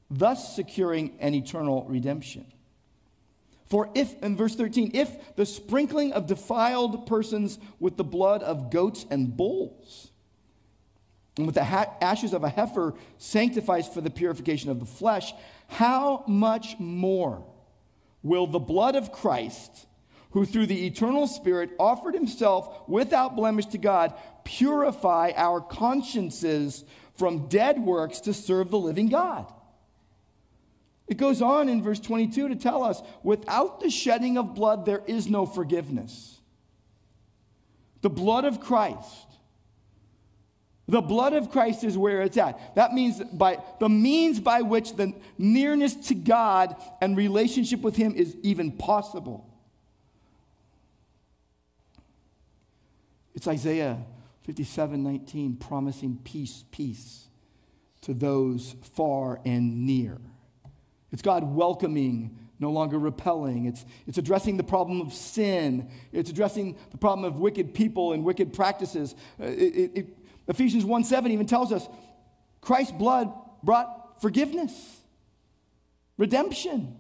thus 0.09 0.55
securing 0.55 1.17
an 1.19 1.35
eternal 1.35 1.85
redemption. 1.89 2.47
For 3.67 3.91
if, 3.97 4.15
in 4.23 4.37
verse 4.37 4.55
13, 4.55 4.93
if 4.95 5.35
the 5.35 5.45
sprinkling 5.45 6.13
of 6.13 6.29
defiled 6.29 7.07
persons 7.07 7.59
with 7.81 7.97
the 7.97 8.05
blood 8.05 8.45
of 8.45 8.71
goats 8.71 9.05
and 9.11 9.37
bulls, 9.37 10.13
and 11.37 11.47
with 11.47 11.57
the 11.57 11.65
ha- 11.65 11.93
ashes 12.01 12.33
of 12.33 12.45
a 12.45 12.49
heifer 12.49 12.95
sanctifies 13.19 13.89
for 13.89 14.01
the 14.01 14.11
purification 14.11 14.71
of 14.71 14.79
the 14.79 14.87
flesh, 14.87 15.35
how 15.67 16.23
much 16.29 16.79
more? 16.79 17.45
Will 18.23 18.47
the 18.47 18.59
blood 18.59 18.97
of 18.97 19.12
Christ, 19.12 19.87
who 20.31 20.45
through 20.45 20.67
the 20.67 20.87
eternal 20.87 21.27
Spirit 21.27 21.71
offered 21.79 22.14
himself 22.14 22.89
without 22.89 23.37
blemish 23.37 23.67
to 23.67 23.79
God, 23.79 24.14
purify 24.45 25.33
our 25.37 25.61
consciences 25.61 26.85
from 27.17 27.49
dead 27.49 27.79
works 27.79 28.21
to 28.21 28.35
serve 28.35 28.71
the 28.71 28.79
living 28.79 29.09
God. 29.09 29.53
It 31.07 31.17
goes 31.17 31.41
on 31.41 31.69
in 31.69 31.83
verse 31.83 32.01
22 32.01 32.49
to 32.49 32.57
tell 32.57 32.83
us 32.83 33.01
without 33.23 33.81
the 33.81 33.91
shedding 33.91 34.37
of 34.37 34.55
blood, 34.55 34.87
there 34.87 35.03
is 35.07 35.29
no 35.29 35.47
forgiveness. 35.47 36.41
The 38.03 38.11
blood 38.11 38.45
of 38.45 38.61
Christ 38.61 39.26
the 40.89 41.01
blood 41.01 41.32
of 41.32 41.51
Christ 41.51 41.82
is 41.82 41.99
where 41.99 42.22
it's 42.22 42.37
at. 42.37 42.74
That 42.76 42.93
means 42.93 43.20
by 43.20 43.59
the 43.80 43.89
means 43.89 44.39
by 44.39 44.62
which 44.62 44.95
the 44.95 45.14
nearness 45.37 45.95
to 46.09 46.14
God 46.14 46.76
and 47.01 47.16
relationship 47.16 47.80
with 47.80 47.97
Him 47.97 48.14
is 48.14 48.37
even 48.43 48.72
possible. 48.72 49.53
It's 53.34 53.49
Isaiah 53.49 53.99
57 54.45 55.03
19 55.03 55.57
promising 55.57 56.20
peace, 56.22 56.64
peace 56.70 57.26
to 58.03 58.14
those 58.14 58.76
far 58.95 59.41
and 59.45 59.84
near. 59.84 60.18
It's 61.12 61.22
God 61.22 61.43
welcoming, 61.45 62.39
no 62.61 62.70
longer 62.70 62.99
repelling. 62.99 63.66
It's, 63.66 63.84
it's 64.07 64.18
addressing 64.18 64.57
the 64.57 64.64
problem 64.64 65.01
of 65.01 65.12
sin. 65.12 65.91
It's 66.12 66.30
addressing 66.30 66.76
the 66.91 66.99
problem 66.99 67.24
of 67.24 67.41
wicked 67.41 67.74
people 67.74 68.12
and 68.12 68.24
wicked 68.24 68.53
practices. 68.53 69.14
Uh, 69.41 69.47
it, 69.47 69.91
it, 69.95 70.16
Ephesians 70.49 70.84
1 70.84 71.05
7 71.05 71.30
even 71.32 71.47
tells 71.47 71.72
us 71.72 71.88
Christ's 72.61 72.92
blood 72.92 73.32
brought 73.62 74.20
forgiveness, 74.20 75.01
redemption, 76.16 76.97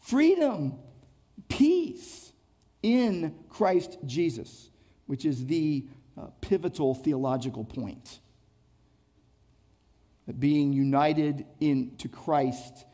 freedom, 0.00 0.78
peace 1.48 2.32
in 2.82 3.34
Christ 3.48 3.98
Jesus, 4.04 4.70
which 5.06 5.24
is 5.24 5.46
the 5.46 5.86
uh, 6.18 6.26
pivotal 6.40 6.94
theological 6.94 7.64
point. 7.64 8.20
That 10.26 10.38
being 10.38 10.72
united 10.72 11.46
in, 11.60 11.96
to 11.98 12.08
Christ 12.08 12.84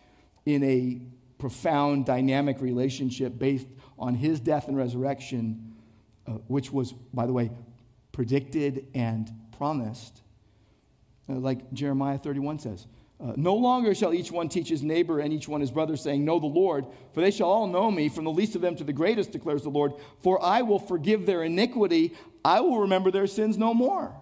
in 0.47 0.63
a 0.65 1.01
profound, 1.39 2.07
dynamic 2.07 2.61
relationship 2.61 3.39
based 3.39 3.67
on 3.99 4.15
his 4.15 4.41
death 4.41 4.69
and 4.69 4.77
resurrection, 4.77 5.75
uh, 6.27 6.33
which 6.47 6.73
was, 6.73 6.93
by 6.93 7.27
the 7.27 7.33
way, 7.33 7.51
predicted 8.19 8.85
and 8.95 9.31
promised. 9.57 10.23
Uh, 11.29 11.35
like 11.35 11.73
Jeremiah 11.73 12.19
31 12.19 12.59
says, 12.59 12.89
uh, 13.21 13.35
no 13.37 13.55
longer 13.55 13.95
shall 13.95 14.13
each 14.13 14.33
one 14.33 14.49
teach 14.49 14.69
his 14.69 14.83
neighbor 14.83 15.21
and 15.21 15.33
each 15.33 15.47
one 15.47 15.61
his 15.61 15.71
brother, 15.71 15.97
saying, 15.97 16.25
Know 16.25 16.41
the 16.41 16.47
Lord, 16.47 16.85
for 17.13 17.21
they 17.21 17.31
shall 17.31 17.49
all 17.49 17.69
know 17.69 17.93
me, 17.93 18.09
from 18.09 18.25
the 18.25 18.33
least 18.33 18.57
of 18.57 18.61
them 18.61 18.75
to 18.75 18.83
the 18.83 18.93
greatest, 18.93 19.31
declares 19.31 19.63
the 19.63 19.69
Lord. 19.69 19.93
For 20.21 20.43
I 20.43 20.63
will 20.63 20.81
forgive 20.81 21.27
their 21.27 21.45
iniquity, 21.45 22.13
I 22.45 22.59
will 22.59 22.81
remember 22.81 23.13
their 23.13 23.29
sins 23.29 23.57
no 23.57 23.73
more. 23.73 24.13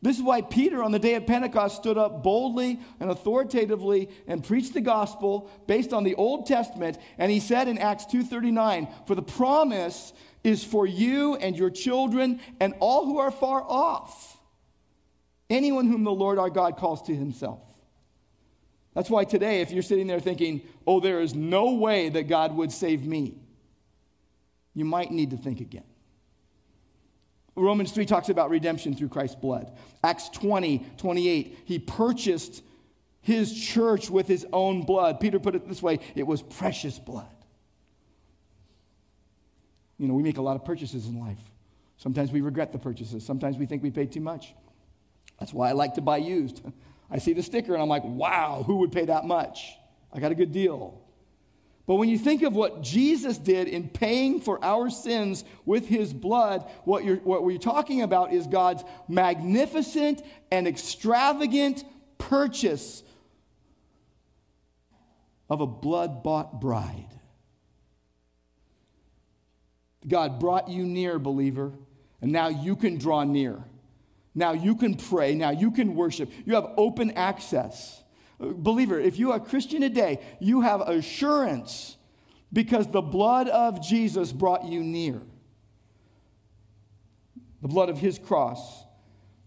This 0.00 0.16
is 0.16 0.22
why 0.22 0.40
Peter 0.40 0.82
on 0.82 0.92
the 0.92 0.98
day 0.98 1.16
of 1.16 1.26
Pentecost 1.26 1.76
stood 1.76 1.98
up 1.98 2.22
boldly 2.22 2.80
and 2.98 3.10
authoritatively 3.10 4.08
and 4.26 4.42
preached 4.42 4.72
the 4.72 4.80
gospel 4.80 5.50
based 5.66 5.92
on 5.92 6.04
the 6.04 6.14
Old 6.14 6.46
Testament 6.46 6.96
and 7.18 7.30
he 7.30 7.40
said 7.40 7.68
in 7.68 7.76
Acts 7.76 8.06
2:39 8.06 8.88
for 9.06 9.14
the 9.14 9.20
promise 9.20 10.14
is 10.42 10.64
for 10.64 10.86
you 10.86 11.36
and 11.36 11.56
your 11.56 11.70
children 11.70 12.40
and 12.60 12.74
all 12.80 13.06
who 13.06 13.18
are 13.18 13.30
far 13.30 13.62
off. 13.62 14.38
Anyone 15.48 15.88
whom 15.88 16.04
the 16.04 16.12
Lord 16.12 16.38
our 16.38 16.50
God 16.50 16.76
calls 16.76 17.02
to 17.02 17.14
himself. 17.14 17.60
That's 18.94 19.10
why 19.10 19.24
today, 19.24 19.60
if 19.60 19.70
you're 19.70 19.82
sitting 19.82 20.06
there 20.06 20.20
thinking, 20.20 20.62
oh, 20.86 21.00
there 21.00 21.20
is 21.20 21.34
no 21.34 21.74
way 21.74 22.08
that 22.08 22.24
God 22.24 22.54
would 22.56 22.72
save 22.72 23.04
me, 23.06 23.38
you 24.74 24.84
might 24.84 25.10
need 25.10 25.30
to 25.30 25.36
think 25.36 25.60
again. 25.60 25.84
Romans 27.56 27.92
3 27.92 28.06
talks 28.06 28.28
about 28.28 28.50
redemption 28.50 28.94
through 28.94 29.08
Christ's 29.08 29.36
blood. 29.36 29.70
Acts 30.02 30.28
20, 30.30 30.86
28, 30.96 31.58
he 31.64 31.78
purchased 31.78 32.62
his 33.20 33.52
church 33.52 34.08
with 34.08 34.26
his 34.26 34.46
own 34.52 34.82
blood. 34.82 35.20
Peter 35.20 35.38
put 35.38 35.54
it 35.54 35.68
this 35.68 35.82
way 35.82 36.00
it 36.14 36.26
was 36.26 36.42
precious 36.42 36.98
blood. 36.98 37.26
You 40.00 40.08
know, 40.08 40.14
we 40.14 40.22
make 40.22 40.38
a 40.38 40.42
lot 40.42 40.56
of 40.56 40.64
purchases 40.64 41.06
in 41.06 41.20
life. 41.20 41.38
Sometimes 41.98 42.32
we 42.32 42.40
regret 42.40 42.72
the 42.72 42.78
purchases, 42.78 43.24
sometimes 43.24 43.58
we 43.58 43.66
think 43.66 43.82
we 43.82 43.90
paid 43.90 44.10
too 44.10 44.20
much. 44.20 44.54
That's 45.38 45.52
why 45.52 45.68
I 45.68 45.72
like 45.72 45.94
to 45.94 46.00
buy 46.00 46.16
used. 46.16 46.62
I 47.10 47.18
see 47.18 47.34
the 47.34 47.42
sticker 47.42 47.74
and 47.74 47.82
I'm 47.82 47.88
like, 47.88 48.04
wow, 48.04 48.64
who 48.66 48.76
would 48.76 48.92
pay 48.92 49.04
that 49.04 49.26
much? 49.26 49.76
I 50.10 50.18
got 50.18 50.32
a 50.32 50.34
good 50.34 50.52
deal. 50.52 51.02
But 51.86 51.96
when 51.96 52.08
you 52.08 52.16
think 52.16 52.42
of 52.42 52.54
what 52.54 52.82
Jesus 52.82 53.36
did 53.36 53.68
in 53.68 53.88
paying 53.88 54.40
for 54.40 54.64
our 54.64 54.88
sins 54.88 55.44
with 55.66 55.86
his 55.88 56.14
blood, 56.14 56.64
what, 56.84 57.04
you're, 57.04 57.16
what 57.16 57.44
we're 57.44 57.58
talking 57.58 58.00
about 58.00 58.32
is 58.32 58.46
God's 58.46 58.84
magnificent 59.06 60.22
and 60.50 60.66
extravagant 60.66 61.84
purchase 62.16 63.02
of 65.50 65.60
a 65.60 65.66
blood 65.66 66.22
bought 66.22 66.60
bride. 66.60 67.19
God 70.06 70.40
brought 70.40 70.68
you 70.68 70.84
near, 70.84 71.18
believer, 71.18 71.72
and 72.22 72.32
now 72.32 72.48
you 72.48 72.76
can 72.76 72.98
draw 72.98 73.24
near. 73.24 73.62
Now 74.34 74.52
you 74.52 74.74
can 74.76 74.94
pray. 74.94 75.34
Now 75.34 75.50
you 75.50 75.70
can 75.70 75.94
worship. 75.94 76.30
You 76.46 76.54
have 76.54 76.72
open 76.76 77.10
access. 77.12 78.02
Believer, 78.38 78.98
if 78.98 79.18
you 79.18 79.32
are 79.32 79.36
a 79.36 79.40
Christian 79.40 79.82
today, 79.82 80.20
you 80.40 80.62
have 80.62 80.80
assurance 80.80 81.96
because 82.52 82.86
the 82.86 83.02
blood 83.02 83.48
of 83.48 83.82
Jesus 83.82 84.32
brought 84.32 84.64
you 84.64 84.82
near. 84.82 85.20
The 87.62 87.68
blood 87.68 87.90
of 87.90 87.98
his 87.98 88.18
cross 88.18 88.84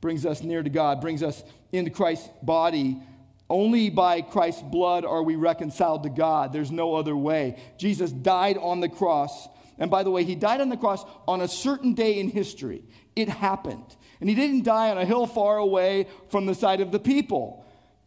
brings 0.01 0.25
us 0.25 0.43
near 0.43 0.61
to 0.61 0.69
God, 0.69 1.01
brings 1.01 1.23
us 1.23 1.43
into 1.71 1.89
Christ's 1.89 2.29
body. 2.43 3.01
Only 3.49 3.89
by 3.89 4.21
Christ's 4.21 4.61
blood 4.61 5.05
are 5.05 5.23
we 5.23 5.35
reconciled 5.35 6.03
to 6.03 6.09
God. 6.09 6.53
There's 6.53 6.71
no 6.71 6.95
other 6.95 7.15
way. 7.15 7.61
Jesus 7.77 8.11
died 8.11 8.57
on 8.57 8.79
the 8.79 8.89
cross. 8.89 9.47
And 9.77 9.89
by 9.89 10.03
the 10.03 10.11
way, 10.11 10.23
he 10.23 10.35
died 10.35 10.61
on 10.61 10.69
the 10.69 10.77
cross 10.77 11.03
on 11.27 11.41
a 11.41 11.47
certain 11.47 11.93
day 11.93 12.19
in 12.19 12.29
history. 12.29 12.83
It 13.15 13.29
happened. 13.29 13.95
And 14.19 14.29
he 14.29 14.35
didn't 14.35 14.63
die 14.63 14.91
on 14.91 14.97
a 14.97 15.05
hill 15.05 15.27
far 15.27 15.57
away 15.57 16.07
from 16.29 16.45
the 16.45 16.55
sight 16.55 16.81
of 16.81 16.91
the 16.91 16.99
people. 16.99 17.65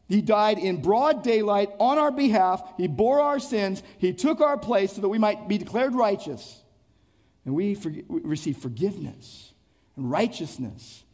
He 0.08 0.22
died 0.22 0.58
in 0.58 0.80
broad 0.82 1.22
daylight 1.22 1.70
on 1.80 1.98
our 1.98 2.12
behalf. 2.12 2.62
He 2.76 2.86
bore 2.86 3.20
our 3.20 3.40
sins. 3.40 3.82
He 3.98 4.12
took 4.12 4.40
our 4.40 4.56
place 4.56 4.92
so 4.92 5.00
that 5.00 5.08
we 5.08 5.18
might 5.18 5.48
be 5.48 5.58
declared 5.58 5.94
righteous. 5.94 6.62
And 7.44 7.54
we, 7.54 7.74
for, 7.74 7.90
we 7.90 8.20
receive 8.20 8.56
forgiveness 8.58 9.52
and 9.96 10.10
righteousness 10.10 11.04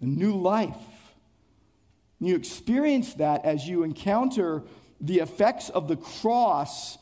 and 0.00 0.16
new 0.16 0.36
life. 0.36 0.76
And 2.18 2.28
you 2.28 2.36
experience 2.36 3.14
that 3.14 3.44
as 3.44 3.68
you 3.68 3.82
encounter 3.82 4.64
the 5.00 5.20
effects 5.20 5.70
of 5.70 5.88
the 5.88 5.96
cross 5.96 6.98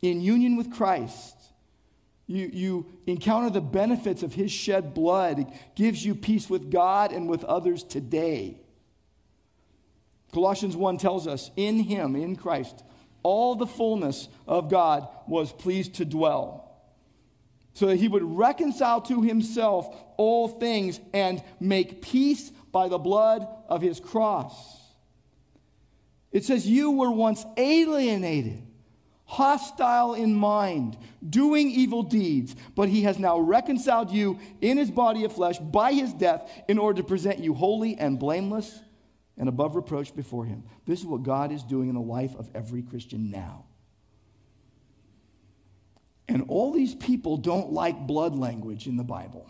in 0.00 0.20
union 0.20 0.56
with 0.56 0.72
Christ. 0.72 1.34
You, 2.28 2.50
you 2.52 2.86
encounter 3.06 3.48
the 3.48 3.62
benefits 3.62 4.22
of 4.22 4.34
his 4.34 4.52
shed 4.52 4.94
blood. 4.94 5.40
It 5.40 5.48
gives 5.74 6.04
you 6.04 6.14
peace 6.14 6.48
with 6.48 6.70
God 6.70 7.10
and 7.10 7.28
with 7.28 7.42
others 7.42 7.82
today. 7.82 8.60
Colossians 10.32 10.76
1 10.76 10.98
tells 10.98 11.26
us, 11.26 11.50
in 11.56 11.80
him, 11.80 12.14
in 12.14 12.36
Christ, 12.36 12.84
all 13.22 13.54
the 13.54 13.66
fullness 13.66 14.28
of 14.46 14.70
God 14.70 15.08
was 15.26 15.52
pleased 15.52 15.94
to 15.94 16.04
dwell. 16.04 16.66
So 17.72 17.86
that 17.86 17.96
he 17.96 18.08
would 18.08 18.22
reconcile 18.22 19.00
to 19.02 19.22
himself 19.22 19.88
all 20.18 20.48
things 20.48 21.00
and 21.14 21.42
make 21.60 22.02
peace 22.02 22.50
by 22.72 22.88
the 22.88 22.98
blood 22.98 23.48
of 23.68 23.80
his 23.80 24.00
cross. 24.00 24.78
It 26.30 26.44
says, 26.44 26.66
You 26.66 26.90
were 26.90 27.10
once 27.10 27.46
alienated, 27.56 28.67
hostile 29.28 30.14
in 30.14 30.34
mind, 30.34 30.96
doing 31.28 31.70
evil 31.70 32.02
deeds, 32.02 32.56
but 32.74 32.88
he 32.88 33.02
has 33.02 33.18
now 33.18 33.38
reconciled 33.38 34.10
you 34.10 34.38
in 34.62 34.78
his 34.78 34.90
body 34.90 35.24
of 35.24 35.32
flesh 35.32 35.58
by 35.58 35.92
his 35.92 36.14
death 36.14 36.50
in 36.66 36.78
order 36.78 37.02
to 37.02 37.06
present 37.06 37.38
you 37.38 37.52
holy 37.52 37.94
and 37.96 38.18
blameless 38.18 38.80
and 39.36 39.46
above 39.46 39.76
reproach 39.76 40.16
before 40.16 40.46
him. 40.46 40.64
This 40.86 41.00
is 41.00 41.06
what 41.06 41.22
God 41.22 41.52
is 41.52 41.62
doing 41.62 41.90
in 41.90 41.94
the 41.94 42.00
life 42.00 42.34
of 42.36 42.48
every 42.54 42.82
Christian 42.82 43.30
now. 43.30 43.66
And 46.26 46.46
all 46.48 46.72
these 46.72 46.94
people 46.94 47.36
don't 47.36 47.70
like 47.70 48.06
blood 48.06 48.34
language 48.34 48.86
in 48.86 48.96
the 48.96 49.04
Bible. 49.04 49.46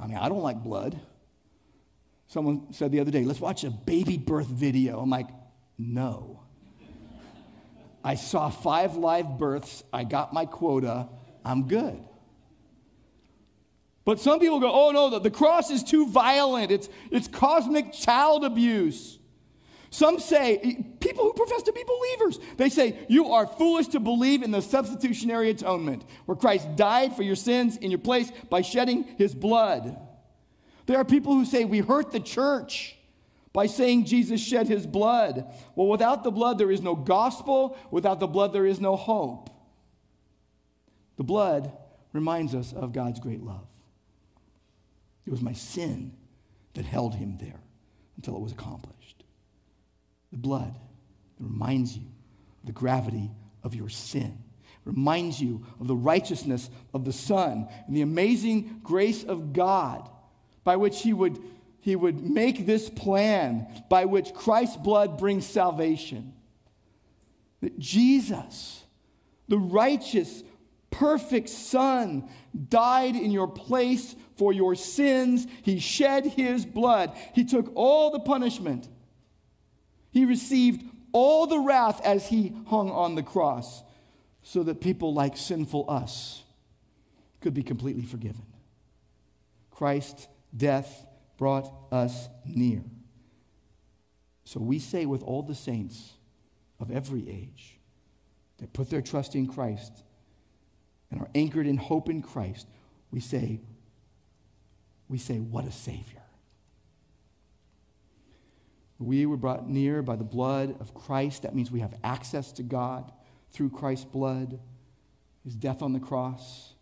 I 0.00 0.06
mean, 0.06 0.16
I 0.16 0.30
don't 0.30 0.42
like 0.42 0.64
blood. 0.64 0.98
Someone 2.28 2.72
said 2.72 2.92
the 2.92 3.00
other 3.00 3.10
day, 3.10 3.24
let's 3.24 3.40
watch 3.40 3.62
a 3.62 3.70
baby 3.70 4.16
birth 4.16 4.46
video. 4.46 5.00
I'm 5.00 5.10
like, 5.10 5.28
no. 5.78 6.45
I 8.06 8.14
saw 8.14 8.50
five 8.50 8.94
live 8.94 9.36
births. 9.36 9.82
I 9.92 10.04
got 10.04 10.32
my 10.32 10.46
quota. 10.46 11.08
I'm 11.44 11.66
good. 11.66 12.00
But 14.04 14.20
some 14.20 14.38
people 14.38 14.60
go, 14.60 14.70
oh 14.70 14.92
no, 14.92 15.10
the, 15.10 15.18
the 15.18 15.30
cross 15.30 15.72
is 15.72 15.82
too 15.82 16.06
violent. 16.06 16.70
It's, 16.70 16.88
it's 17.10 17.26
cosmic 17.26 17.92
child 17.92 18.44
abuse. 18.44 19.18
Some 19.90 20.20
say, 20.20 20.56
eh, 20.58 20.74
people 21.00 21.24
who 21.24 21.32
profess 21.32 21.64
to 21.64 21.72
be 21.72 21.82
believers, 21.82 22.38
they 22.58 22.68
say, 22.68 22.96
you 23.08 23.32
are 23.32 23.44
foolish 23.44 23.88
to 23.88 23.98
believe 23.98 24.44
in 24.44 24.52
the 24.52 24.62
substitutionary 24.62 25.50
atonement, 25.50 26.04
where 26.26 26.36
Christ 26.36 26.76
died 26.76 27.16
for 27.16 27.24
your 27.24 27.34
sins 27.34 27.76
in 27.76 27.90
your 27.90 27.98
place 27.98 28.30
by 28.48 28.62
shedding 28.62 29.02
his 29.18 29.34
blood. 29.34 29.98
There 30.86 30.98
are 30.98 31.04
people 31.04 31.34
who 31.34 31.44
say, 31.44 31.64
we 31.64 31.80
hurt 31.80 32.12
the 32.12 32.20
church 32.20 32.95
by 33.56 33.64
saying 33.64 34.04
Jesus 34.04 34.38
shed 34.38 34.68
his 34.68 34.86
blood. 34.86 35.50
Well, 35.74 35.88
without 35.88 36.22
the 36.22 36.30
blood, 36.30 36.58
there 36.58 36.70
is 36.70 36.82
no 36.82 36.94
gospel. 36.94 37.78
Without 37.90 38.20
the 38.20 38.26
blood, 38.26 38.52
there 38.52 38.66
is 38.66 38.80
no 38.80 38.96
hope. 38.96 39.48
The 41.16 41.24
blood 41.24 41.72
reminds 42.12 42.54
us 42.54 42.74
of 42.74 42.92
God's 42.92 43.18
great 43.18 43.42
love. 43.42 43.66
It 45.24 45.30
was 45.30 45.40
my 45.40 45.54
sin 45.54 46.12
that 46.74 46.84
held 46.84 47.14
him 47.14 47.38
there 47.40 47.62
until 48.18 48.36
it 48.36 48.42
was 48.42 48.52
accomplished. 48.52 49.24
The 50.32 50.36
blood 50.36 50.78
reminds 51.40 51.96
you 51.96 52.04
of 52.60 52.66
the 52.66 52.72
gravity 52.72 53.30
of 53.62 53.74
your 53.74 53.88
sin, 53.88 54.36
reminds 54.84 55.40
you 55.40 55.64
of 55.80 55.86
the 55.86 55.96
righteousness 55.96 56.68
of 56.92 57.06
the 57.06 57.12
Son 57.14 57.68
and 57.86 57.96
the 57.96 58.02
amazing 58.02 58.80
grace 58.82 59.24
of 59.24 59.54
God 59.54 60.10
by 60.62 60.76
which 60.76 61.00
he 61.00 61.14
would, 61.14 61.38
he 61.86 61.94
would 61.94 62.20
make 62.20 62.66
this 62.66 62.90
plan 62.90 63.64
by 63.88 64.06
which 64.06 64.34
Christ's 64.34 64.76
blood 64.76 65.18
brings 65.18 65.46
salvation. 65.46 66.32
That 67.60 67.78
Jesus, 67.78 68.82
the 69.46 69.60
righteous, 69.60 70.42
perfect 70.90 71.48
Son, 71.48 72.28
died 72.68 73.14
in 73.14 73.30
your 73.30 73.46
place 73.46 74.16
for 74.36 74.52
your 74.52 74.74
sins. 74.74 75.46
He 75.62 75.78
shed 75.78 76.26
his 76.26 76.66
blood. 76.66 77.16
He 77.36 77.44
took 77.44 77.70
all 77.76 78.10
the 78.10 78.18
punishment. 78.18 78.88
He 80.10 80.24
received 80.24 80.84
all 81.12 81.46
the 81.46 81.60
wrath 81.60 82.04
as 82.04 82.26
he 82.26 82.52
hung 82.66 82.90
on 82.90 83.14
the 83.14 83.22
cross 83.22 83.84
so 84.42 84.64
that 84.64 84.80
people 84.80 85.14
like 85.14 85.36
sinful 85.36 85.84
us 85.88 86.42
could 87.40 87.54
be 87.54 87.62
completely 87.62 88.02
forgiven. 88.02 88.42
Christ's 89.70 90.26
death 90.56 91.05
brought 91.36 91.70
us 91.92 92.28
near. 92.44 92.82
So 94.44 94.60
we 94.60 94.78
say 94.78 95.06
with 95.06 95.22
all 95.22 95.42
the 95.42 95.54
saints 95.54 96.12
of 96.78 96.90
every 96.90 97.28
age 97.28 97.78
that 98.58 98.72
put 98.72 98.90
their 98.90 99.02
trust 99.02 99.34
in 99.34 99.46
Christ 99.46 99.92
and 101.10 101.20
are 101.20 101.28
anchored 101.34 101.66
in 101.66 101.76
hope 101.76 102.08
in 102.08 102.22
Christ, 102.22 102.66
we 103.10 103.20
say, 103.20 103.60
we 105.08 105.18
say, 105.18 105.38
What 105.38 105.64
a 105.64 105.72
Savior. 105.72 106.22
We 108.98 109.26
were 109.26 109.36
brought 109.36 109.68
near 109.68 110.02
by 110.02 110.16
the 110.16 110.24
blood 110.24 110.76
of 110.80 110.94
Christ. 110.94 111.42
That 111.42 111.54
means 111.54 111.70
we 111.70 111.80
have 111.80 111.94
access 112.02 112.52
to 112.52 112.62
God 112.62 113.12
through 113.50 113.70
Christ's 113.70 114.06
blood, 114.06 114.58
his 115.44 115.54
death 115.54 115.82
on 115.82 115.92
the 115.92 116.00
cross. 116.00 116.72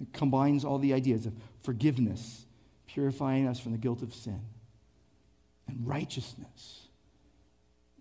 It 0.00 0.12
combines 0.12 0.64
all 0.64 0.78
the 0.78 0.92
ideas 0.92 1.26
of 1.26 1.34
forgiveness, 1.62 2.45
purifying 2.96 3.46
us 3.46 3.60
from 3.60 3.72
the 3.72 3.78
guilt 3.78 4.00
of 4.00 4.14
sin, 4.14 4.40
and 5.68 5.86
righteousness 5.86 6.86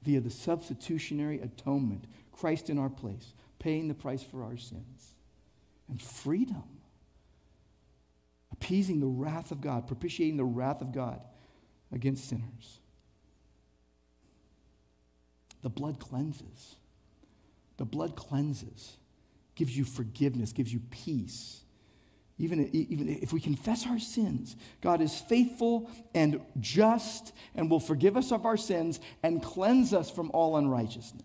via 0.01 0.21
the 0.21 0.29
substitutionary 0.29 1.41
atonement, 1.41 2.05
Christ 2.31 2.69
in 2.69 2.77
our 2.77 2.87
place, 2.87 3.33
paying 3.59 3.89
the 3.89 3.93
price 3.93 4.23
for 4.23 4.41
our 4.41 4.55
sins, 4.55 5.15
and 5.89 6.01
freedom 6.01 6.63
appeasing 8.53 9.01
the 9.01 9.05
wrath 9.05 9.51
of 9.51 9.59
God, 9.59 9.85
propitiating 9.85 10.37
the 10.37 10.45
wrath 10.45 10.79
of 10.79 10.93
God 10.93 11.19
against 11.91 12.29
sinners. 12.29 12.79
The 15.61 15.69
blood 15.69 15.99
cleanses. 15.99 16.77
The 17.75 17.83
blood 17.83 18.15
cleanses, 18.15 18.95
gives 19.55 19.77
you 19.77 19.83
forgiveness, 19.83 20.53
gives 20.53 20.71
you 20.71 20.79
peace. 20.89 21.64
Even, 22.37 22.69
even 22.73 23.07
if 23.07 23.31
we 23.31 23.39
confess 23.39 23.87
our 23.87 23.99
sins, 23.99 24.57
God 24.81 24.99
is 25.01 25.17
faithful 25.17 25.89
and 26.13 26.41
just 26.59 27.31
and 27.55 27.69
will 27.71 27.79
forgive 27.79 28.17
us 28.17 28.31
of 28.31 28.45
our 28.45 28.57
sins 28.57 28.99
and 29.23 29.41
cleanse 29.41 29.93
us 29.93 30.09
from 30.09 30.31
all 30.31 30.57
unrighteousness. 30.57 31.23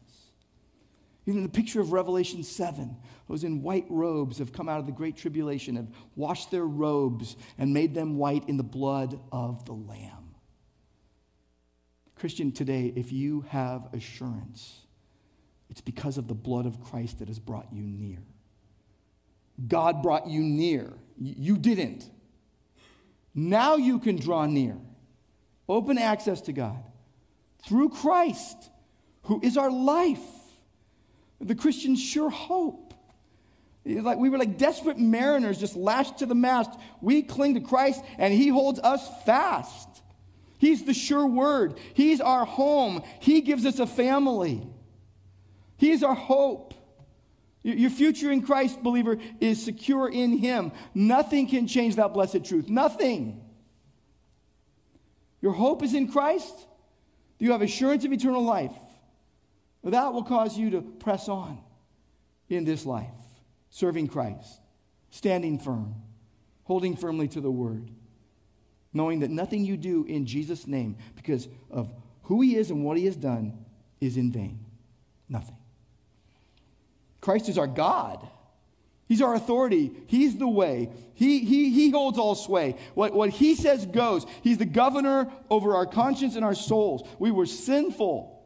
Even 1.26 1.42
the 1.42 1.48
picture 1.48 1.80
of 1.80 1.92
Revelation 1.92 2.42
7, 2.42 2.96
those 3.28 3.44
in 3.44 3.62
white 3.62 3.86
robes 3.88 4.38
have 4.38 4.52
come 4.52 4.68
out 4.68 4.80
of 4.80 4.86
the 4.86 4.92
great 4.92 5.16
tribulation, 5.16 5.76
have 5.76 5.90
washed 6.16 6.50
their 6.50 6.64
robes 6.64 7.36
and 7.58 7.74
made 7.74 7.94
them 7.94 8.16
white 8.16 8.48
in 8.48 8.56
the 8.56 8.62
blood 8.62 9.18
of 9.32 9.64
the 9.64 9.72
Lamb. 9.72 10.34
Christian, 12.14 12.52
today, 12.52 12.92
if 12.96 13.12
you 13.12 13.42
have 13.48 13.88
assurance, 13.92 14.80
it's 15.70 15.80
because 15.80 16.18
of 16.18 16.28
the 16.28 16.34
blood 16.34 16.66
of 16.66 16.80
Christ 16.80 17.18
that 17.18 17.28
has 17.28 17.38
brought 17.38 17.72
you 17.72 17.82
near. 17.82 18.18
God 19.66 20.02
brought 20.02 20.28
you 20.28 20.40
near. 20.40 20.92
You 21.18 21.56
didn't. 21.56 22.08
Now 23.34 23.76
you 23.76 23.98
can 23.98 24.16
draw 24.16 24.46
near. 24.46 24.76
Open 25.68 25.98
access 25.98 26.40
to 26.42 26.52
God 26.52 26.82
through 27.66 27.90
Christ, 27.90 28.70
who 29.22 29.40
is 29.42 29.56
our 29.56 29.70
life. 29.70 30.18
The 31.40 31.54
Christian's 31.54 32.00
sure 32.00 32.30
hope. 32.30 32.94
Like 33.84 34.18
we 34.18 34.28
were 34.28 34.38
like 34.38 34.58
desperate 34.58 34.98
mariners 34.98 35.58
just 35.58 35.76
lashed 35.76 36.18
to 36.18 36.26
the 36.26 36.34
mast. 36.34 36.70
We 37.00 37.22
cling 37.22 37.54
to 37.54 37.60
Christ 37.60 38.02
and 38.18 38.32
he 38.34 38.48
holds 38.48 38.78
us 38.80 39.06
fast. 39.24 39.88
He's 40.58 40.84
the 40.84 40.92
sure 40.92 41.26
word. 41.26 41.78
He's 41.94 42.20
our 42.20 42.44
home. 42.44 43.02
He 43.20 43.40
gives 43.40 43.64
us 43.64 43.78
a 43.78 43.86
family. 43.86 44.66
He's 45.78 46.02
our 46.02 46.14
hope. 46.14 46.69
Your 47.62 47.90
future 47.90 48.30
in 48.30 48.42
Christ, 48.42 48.82
believer, 48.82 49.18
is 49.38 49.62
secure 49.62 50.08
in 50.08 50.38
Him. 50.38 50.72
Nothing 50.94 51.46
can 51.46 51.66
change 51.66 51.96
that 51.96 52.14
blessed 52.14 52.44
truth. 52.44 52.68
Nothing. 52.68 53.44
Your 55.42 55.52
hope 55.52 55.82
is 55.82 55.94
in 55.94 56.10
Christ. 56.10 56.54
You 57.38 57.52
have 57.52 57.62
assurance 57.62 58.04
of 58.04 58.12
eternal 58.12 58.42
life. 58.42 58.72
That 59.84 60.12
will 60.12 60.24
cause 60.24 60.56
you 60.56 60.70
to 60.70 60.82
press 60.82 61.28
on 61.28 61.58
in 62.48 62.64
this 62.64 62.84
life, 62.84 63.06
serving 63.70 64.08
Christ, 64.08 64.60
standing 65.10 65.58
firm, 65.58 65.94
holding 66.64 66.96
firmly 66.96 67.28
to 67.28 67.40
the 67.40 67.50
word, 67.50 67.90
knowing 68.92 69.20
that 69.20 69.30
nothing 69.30 69.64
you 69.64 69.76
do 69.76 70.04
in 70.04 70.26
Jesus' 70.26 70.66
name, 70.66 70.96
because 71.14 71.48
of 71.70 71.90
who 72.24 72.40
He 72.40 72.56
is 72.56 72.70
and 72.70 72.84
what 72.84 72.96
He 72.96 73.06
has 73.06 73.16
done, 73.16 73.64
is 74.00 74.16
in 74.16 74.32
vain. 74.32 74.60
Nothing. 75.28 75.56
Christ 77.20 77.48
is 77.48 77.58
our 77.58 77.66
God. 77.66 78.26
He's 79.06 79.22
our 79.22 79.34
authority. 79.34 79.90
He's 80.06 80.36
the 80.36 80.48
way. 80.48 80.88
He, 81.14 81.40
he, 81.40 81.70
he 81.70 81.90
holds 81.90 82.16
all 82.16 82.36
sway. 82.36 82.76
What, 82.94 83.12
what 83.12 83.30
he 83.30 83.56
says 83.56 83.84
goes. 83.84 84.24
He's 84.42 84.58
the 84.58 84.64
governor 84.64 85.30
over 85.50 85.74
our 85.74 85.84
conscience 85.84 86.36
and 86.36 86.44
our 86.44 86.54
souls. 86.54 87.08
We 87.18 87.32
were 87.32 87.46
sinful. 87.46 88.40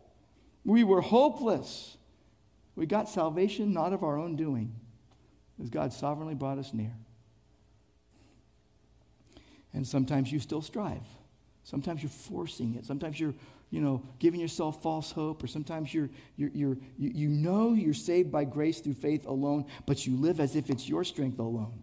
We 0.64 0.83
were 0.83 1.03
hopeless. 1.03 1.99
We 2.77 2.87
got 2.87 3.09
salvation 3.09 3.75
not 3.75 3.93
of 3.93 4.03
our 4.03 4.18
own 4.18 4.37
doing, 4.37 4.75
as 5.62 5.68
God 5.68 5.93
sovereignly 5.93 6.35
brought 6.35 6.59
us 6.59 6.72
near. 6.72 6.95
And 9.75 9.87
sometimes 9.87 10.33
you 10.33 10.41
still 10.41 10.62
strive. 10.62 11.07
Sometimes 11.64 12.03
you're 12.03 12.11
forcing 12.11 12.75
it. 12.77 12.87
Sometimes 12.87 13.20
you're 13.20 13.35
you 13.75 13.81
know, 13.81 14.01
giving 14.20 14.39
yourself 14.39 14.81
false 14.85 15.11
hope, 15.11 15.43
or 15.43 15.49
sometimes 15.49 15.93
you're, 15.93 16.09
you're, 16.37 16.51
you're, 16.55 16.77
you, 16.97 17.27
know 17.27 17.72
you're 17.72 17.93
saved 17.93 18.31
by 18.31 18.45
grace 18.45 18.79
through 18.79 18.95
faith 18.95 19.27
alone, 19.27 19.64
but 19.85 20.07
you 20.07 20.16
live 20.16 20.39
as 20.39 20.55
if 20.55 20.70
it's 20.70 20.89
your 20.89 21.03
strength 21.03 21.41
alone. 21.41 21.83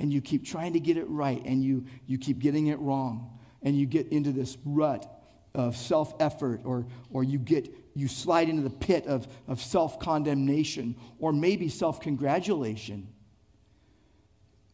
And 0.00 0.10
you 0.10 0.22
keep 0.22 0.42
trying 0.42 0.72
to 0.72 0.80
get 0.80 0.96
it 0.96 1.06
right, 1.06 1.44
and 1.44 1.62
you, 1.62 1.84
you 2.06 2.16
keep 2.16 2.38
getting 2.38 2.68
it 2.68 2.78
wrong. 2.78 3.38
And 3.60 3.78
you 3.78 3.84
get 3.84 4.08
into 4.08 4.32
this 4.32 4.56
rut 4.64 5.06
of 5.54 5.76
self 5.76 6.14
effort, 6.18 6.62
or, 6.64 6.86
or 7.10 7.24
you, 7.24 7.38
get, 7.38 7.68
you 7.94 8.08
slide 8.08 8.48
into 8.48 8.62
the 8.62 8.70
pit 8.70 9.06
of, 9.06 9.28
of 9.46 9.60
self 9.60 10.00
condemnation, 10.00 10.96
or 11.18 11.34
maybe 11.34 11.68
self 11.68 12.00
congratulation. 12.00 13.06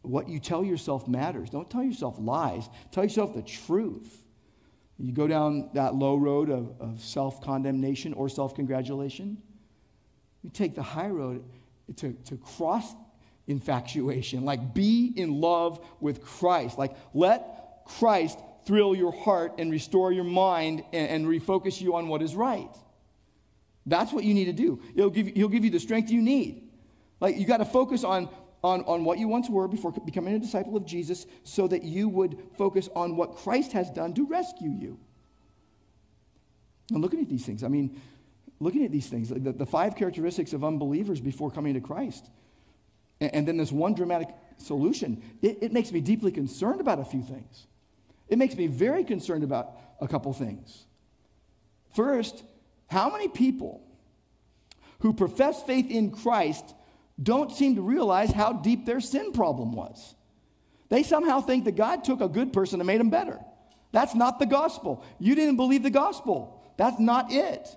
What 0.03 0.29
you 0.29 0.39
tell 0.39 0.63
yourself 0.63 1.05
matters. 1.05 1.49
Don't 1.49 1.69
tell 1.69 1.83
yourself 1.83 2.15
lies, 2.17 2.69
tell 2.93 3.03
yourself 3.03 3.35
the 3.35 3.41
truth. 3.41 4.21
You 4.97 5.11
go 5.11 5.27
down 5.27 5.69
that 5.73 5.95
low 5.95 6.15
road 6.15 6.49
of, 6.49 6.73
of 6.79 7.01
self 7.01 7.41
condemnation 7.41 8.13
or 8.13 8.29
self 8.29 8.55
congratulation. 8.55 9.37
You 10.41 10.49
take 10.49 10.75
the 10.75 10.83
high 10.83 11.09
road 11.09 11.43
to, 11.97 12.13
to 12.25 12.37
cross 12.37 12.93
infatuation, 13.47 14.45
like 14.45 14.73
be 14.73 15.11
in 15.15 15.41
love 15.41 15.85
with 15.99 16.23
Christ. 16.23 16.77
Like 16.77 16.95
let 17.13 17.85
Christ 17.85 18.39
thrill 18.65 18.95
your 18.95 19.11
heart 19.11 19.55
and 19.57 19.71
restore 19.71 20.11
your 20.11 20.23
mind 20.23 20.83
and, 20.93 21.09
and 21.09 21.25
refocus 21.25 21.81
you 21.81 21.95
on 21.95 22.07
what 22.07 22.21
is 22.21 22.35
right. 22.35 22.75
That's 23.85 24.11
what 24.11 24.23
you 24.23 24.33
need 24.33 24.45
to 24.45 24.53
do. 24.53 24.81
He'll 24.95 25.11
give, 25.11 25.27
he'll 25.27 25.49
give 25.49 25.63
you 25.63 25.69
the 25.69 25.79
strength 25.79 26.09
you 26.09 26.21
need. 26.21 26.69
Like 27.19 27.37
you 27.37 27.45
got 27.45 27.57
to 27.57 27.65
focus 27.65 28.03
on 28.03 28.29
on, 28.65 28.81
on 28.85 29.05
what 29.05 29.19
you 29.19 29.27
once 29.27 29.47
were 29.47 29.67
before 29.67 29.91
becoming 29.91 30.33
a 30.33 30.39
disciple 30.39 30.75
of 30.75 30.87
Jesus 30.87 31.27
so 31.43 31.67
that 31.67 31.83
you 31.83 32.09
would 32.09 32.35
focus 32.57 32.89
on 32.95 33.15
what 33.15 33.35
Christ 33.35 33.73
has 33.73 33.91
done 33.91 34.13
to 34.15 34.25
rescue 34.25 34.71
you. 34.71 34.97
And 36.91 36.99
looking 36.99 37.21
at 37.21 37.29
these 37.29 37.45
things, 37.45 37.63
I 37.63 37.67
mean, 37.67 38.01
looking 38.59 38.83
at 38.83 38.91
these 38.91 39.05
things, 39.05 39.29
the, 39.29 39.51
the 39.51 39.67
five 39.67 39.95
characteristics 39.95 40.51
of 40.51 40.63
unbelievers 40.63 41.21
before 41.21 41.51
coming 41.51 41.75
to 41.75 41.79
Christ, 41.79 42.27
and, 43.21 43.35
and 43.35 43.47
then 43.47 43.57
this 43.57 43.71
one 43.71 43.93
dramatic 43.93 44.29
solution, 44.57 45.21
it, 45.43 45.59
it 45.61 45.71
makes 45.71 45.91
me 45.91 46.01
deeply 46.01 46.31
concerned 46.31 46.81
about 46.81 46.99
a 46.99 47.05
few 47.05 47.21
things. 47.21 47.67
It 48.29 48.39
makes 48.39 48.55
me 48.55 48.65
very 48.65 49.03
concerned 49.03 49.43
about 49.43 49.77
a 50.01 50.07
couple 50.07 50.33
things. 50.33 50.85
First, 51.95 52.43
how 52.87 53.11
many 53.11 53.27
people 53.27 53.83
who 55.01 55.13
profess 55.13 55.61
faith 55.61 55.91
in 55.91 56.09
Christ 56.09 56.73
don't 57.21 57.51
seem 57.51 57.75
to 57.75 57.81
realize 57.81 58.31
how 58.31 58.53
deep 58.53 58.85
their 58.85 58.99
sin 58.99 59.31
problem 59.31 59.71
was. 59.71 60.15
They 60.89 61.03
somehow 61.03 61.41
think 61.41 61.65
that 61.65 61.75
God 61.75 62.03
took 62.03 62.21
a 62.21 62.27
good 62.27 62.53
person 62.53 62.79
and 62.79 62.87
made 62.87 63.01
him 63.01 63.09
better. 63.09 63.39
That's 63.91 64.13
not 64.13 64.39
the 64.39 64.45
gospel. 64.45 65.03
You 65.19 65.35
didn't 65.35 65.55
believe 65.55 65.83
the 65.83 65.89
gospel. 65.89 66.61
That's 66.77 66.99
not 66.99 67.31
it. 67.31 67.67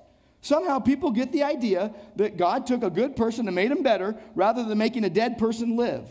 Somehow 0.41 0.78
people 0.78 1.11
get 1.11 1.32
the 1.32 1.45
idea 1.45 1.93
that 2.16 2.36
God 2.36 2.66
took 2.66 2.82
a 2.82 2.91
good 2.91 3.16
person 3.16 3.47
and 3.47 3.55
made 3.55 3.70
him 3.70 3.82
better 3.82 4.16
rather 4.34 4.64
than 4.64 4.78
making 4.78 5.05
a 5.05 5.11
dead 5.11 5.39
person 5.39 5.76
live. 5.76 6.09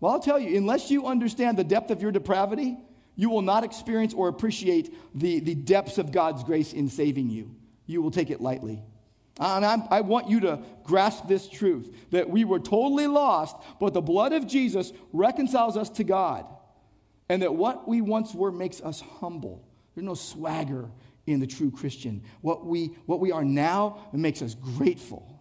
Well, 0.00 0.12
I'll 0.12 0.20
tell 0.20 0.38
you, 0.38 0.56
unless 0.56 0.90
you 0.90 1.06
understand 1.06 1.56
the 1.56 1.64
depth 1.64 1.90
of 1.90 2.02
your 2.02 2.12
depravity, 2.12 2.76
you 3.14 3.30
will 3.30 3.42
not 3.42 3.64
experience 3.64 4.12
or 4.12 4.28
appreciate 4.28 4.94
the, 5.14 5.40
the 5.40 5.54
depths 5.54 5.98
of 5.98 6.12
God's 6.12 6.44
grace 6.44 6.72
in 6.72 6.88
saving 6.88 7.30
you. 7.30 7.54
You 7.86 8.02
will 8.02 8.10
take 8.10 8.30
it 8.30 8.40
lightly. 8.40 8.82
And 9.38 9.64
I'm, 9.66 9.82
i 9.90 10.00
want 10.00 10.30
you 10.30 10.40
to 10.40 10.60
grasp 10.82 11.28
this 11.28 11.48
truth 11.48 11.94
that 12.10 12.30
we 12.30 12.44
were 12.44 12.58
totally 12.58 13.06
lost, 13.06 13.56
but 13.78 13.92
the 13.92 14.00
blood 14.00 14.32
of 14.32 14.46
Jesus 14.46 14.92
reconciles 15.12 15.76
us 15.76 15.90
to 15.90 16.04
God. 16.04 16.46
And 17.28 17.42
that 17.42 17.54
what 17.54 17.88
we 17.88 18.00
once 18.00 18.34
were 18.34 18.52
makes 18.52 18.80
us 18.80 19.00
humble. 19.00 19.66
There's 19.94 20.06
no 20.06 20.14
swagger 20.14 20.90
in 21.26 21.40
the 21.40 21.46
true 21.46 21.70
Christian. 21.70 22.22
What 22.40 22.64
we, 22.64 22.96
what 23.06 23.20
we 23.20 23.32
are 23.32 23.44
now 23.44 24.08
makes 24.12 24.42
us 24.42 24.54
grateful. 24.54 25.40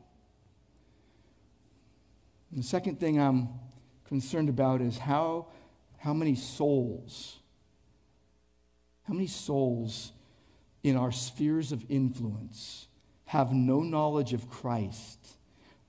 And 2.52 2.64
the 2.64 2.68
second 2.68 3.00
thing 3.00 3.20
I'm 3.20 3.50
concerned 4.06 4.50
about 4.50 4.82
is 4.82 4.98
how, 4.98 5.48
how 5.98 6.14
many 6.14 6.36
souls, 6.36 7.38
how 9.04 9.14
many 9.14 9.28
souls 9.28 10.12
in 10.84 10.96
our 10.98 11.12
spheres 11.12 11.72
of 11.72 11.86
influence 11.88 12.88
have 13.26 13.52
no 13.52 13.82
knowledge 13.82 14.34
of 14.34 14.50
Christ 14.50 15.20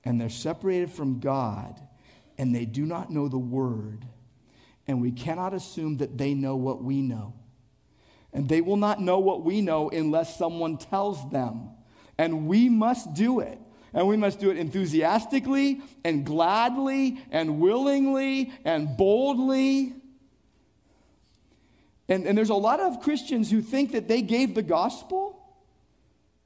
and 0.03 0.19
they're 0.19 0.29
separated 0.29 0.91
from 0.91 1.19
God 1.19 1.79
and 2.37 2.53
they 2.53 2.65
do 2.65 2.85
not 2.85 3.09
know 3.09 3.27
the 3.27 3.37
Word, 3.37 4.05
and 4.87 5.01
we 5.01 5.11
cannot 5.11 5.53
assume 5.53 5.97
that 5.97 6.17
they 6.17 6.33
know 6.33 6.55
what 6.55 6.83
we 6.83 7.01
know. 7.01 7.33
And 8.31 8.47
they 8.47 8.61
will 8.61 8.77
not 8.77 9.01
know 9.01 9.19
what 9.19 9.43
we 9.43 9.61
know 9.61 9.89
unless 9.89 10.37
someone 10.37 10.77
tells 10.77 11.29
them. 11.31 11.69
And 12.17 12.47
we 12.47 12.69
must 12.69 13.13
do 13.13 13.39
it. 13.39 13.59
And 13.93 14.07
we 14.07 14.17
must 14.17 14.39
do 14.39 14.51
it 14.51 14.57
enthusiastically 14.57 15.81
and 16.03 16.25
gladly 16.25 17.19
and 17.31 17.59
willingly 17.59 18.53
and 18.63 18.95
boldly. 18.95 19.93
And, 22.07 22.27
and 22.27 22.37
there's 22.37 22.49
a 22.49 22.55
lot 22.55 22.79
of 22.79 23.01
Christians 23.01 23.49
who 23.49 23.61
think 23.61 23.93
that 23.93 24.07
they 24.07 24.21
gave 24.21 24.53
the 24.55 24.61
gospel 24.61 25.36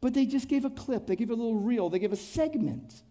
but 0.01 0.13
they 0.13 0.25
just 0.25 0.47
gave 0.47 0.65
a 0.65 0.69
clip, 0.69 1.07
they 1.07 1.15
gave 1.15 1.29
a 1.29 1.35
little 1.35 1.55
reel, 1.55 1.89
they 1.89 1.99
gave 1.99 2.11
a 2.11 2.17
segment. 2.17 3.03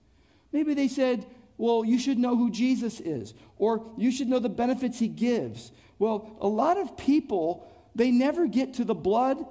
Maybe 0.52 0.74
they 0.74 0.88
said, 0.88 1.24
well, 1.56 1.84
you 1.84 1.98
should 1.98 2.18
know 2.18 2.36
who 2.36 2.50
Jesus 2.50 3.00
is, 3.00 3.34
or 3.56 3.86
you 3.96 4.10
should 4.10 4.28
know 4.28 4.38
the 4.38 4.48
benefits 4.48 4.98
he 4.98 5.08
gives. 5.08 5.72
Well, 5.98 6.36
a 6.40 6.48
lot 6.48 6.78
of 6.78 6.96
people, 6.96 7.70
they 7.94 8.10
never 8.10 8.46
get 8.46 8.74
to 8.74 8.84
the 8.84 8.94
blood, 8.94 9.44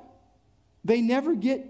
they 0.83 1.01
never 1.01 1.35
get 1.35 1.65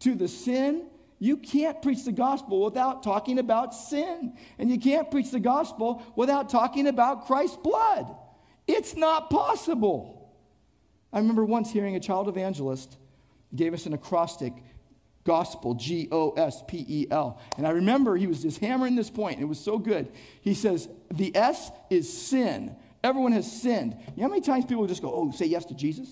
to 0.00 0.14
the 0.14 0.28
sin. 0.28 0.86
You 1.18 1.36
can't 1.36 1.80
preach 1.80 2.04
the 2.04 2.12
gospel 2.12 2.64
without 2.64 3.04
talking 3.04 3.38
about 3.38 3.74
sin. 3.74 4.36
And 4.58 4.68
you 4.68 4.80
can't 4.80 5.08
preach 5.08 5.30
the 5.30 5.38
gospel 5.38 6.02
without 6.16 6.48
talking 6.48 6.88
about 6.88 7.26
Christ's 7.26 7.58
blood. 7.58 8.16
It's 8.66 8.96
not 8.96 9.30
possible. 9.30 10.32
I 11.12 11.18
remember 11.18 11.44
once 11.44 11.70
hearing 11.70 11.94
a 11.94 12.00
child 12.00 12.28
evangelist 12.28 12.96
gave 13.54 13.74
us 13.74 13.86
an 13.86 13.92
acrostic 13.92 14.52
gospel, 15.24 15.74
G 15.74 16.08
O 16.10 16.30
S 16.32 16.62
P 16.66 16.84
E 16.88 17.06
L. 17.10 17.40
And 17.56 17.66
I 17.66 17.70
remember 17.70 18.16
he 18.16 18.26
was 18.26 18.42
just 18.42 18.58
hammering 18.58 18.96
this 18.96 19.10
point. 19.10 19.40
It 19.40 19.44
was 19.44 19.58
so 19.58 19.78
good. 19.78 20.10
He 20.40 20.54
says, 20.54 20.88
The 21.10 21.34
S 21.36 21.70
is 21.90 22.12
sin. 22.12 22.76
Everyone 23.04 23.32
has 23.32 23.50
sinned. 23.50 23.96
You 24.14 24.22
know 24.22 24.24
how 24.24 24.28
many 24.28 24.42
times 24.42 24.64
people 24.64 24.86
just 24.86 25.02
go, 25.02 25.12
Oh, 25.12 25.30
say 25.32 25.46
yes 25.46 25.64
to 25.66 25.74
Jesus? 25.74 26.08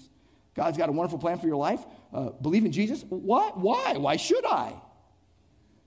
God's 0.55 0.77
got 0.77 0.89
a 0.89 0.93
wonderful 0.93 1.19
plan 1.19 1.39
for 1.39 1.47
your 1.47 1.57
life. 1.57 1.81
Uh, 2.13 2.31
believe 2.31 2.65
in 2.65 2.73
Jesus. 2.73 3.03
What? 3.09 3.59
Why? 3.59 3.97
Why 3.97 4.17
should 4.17 4.45
I? 4.45 4.75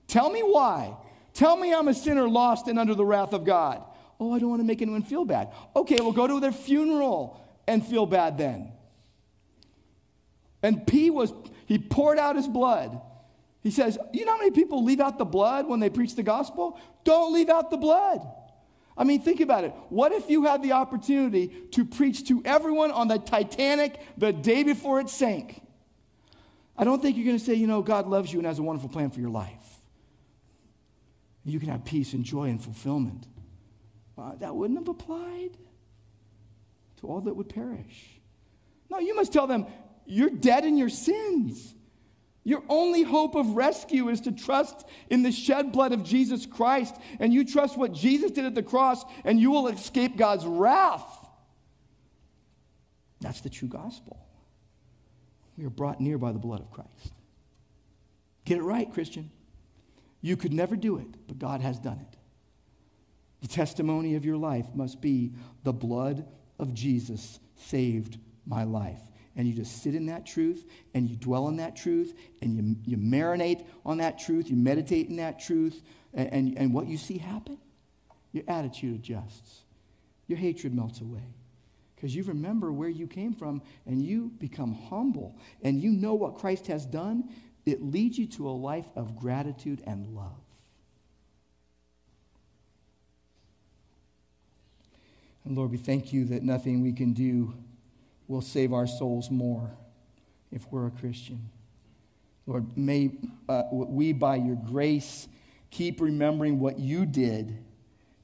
Tell 0.08 0.30
me 0.30 0.40
why. 0.40 0.96
Tell 1.34 1.56
me 1.56 1.74
I'm 1.74 1.88
a 1.88 1.94
sinner 1.94 2.28
lost 2.28 2.68
and 2.68 2.78
under 2.78 2.94
the 2.94 3.04
wrath 3.04 3.32
of 3.32 3.44
God. 3.44 3.84
Oh, 4.20 4.32
I 4.32 4.38
don't 4.38 4.48
want 4.48 4.60
to 4.60 4.66
make 4.66 4.80
anyone 4.80 5.02
feel 5.02 5.24
bad. 5.24 5.52
Okay, 5.74 5.96
well, 6.00 6.12
go 6.12 6.26
to 6.26 6.40
their 6.40 6.52
funeral 6.52 7.40
and 7.66 7.84
feel 7.84 8.06
bad 8.06 8.38
then. 8.38 8.72
And 10.62 10.86
P 10.86 11.10
was, 11.10 11.32
he 11.66 11.78
poured 11.78 12.18
out 12.18 12.36
his 12.36 12.48
blood. 12.48 13.00
He 13.64 13.70
says, 13.70 13.98
You 14.12 14.26
know 14.26 14.32
how 14.32 14.38
many 14.38 14.50
people 14.52 14.84
leave 14.84 15.00
out 15.00 15.18
the 15.18 15.24
blood 15.24 15.66
when 15.66 15.80
they 15.80 15.90
preach 15.90 16.14
the 16.14 16.22
gospel? 16.22 16.78
Don't 17.02 17.32
leave 17.32 17.48
out 17.48 17.70
the 17.70 17.78
blood. 17.78 18.20
I 18.96 19.02
mean, 19.02 19.22
think 19.22 19.40
about 19.40 19.64
it. 19.64 19.74
What 19.88 20.12
if 20.12 20.30
you 20.30 20.44
had 20.44 20.62
the 20.62 20.72
opportunity 20.72 21.48
to 21.72 21.84
preach 21.84 22.28
to 22.28 22.42
everyone 22.44 22.92
on 22.92 23.08
the 23.08 23.18
Titanic 23.18 23.98
the 24.16 24.32
day 24.32 24.62
before 24.62 25.00
it 25.00 25.08
sank? 25.08 25.62
I 26.76 26.84
don't 26.84 27.00
think 27.00 27.16
you're 27.16 27.24
going 27.24 27.38
to 27.38 27.44
say, 27.44 27.54
you 27.54 27.66
know, 27.66 27.82
God 27.82 28.06
loves 28.06 28.32
you 28.32 28.38
and 28.38 28.46
has 28.46 28.58
a 28.58 28.62
wonderful 28.62 28.90
plan 28.90 29.10
for 29.10 29.18
your 29.18 29.30
life. 29.30 29.80
You 31.44 31.58
can 31.58 31.70
have 31.70 31.84
peace 31.84 32.12
and 32.12 32.22
joy 32.24 32.50
and 32.50 32.62
fulfillment. 32.62 33.26
That 34.38 34.54
wouldn't 34.54 34.78
have 34.78 34.88
applied 34.88 35.56
to 36.98 37.06
all 37.06 37.22
that 37.22 37.34
would 37.34 37.48
perish. 37.48 38.20
No, 38.90 38.98
you 38.98 39.16
must 39.16 39.32
tell 39.32 39.46
them, 39.46 39.66
you're 40.06 40.30
dead 40.30 40.64
in 40.64 40.76
your 40.76 40.88
sins. 40.90 41.74
Your 42.44 42.62
only 42.68 43.02
hope 43.02 43.34
of 43.34 43.56
rescue 43.56 44.10
is 44.10 44.20
to 44.22 44.32
trust 44.32 44.86
in 45.08 45.22
the 45.22 45.32
shed 45.32 45.72
blood 45.72 45.92
of 45.92 46.04
Jesus 46.04 46.44
Christ, 46.44 46.94
and 47.18 47.32
you 47.32 47.44
trust 47.44 47.78
what 47.78 47.92
Jesus 47.92 48.30
did 48.30 48.44
at 48.44 48.54
the 48.54 48.62
cross, 48.62 49.02
and 49.24 49.40
you 49.40 49.50
will 49.50 49.68
escape 49.68 50.18
God's 50.18 50.44
wrath. 50.44 51.26
That's 53.22 53.40
the 53.40 53.48
true 53.48 53.68
gospel. 53.68 54.20
We 55.56 55.64
are 55.64 55.70
brought 55.70 56.00
near 56.00 56.18
by 56.18 56.32
the 56.32 56.38
blood 56.38 56.60
of 56.60 56.70
Christ. 56.70 57.12
Get 58.44 58.58
it 58.58 58.62
right, 58.62 58.92
Christian. 58.92 59.30
You 60.20 60.36
could 60.36 60.52
never 60.52 60.76
do 60.76 60.98
it, 60.98 61.08
but 61.26 61.38
God 61.38 61.62
has 61.62 61.78
done 61.78 62.00
it. 62.00 62.18
The 63.40 63.48
testimony 63.48 64.16
of 64.16 64.24
your 64.24 64.36
life 64.36 64.66
must 64.74 65.00
be 65.00 65.32
the 65.62 65.72
blood 65.72 66.26
of 66.58 66.74
Jesus 66.74 67.38
saved 67.56 68.18
my 68.46 68.64
life. 68.64 69.00
And 69.36 69.48
you 69.48 69.54
just 69.54 69.82
sit 69.82 69.94
in 69.94 70.06
that 70.06 70.26
truth 70.26 70.64
and 70.94 71.08
you 71.08 71.16
dwell 71.16 71.48
in 71.48 71.56
that 71.56 71.74
truth 71.76 72.14
and 72.40 72.56
you, 72.56 72.76
you 72.84 72.96
marinate 72.96 73.66
on 73.84 73.98
that 73.98 74.18
truth, 74.18 74.48
you 74.48 74.56
meditate 74.56 75.08
in 75.08 75.16
that 75.16 75.40
truth, 75.40 75.82
and, 76.12 76.32
and, 76.32 76.58
and 76.58 76.74
what 76.74 76.86
you 76.86 76.96
see 76.96 77.18
happen, 77.18 77.58
your 78.32 78.44
attitude 78.46 78.94
adjusts, 78.94 79.62
your 80.28 80.38
hatred 80.38 80.74
melts 80.74 81.00
away. 81.00 81.34
Because 81.96 82.14
you 82.14 82.22
remember 82.24 82.70
where 82.70 82.88
you 82.88 83.06
came 83.06 83.32
from 83.32 83.62
and 83.86 84.02
you 84.02 84.30
become 84.38 84.74
humble 84.74 85.36
and 85.62 85.82
you 85.82 85.90
know 85.90 86.14
what 86.14 86.36
Christ 86.36 86.66
has 86.68 86.86
done, 86.86 87.30
it 87.66 87.82
leads 87.82 88.18
you 88.18 88.26
to 88.26 88.48
a 88.48 88.50
life 88.50 88.86
of 88.94 89.16
gratitude 89.16 89.82
and 89.86 90.14
love. 90.14 90.32
And 95.44 95.56
Lord, 95.56 95.70
we 95.70 95.76
thank 95.76 96.12
you 96.12 96.24
that 96.26 96.42
nothing 96.42 96.82
we 96.82 96.92
can 96.92 97.12
do 97.12 97.54
will 98.28 98.40
save 98.40 98.72
our 98.72 98.86
souls 98.86 99.30
more 99.30 99.70
if 100.50 100.66
we're 100.70 100.86
a 100.86 100.90
Christian. 100.90 101.50
Lord, 102.46 102.76
may 102.76 103.12
uh, 103.48 103.62
we, 103.72 104.12
by 104.12 104.36
your 104.36 104.56
grace, 104.56 105.28
keep 105.70 106.00
remembering 106.00 106.60
what 106.60 106.78
you 106.78 107.06
did 107.06 107.56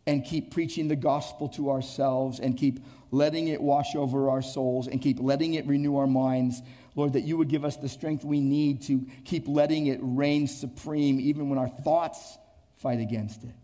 and 0.07 0.25
keep 0.25 0.51
preaching 0.53 0.89
the 0.89 0.97
gospel 0.97 1.49
to 1.51 1.71
ourselves 1.71 2.41
and 2.41 2.57
keep 2.57 2.85
letting 3.11 3.49
it 3.49 3.61
wash 3.61 3.95
over 3.95 4.31
our 4.31 4.43
souls 4.43 4.87
and 4.87 5.01
keep 5.01 5.19
letting 5.21 5.55
it 5.55 5.67
renew 5.67 5.97
our 5.97 6.07
minds. 6.07 6.63
Lord, 6.95 7.15
that 7.15 7.23
you 7.23 7.37
would 7.39 7.49
give 7.49 7.65
us 7.65 7.77
the 7.77 7.89
strength 7.89 8.25
we 8.25 8.41
need 8.41 8.83
to 8.83 9.07
keep 9.25 9.49
letting 9.49 9.87
it 9.87 9.99
reign 10.03 10.47
supreme 10.47 11.21
even 11.21 11.49
when 11.49 11.59
our 11.59 11.69
thoughts 11.69 12.39
fight 12.77 13.01
against 13.01 13.45
it. 13.45 13.55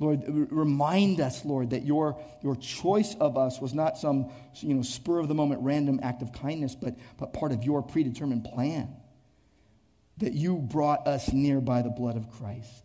Lord, 0.00 0.22
remind 0.26 1.20
us, 1.20 1.44
Lord, 1.44 1.70
that 1.70 1.84
your, 1.84 2.20
your 2.40 2.54
choice 2.54 3.16
of 3.16 3.36
us 3.36 3.60
was 3.60 3.74
not 3.74 3.98
some 3.98 4.30
you 4.60 4.74
know, 4.74 4.82
spur 4.82 5.18
of 5.18 5.26
the 5.26 5.34
moment 5.34 5.62
random 5.62 5.98
act 6.02 6.22
of 6.22 6.32
kindness, 6.32 6.76
but, 6.76 6.96
but 7.16 7.32
part 7.32 7.50
of 7.50 7.64
your 7.64 7.82
predetermined 7.82 8.44
plan. 8.44 8.94
That 10.18 10.34
you 10.34 10.56
brought 10.56 11.06
us 11.06 11.32
near 11.32 11.60
by 11.60 11.82
the 11.82 11.90
blood 11.90 12.16
of 12.16 12.30
Christ. 12.30 12.84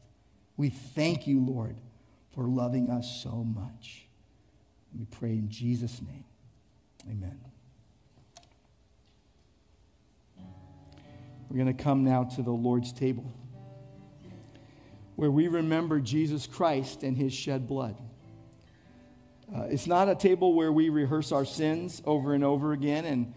We 0.57 0.69
thank 0.69 1.27
you, 1.27 1.39
Lord, 1.39 1.77
for 2.31 2.45
loving 2.45 2.89
us 2.89 3.21
so 3.21 3.43
much. 3.43 4.07
We 4.97 5.05
pray 5.05 5.31
in 5.31 5.49
Jesus' 5.49 6.01
name. 6.01 6.25
Amen. 7.09 7.39
We're 11.49 11.57
going 11.57 11.75
to 11.75 11.83
come 11.83 12.03
now 12.03 12.23
to 12.23 12.41
the 12.41 12.51
Lord's 12.51 12.91
table 12.91 13.31
where 15.15 15.31
we 15.31 15.47
remember 15.47 15.99
Jesus 15.99 16.47
Christ 16.47 17.03
and 17.03 17.15
his 17.15 17.33
shed 17.33 17.67
blood. 17.67 17.95
Uh, 19.53 19.63
it's 19.63 19.87
not 19.87 20.09
a 20.09 20.15
table 20.15 20.53
where 20.53 20.71
we 20.71 20.89
rehearse 20.89 21.31
our 21.31 21.45
sins 21.45 22.01
over 22.05 22.33
and 22.33 22.43
over 22.43 22.73
again 22.73 23.05
and 23.05 23.33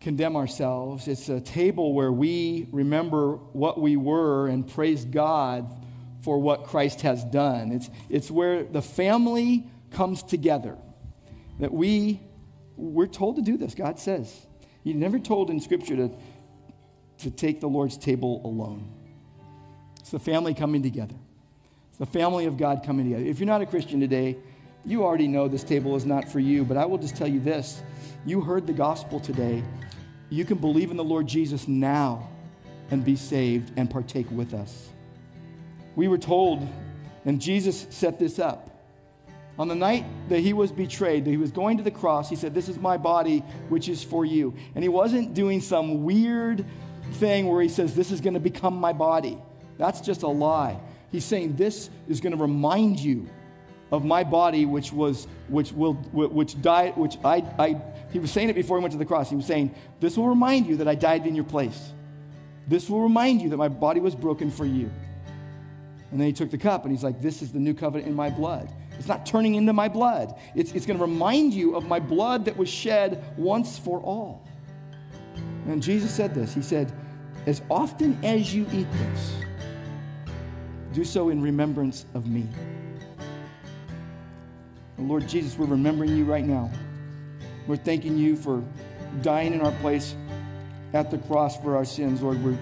condemn 0.00 0.36
ourselves. 0.36 1.08
It's 1.08 1.28
a 1.28 1.40
table 1.40 1.92
where 1.92 2.12
we 2.12 2.68
remember 2.72 3.36
what 3.52 3.80
we 3.80 3.96
were 3.96 4.48
and 4.48 4.66
praise 4.66 5.04
God 5.04 5.84
for 6.22 6.38
what 6.38 6.64
Christ 6.64 7.02
has 7.02 7.24
done. 7.24 7.72
It's, 7.72 7.90
it's 8.08 8.30
where 8.30 8.64
the 8.64 8.82
family 8.82 9.66
comes 9.90 10.22
together. 10.22 10.78
That 11.60 11.72
we, 11.72 12.20
we're 12.76 13.06
told 13.06 13.36
to 13.36 13.42
do 13.42 13.56
this, 13.56 13.74
God 13.74 13.98
says. 13.98 14.46
You're 14.82 14.96
never 14.96 15.18
told 15.18 15.50
in 15.50 15.60
Scripture 15.60 15.96
to, 15.96 16.10
to 17.18 17.30
take 17.30 17.60
the 17.60 17.68
Lord's 17.68 17.98
table 17.98 18.40
alone. 18.44 18.90
It's 20.04 20.10
the 20.10 20.18
family 20.18 20.52
coming 20.52 20.82
together. 20.82 21.14
It's 21.88 21.98
the 21.98 22.04
family 22.04 22.44
of 22.44 22.58
God 22.58 22.82
coming 22.84 23.06
together. 23.06 23.24
If 23.24 23.40
you're 23.40 23.46
not 23.46 23.62
a 23.62 23.66
Christian 23.66 24.00
today, 24.00 24.36
you 24.84 25.02
already 25.02 25.26
know 25.26 25.48
this 25.48 25.64
table 25.64 25.96
is 25.96 26.04
not 26.04 26.28
for 26.28 26.40
you, 26.40 26.62
but 26.62 26.76
I 26.76 26.84
will 26.84 26.98
just 26.98 27.16
tell 27.16 27.26
you 27.26 27.40
this. 27.40 27.82
You 28.26 28.42
heard 28.42 28.66
the 28.66 28.74
gospel 28.74 29.18
today. 29.18 29.64
You 30.28 30.44
can 30.44 30.58
believe 30.58 30.90
in 30.90 30.98
the 30.98 31.04
Lord 31.04 31.26
Jesus 31.26 31.66
now 31.66 32.28
and 32.90 33.02
be 33.02 33.16
saved 33.16 33.72
and 33.78 33.88
partake 33.88 34.30
with 34.30 34.52
us. 34.52 34.90
We 35.96 36.06
were 36.06 36.18
told, 36.18 36.68
and 37.24 37.40
Jesus 37.40 37.86
set 37.88 38.18
this 38.18 38.38
up. 38.38 38.68
On 39.58 39.68
the 39.68 39.74
night 39.74 40.04
that 40.28 40.40
he 40.40 40.52
was 40.52 40.70
betrayed, 40.70 41.24
that 41.24 41.30
he 41.30 41.38
was 41.38 41.50
going 41.50 41.78
to 41.78 41.82
the 41.82 41.90
cross, 41.90 42.28
he 42.28 42.36
said, 42.36 42.52
This 42.52 42.68
is 42.68 42.76
my 42.78 42.98
body, 42.98 43.38
which 43.70 43.88
is 43.88 44.04
for 44.04 44.26
you. 44.26 44.54
And 44.74 44.84
he 44.84 44.90
wasn't 44.90 45.32
doing 45.32 45.62
some 45.62 46.04
weird 46.04 46.66
thing 47.12 47.46
where 47.46 47.62
he 47.62 47.70
says, 47.70 47.94
This 47.94 48.10
is 48.10 48.20
going 48.20 48.34
to 48.34 48.40
become 48.40 48.76
my 48.76 48.92
body. 48.92 49.38
That's 49.78 50.00
just 50.00 50.22
a 50.22 50.28
lie. 50.28 50.78
He's 51.10 51.24
saying 51.24 51.56
this 51.56 51.90
is 52.08 52.20
going 52.20 52.36
to 52.36 52.40
remind 52.40 52.98
you 52.98 53.28
of 53.92 54.04
my 54.04 54.24
body, 54.24 54.66
which 54.66 54.92
was, 54.92 55.28
which 55.48 55.72
will, 55.72 55.94
which 55.94 56.60
died, 56.60 56.96
which 56.96 57.16
I, 57.24 57.44
I, 57.58 57.80
he 58.12 58.18
was 58.18 58.32
saying 58.32 58.50
it 58.50 58.54
before 58.54 58.78
he 58.78 58.82
went 58.82 58.92
to 58.92 58.98
the 58.98 59.04
cross. 59.04 59.30
He 59.30 59.36
was 59.36 59.46
saying, 59.46 59.74
this 60.00 60.16
will 60.16 60.28
remind 60.28 60.66
you 60.66 60.76
that 60.78 60.88
I 60.88 60.94
died 60.94 61.26
in 61.26 61.34
your 61.34 61.44
place. 61.44 61.92
This 62.66 62.88
will 62.88 63.02
remind 63.02 63.42
you 63.42 63.50
that 63.50 63.56
my 63.56 63.68
body 63.68 64.00
was 64.00 64.14
broken 64.14 64.50
for 64.50 64.64
you. 64.64 64.90
And 66.10 66.20
then 66.20 66.26
he 66.26 66.32
took 66.32 66.50
the 66.50 66.58
cup 66.58 66.84
and 66.84 66.92
he's 66.92 67.04
like, 67.04 67.20
this 67.20 67.42
is 67.42 67.52
the 67.52 67.58
new 67.58 67.74
covenant 67.74 68.08
in 68.08 68.14
my 68.14 68.30
blood. 68.30 68.68
It's 68.98 69.08
not 69.08 69.26
turning 69.26 69.56
into 69.56 69.72
my 69.72 69.88
blood. 69.88 70.38
It's, 70.54 70.72
it's 70.72 70.86
going 70.86 70.98
to 70.98 71.04
remind 71.04 71.52
you 71.52 71.74
of 71.74 71.86
my 71.86 71.98
blood 71.98 72.44
that 72.44 72.56
was 72.56 72.68
shed 72.68 73.24
once 73.36 73.78
for 73.78 74.00
all. 74.00 74.46
And 75.66 75.82
Jesus 75.82 76.14
said 76.14 76.34
this. 76.34 76.54
He 76.54 76.62
said, 76.62 76.92
as 77.46 77.62
often 77.70 78.18
as 78.24 78.54
you 78.54 78.66
eat 78.72 78.86
this, 78.92 79.32
do 80.94 81.04
so 81.04 81.28
in 81.28 81.42
remembrance 81.42 82.06
of 82.14 82.28
me. 82.28 82.46
Lord 84.96 85.28
Jesus, 85.28 85.58
we're 85.58 85.66
remembering 85.66 86.16
you 86.16 86.24
right 86.24 86.44
now. 86.44 86.70
We're 87.66 87.76
thanking 87.76 88.16
you 88.16 88.36
for 88.36 88.62
dying 89.20 89.52
in 89.52 89.60
our 89.60 89.72
place 89.72 90.14
at 90.92 91.10
the 91.10 91.18
cross 91.18 91.60
for 91.60 91.76
our 91.76 91.84
sins. 91.84 92.22
Lord, 92.22 92.42
we're, 92.42 92.56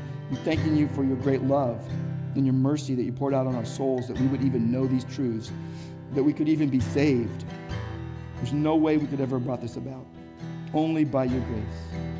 thanking 0.45 0.75
you 0.75 0.89
for 0.89 1.05
your 1.05 1.17
great 1.17 1.43
love 1.43 1.87
and 2.35 2.47
your 2.47 2.55
mercy 2.55 2.95
that 2.95 3.03
you 3.03 3.13
poured 3.13 3.35
out 3.35 3.47
on 3.47 3.55
our 3.55 3.67
souls, 3.67 4.09
that 4.09 4.19
we 4.19 4.27
would 4.29 4.43
even 4.43 4.73
know 4.73 4.87
these 4.87 5.05
truths, 5.05 5.53
that 6.15 6.23
we 6.23 6.33
could 6.33 6.49
even 6.49 6.71
be 6.71 6.81
saved. 6.81 7.45
There's 8.37 8.55
no 8.55 8.75
way 8.75 8.97
we 8.97 9.07
could 9.07 9.21
ever 9.21 9.37
have 9.37 9.45
brought 9.45 9.61
this 9.61 9.77
about, 9.77 10.07
only 10.73 11.05
by 11.05 11.25
your 11.25 11.43
grace. 11.43 12.11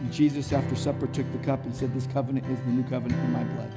And 0.00 0.12
Jesus, 0.12 0.52
after 0.52 0.74
supper, 0.74 1.06
took 1.06 1.30
the 1.30 1.38
cup 1.38 1.64
and 1.64 1.72
said, 1.72 1.94
This 1.94 2.08
covenant 2.08 2.44
is 2.50 2.58
the 2.58 2.70
new 2.70 2.82
covenant 2.82 3.22
in 3.22 3.32
my 3.32 3.44
blood. 3.44 3.72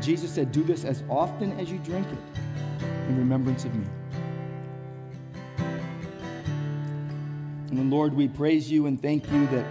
Jesus 0.00 0.30
said, 0.30 0.52
Do 0.52 0.62
this 0.62 0.84
as 0.84 1.02
often 1.08 1.58
as 1.58 1.70
you 1.70 1.78
drink 1.78 2.06
it 2.06 2.40
in 3.08 3.16
remembrance 3.18 3.64
of 3.64 3.74
me. 3.74 3.86
And 7.70 7.90
Lord, 7.90 8.14
we 8.14 8.28
praise 8.28 8.70
you 8.70 8.86
and 8.86 9.00
thank 9.00 9.30
you 9.30 9.46
that 9.48 9.66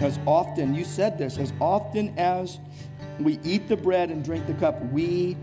as 0.00 0.18
often, 0.26 0.74
you 0.74 0.84
said 0.84 1.18
this, 1.18 1.38
as 1.38 1.52
often 1.60 2.18
as 2.18 2.58
we 3.20 3.38
eat 3.44 3.68
the 3.68 3.76
bread 3.76 4.10
and 4.10 4.24
drink 4.24 4.46
the 4.46 4.54
cup, 4.54 4.82
we 4.92 5.36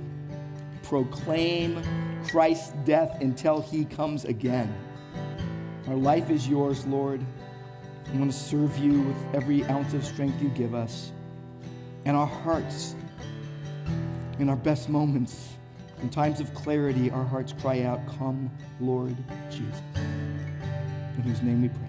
proclaim 0.83 1.81
Christ's 2.27 2.73
death 2.85 3.21
until 3.21 3.61
he 3.61 3.85
comes 3.85 4.25
again. 4.25 4.73
Our 5.87 5.95
life 5.95 6.29
is 6.29 6.47
yours, 6.47 6.85
Lord. 6.85 7.25
I 8.13 8.17
want 8.17 8.31
to 8.31 8.37
serve 8.37 8.77
you 8.77 9.01
with 9.01 9.35
every 9.35 9.63
ounce 9.65 9.93
of 9.93 10.05
strength 10.05 10.41
you 10.41 10.49
give 10.49 10.75
us. 10.75 11.11
And 12.03 12.17
our 12.17 12.27
hearts, 12.27 12.95
in 14.41 14.49
our 14.49 14.55
best 14.55 14.89
moments, 14.89 15.53
in 16.01 16.09
times 16.09 16.39
of 16.39 16.51
clarity, 16.55 17.11
our 17.11 17.23
hearts 17.23 17.53
cry 17.61 17.83
out, 17.83 17.99
Come, 18.17 18.49
Lord 18.79 19.15
Jesus. 19.51 19.81
In 21.15 21.21
whose 21.21 21.43
name 21.43 21.61
we 21.61 21.69
pray. 21.69 21.87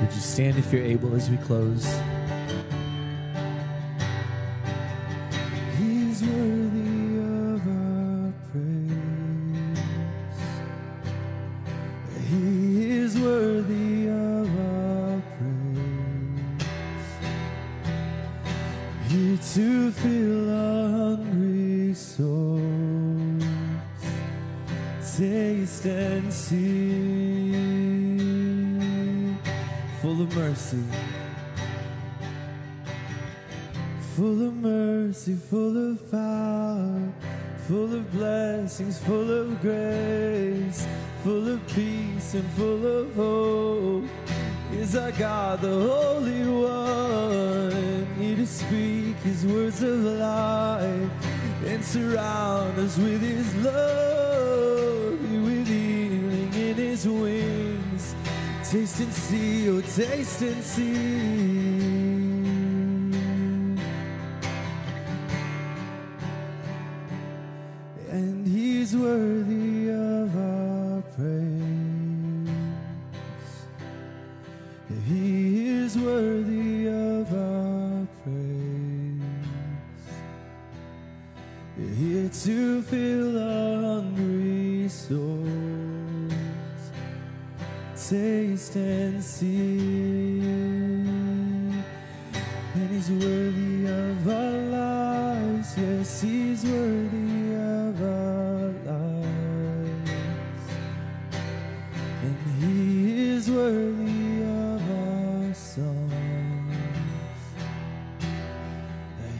Would 0.00 0.14
you 0.14 0.20
stand 0.20 0.56
if 0.56 0.72
you're 0.72 0.82
able 0.82 1.14
as 1.14 1.28
we 1.28 1.36
close? 1.36 1.84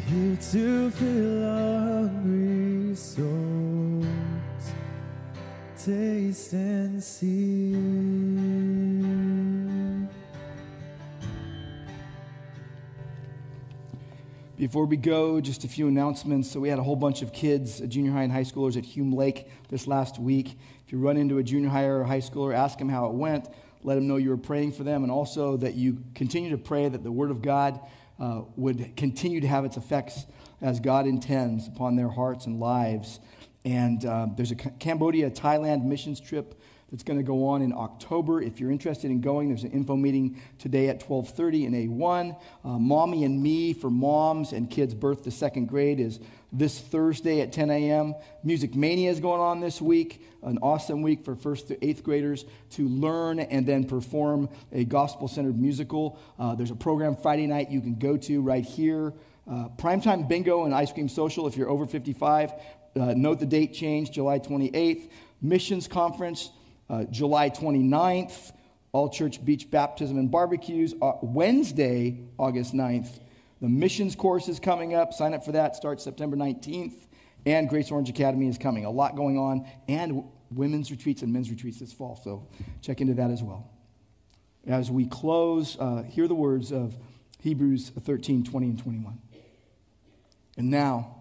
Here 0.09 0.39
to 0.53 0.91
fill 0.91 1.43
hungry 1.43 2.97
souls. 2.97 4.07
Taste 5.77 6.55
and 6.55 7.05
see. 7.05 7.75
Before 14.57 14.87
we 14.87 14.97
go, 14.97 15.43
just 15.43 15.65
a 15.65 15.69
few 15.69 15.89
announcements. 15.89 16.51
So, 16.51 16.59
we 16.59 16.71
had 16.71 16.79
a 16.79 16.83
whole 16.83 16.97
bunch 16.97 17.21
of 17.21 17.35
kids, 17.35 17.83
uh, 17.83 17.85
junior 17.85 18.13
high 18.13 18.23
and 18.23 18.33
high 18.33 18.45
schoolers 18.45 18.79
at 18.79 18.87
Hume 18.87 19.13
Lake 19.13 19.51
this 19.69 19.87
last 19.87 20.19
week. 20.19 20.59
If 20.87 20.93
you 20.93 20.99
run 20.99 21.19
into 21.19 21.37
a 21.37 21.43
junior 21.43 21.69
high 21.69 21.85
or 21.85 22.05
high 22.05 22.21
schooler, 22.21 22.55
ask 22.55 22.79
them 22.79 22.89
how 22.89 23.09
it 23.09 23.13
went. 23.13 23.47
Let 23.85 23.97
them 23.97 24.09
know 24.09 24.17
you 24.17 24.31
were 24.31 24.39
praying 24.39 24.73
for 24.73 24.85
them, 24.85 25.03
and 25.03 25.13
also 25.13 25.59
that 25.59 25.75
you 25.75 25.99
continue 26.15 26.49
to 26.49 26.59
pray 26.59 26.89
that 26.89 27.05
the 27.05 27.13
Word 27.13 27.31
of 27.31 27.43
God 27.43 27.79
uh, 28.19 28.43
would 28.57 28.97
continue 28.97 29.41
to 29.41 29.49
have 29.49 29.65
its 29.65 29.77
effects 29.77 30.27
as 30.61 30.81
God 30.81 31.07
intends 31.07 31.69
upon 31.69 31.97
their 31.97 32.09
hearts 32.09 32.47
and 32.47 32.59
lives. 32.59 33.21
And 33.65 34.05
uh, 34.05 34.29
there's 34.37 34.51
a 34.51 34.57
Cambodia, 34.57 35.31
Thailand 35.31 35.85
missions 35.85 36.21
trip 36.21 36.61
that's 36.91 37.03
going 37.03 37.19
to 37.19 37.25
go 37.25 37.47
on 37.47 37.61
in 37.61 37.73
October. 37.73 38.41
If 38.41 38.61
you're 38.61 38.71
interested 38.71 39.11
in 39.11 39.21
going, 39.21 39.49
there's 39.49 39.65
an 39.65 39.73
info 39.73 39.95
meeting 39.95 40.41
today 40.59 40.89
at 40.89 41.01
12:30 41.01 41.67
in 41.67 41.73
A1. 41.73 42.41
Uh, 42.65 42.79
Mommy 42.79 43.25
and 43.25 43.43
Me 43.43 43.73
for 43.73 43.91
moms 43.91 44.53
and 44.53 44.71
kids 44.71 44.95
birth 44.95 45.23
to 45.25 45.31
second 45.31 45.67
grade 45.67 46.01
is 46.01 46.19
this 46.53 46.79
Thursday 46.79 47.41
at 47.41 47.53
10 47.53 47.71
a.m. 47.71 48.15
Music 48.43 48.75
Mania 48.75 49.11
is 49.11 49.21
going 49.21 49.41
on 49.41 49.61
this 49.61 49.81
week, 49.81 50.23
an 50.43 50.59
awesome 50.63 51.03
week 51.03 51.25
for 51.25 51.37
first 51.37 51.69
to 51.69 51.85
eighth 51.85 52.03
graders 52.03 52.45
to 52.71 52.89
learn 52.89 53.39
and 53.39 53.67
then 53.67 53.85
perform 53.85 54.49
a 54.73 54.85
gospel-centered 54.85 55.59
musical. 55.59 56.19
Uh, 56.39 56.55
there's 56.55 56.71
a 56.71 56.77
program 56.77 57.17
Friday 57.17 57.47
night 57.47 57.71
you 57.71 57.81
can 57.81 57.97
go 57.97 58.17
to 58.17 58.41
right 58.41 58.65
here. 58.65 59.13
Uh, 59.51 59.69
primetime 59.77 60.29
bingo 60.29 60.65
and 60.65 60.75
ice 60.75 60.93
cream 60.93 61.09
social 61.09 61.47
if 61.47 61.57
you're 61.57 61.71
over 61.71 61.87
55. 61.87 62.53
Uh, 62.97 63.15
note 63.15 63.41
the 63.41 63.47
date 63.47 63.75
change, 63.75 64.11
July 64.11 64.39
28th. 64.39 65.11
Missions 65.41 65.87
conference, 65.87 66.51
uh, 66.91 67.05
July 67.05 67.51
29th. 67.51 68.53
All 68.93 69.11
church 69.11 69.45
beach 69.45 69.71
baptism 69.71 70.19
and 70.19 70.31
barbecues, 70.31 70.95
uh, 71.01 71.13
Wednesday, 71.23 72.21
August 72.39 72.75
9th. 72.75 73.21
The 73.61 73.69
missions 73.69 74.15
course 74.15 74.49
is 74.49 74.61
coming 74.61 74.95
up. 74.95 75.13
Sign 75.13 75.35
up 75.35 75.45
for 75.45 75.53
that. 75.53 75.75
Starts 75.75 76.05
September 76.05 76.37
19th. 76.37 77.07
And 77.47 77.69
Grace 77.69 77.91
Orange 77.91 78.09
Academy 78.09 78.49
is 78.49 78.59
coming. 78.59 78.85
A 78.85 78.91
lot 78.91 79.17
going 79.17 79.39
on. 79.39 79.67
And 79.89 80.25
women's 80.51 80.91
retreats 80.91 81.23
and 81.23 81.33
men's 81.33 81.51
retreats 81.51 81.81
this 81.81 81.93
fall. 81.93 82.21
So 82.23 82.47
check 82.83 83.01
into 83.01 83.15
that 83.15 83.31
as 83.31 83.43
well. 83.43 83.71
As 84.67 84.91
we 84.91 85.07
close, 85.07 85.77
uh, 85.79 86.03
hear 86.03 86.29
the 86.29 86.35
words 86.35 86.73
of 86.73 86.97
Hebrews 87.41 87.91
13, 87.91 88.45
20, 88.45 88.67
and 88.67 88.79
21. 88.79 89.19
And 90.57 90.71
now, 90.71 91.17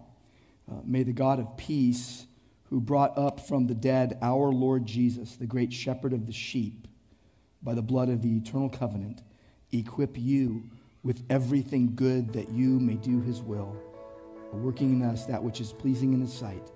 uh, 0.70 0.74
may 0.84 1.02
the 1.02 1.12
God 1.12 1.38
of 1.38 1.56
peace, 1.56 2.26
who 2.64 2.80
brought 2.80 3.16
up 3.16 3.40
from 3.40 3.66
the 3.66 3.74
dead 3.74 4.18
our 4.20 4.52
Lord 4.52 4.84
Jesus, 4.84 5.36
the 5.36 5.46
great 5.46 5.72
shepherd 5.72 6.12
of 6.12 6.26
the 6.26 6.32
sheep, 6.32 6.86
by 7.62 7.74
the 7.74 7.82
blood 7.82 8.08
of 8.08 8.22
the 8.22 8.36
eternal 8.36 8.68
covenant, 8.68 9.22
equip 9.72 10.18
you 10.18 10.64
with 11.02 11.22
everything 11.30 11.92
good 11.94 12.32
that 12.32 12.50
you 12.50 12.80
may 12.80 12.94
do 12.94 13.20
his 13.20 13.40
will, 13.40 13.76
working 14.52 14.92
in 14.92 15.02
us 15.02 15.26
that 15.26 15.42
which 15.42 15.60
is 15.60 15.72
pleasing 15.72 16.12
in 16.12 16.20
his 16.20 16.32
sight, 16.32 16.70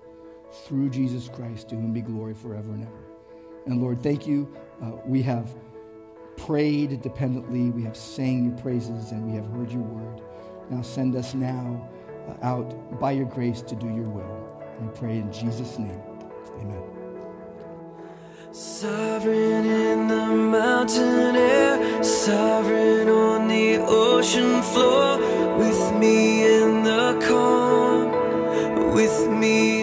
through 0.65 0.91
Jesus 0.91 1.29
Christ, 1.29 1.69
to 1.71 1.75
whom 1.75 1.93
be 1.93 2.01
glory 2.01 2.35
forever 2.35 2.73
and 2.73 2.83
ever. 2.87 3.05
And 3.67 3.81
Lord, 3.81 4.03
thank 4.03 4.27
you. 4.27 4.55
Uh, 4.83 4.93
we 5.05 5.23
have 5.23 5.51
prayed 6.37 7.01
dependently, 7.03 7.71
we 7.71 7.83
have 7.83 7.97
sang 7.97 8.45
your 8.51 8.59
praises, 8.59 9.13
and 9.13 9.31
we 9.31 9.37
have 9.37 9.47
heard 9.47 9.71
your 9.71 9.83
word. 9.83 10.23
Now 10.71 10.83
send 10.83 11.17
us 11.17 11.35
now 11.35 11.89
uh, 12.29 12.47
out 12.47 12.99
by 13.01 13.13
your 13.13 13.27
grace 13.27 13.63
to 13.63 13.75
do 13.77 13.87
your 13.87 14.09
will. 14.09 14.49
We 14.81 14.89
pray 14.99 15.19
in 15.19 15.33
Jesus' 15.33 15.79
name. 15.79 16.01
Amen. 16.61 16.92
Sovereign 18.55 19.65
in 19.65 20.09
the 20.09 20.27
mountain 20.27 21.37
air, 21.37 22.05
sovereign 22.05 23.09
on 23.09 23.49
the 23.49 23.79
ocean 23.79 24.61
floor, 24.61 25.17
with 25.57 25.99
me 25.99 26.45
in 26.45 26.85
the 26.85 27.19
calm, 27.27 28.93
with 28.93 29.27
me 29.31 29.82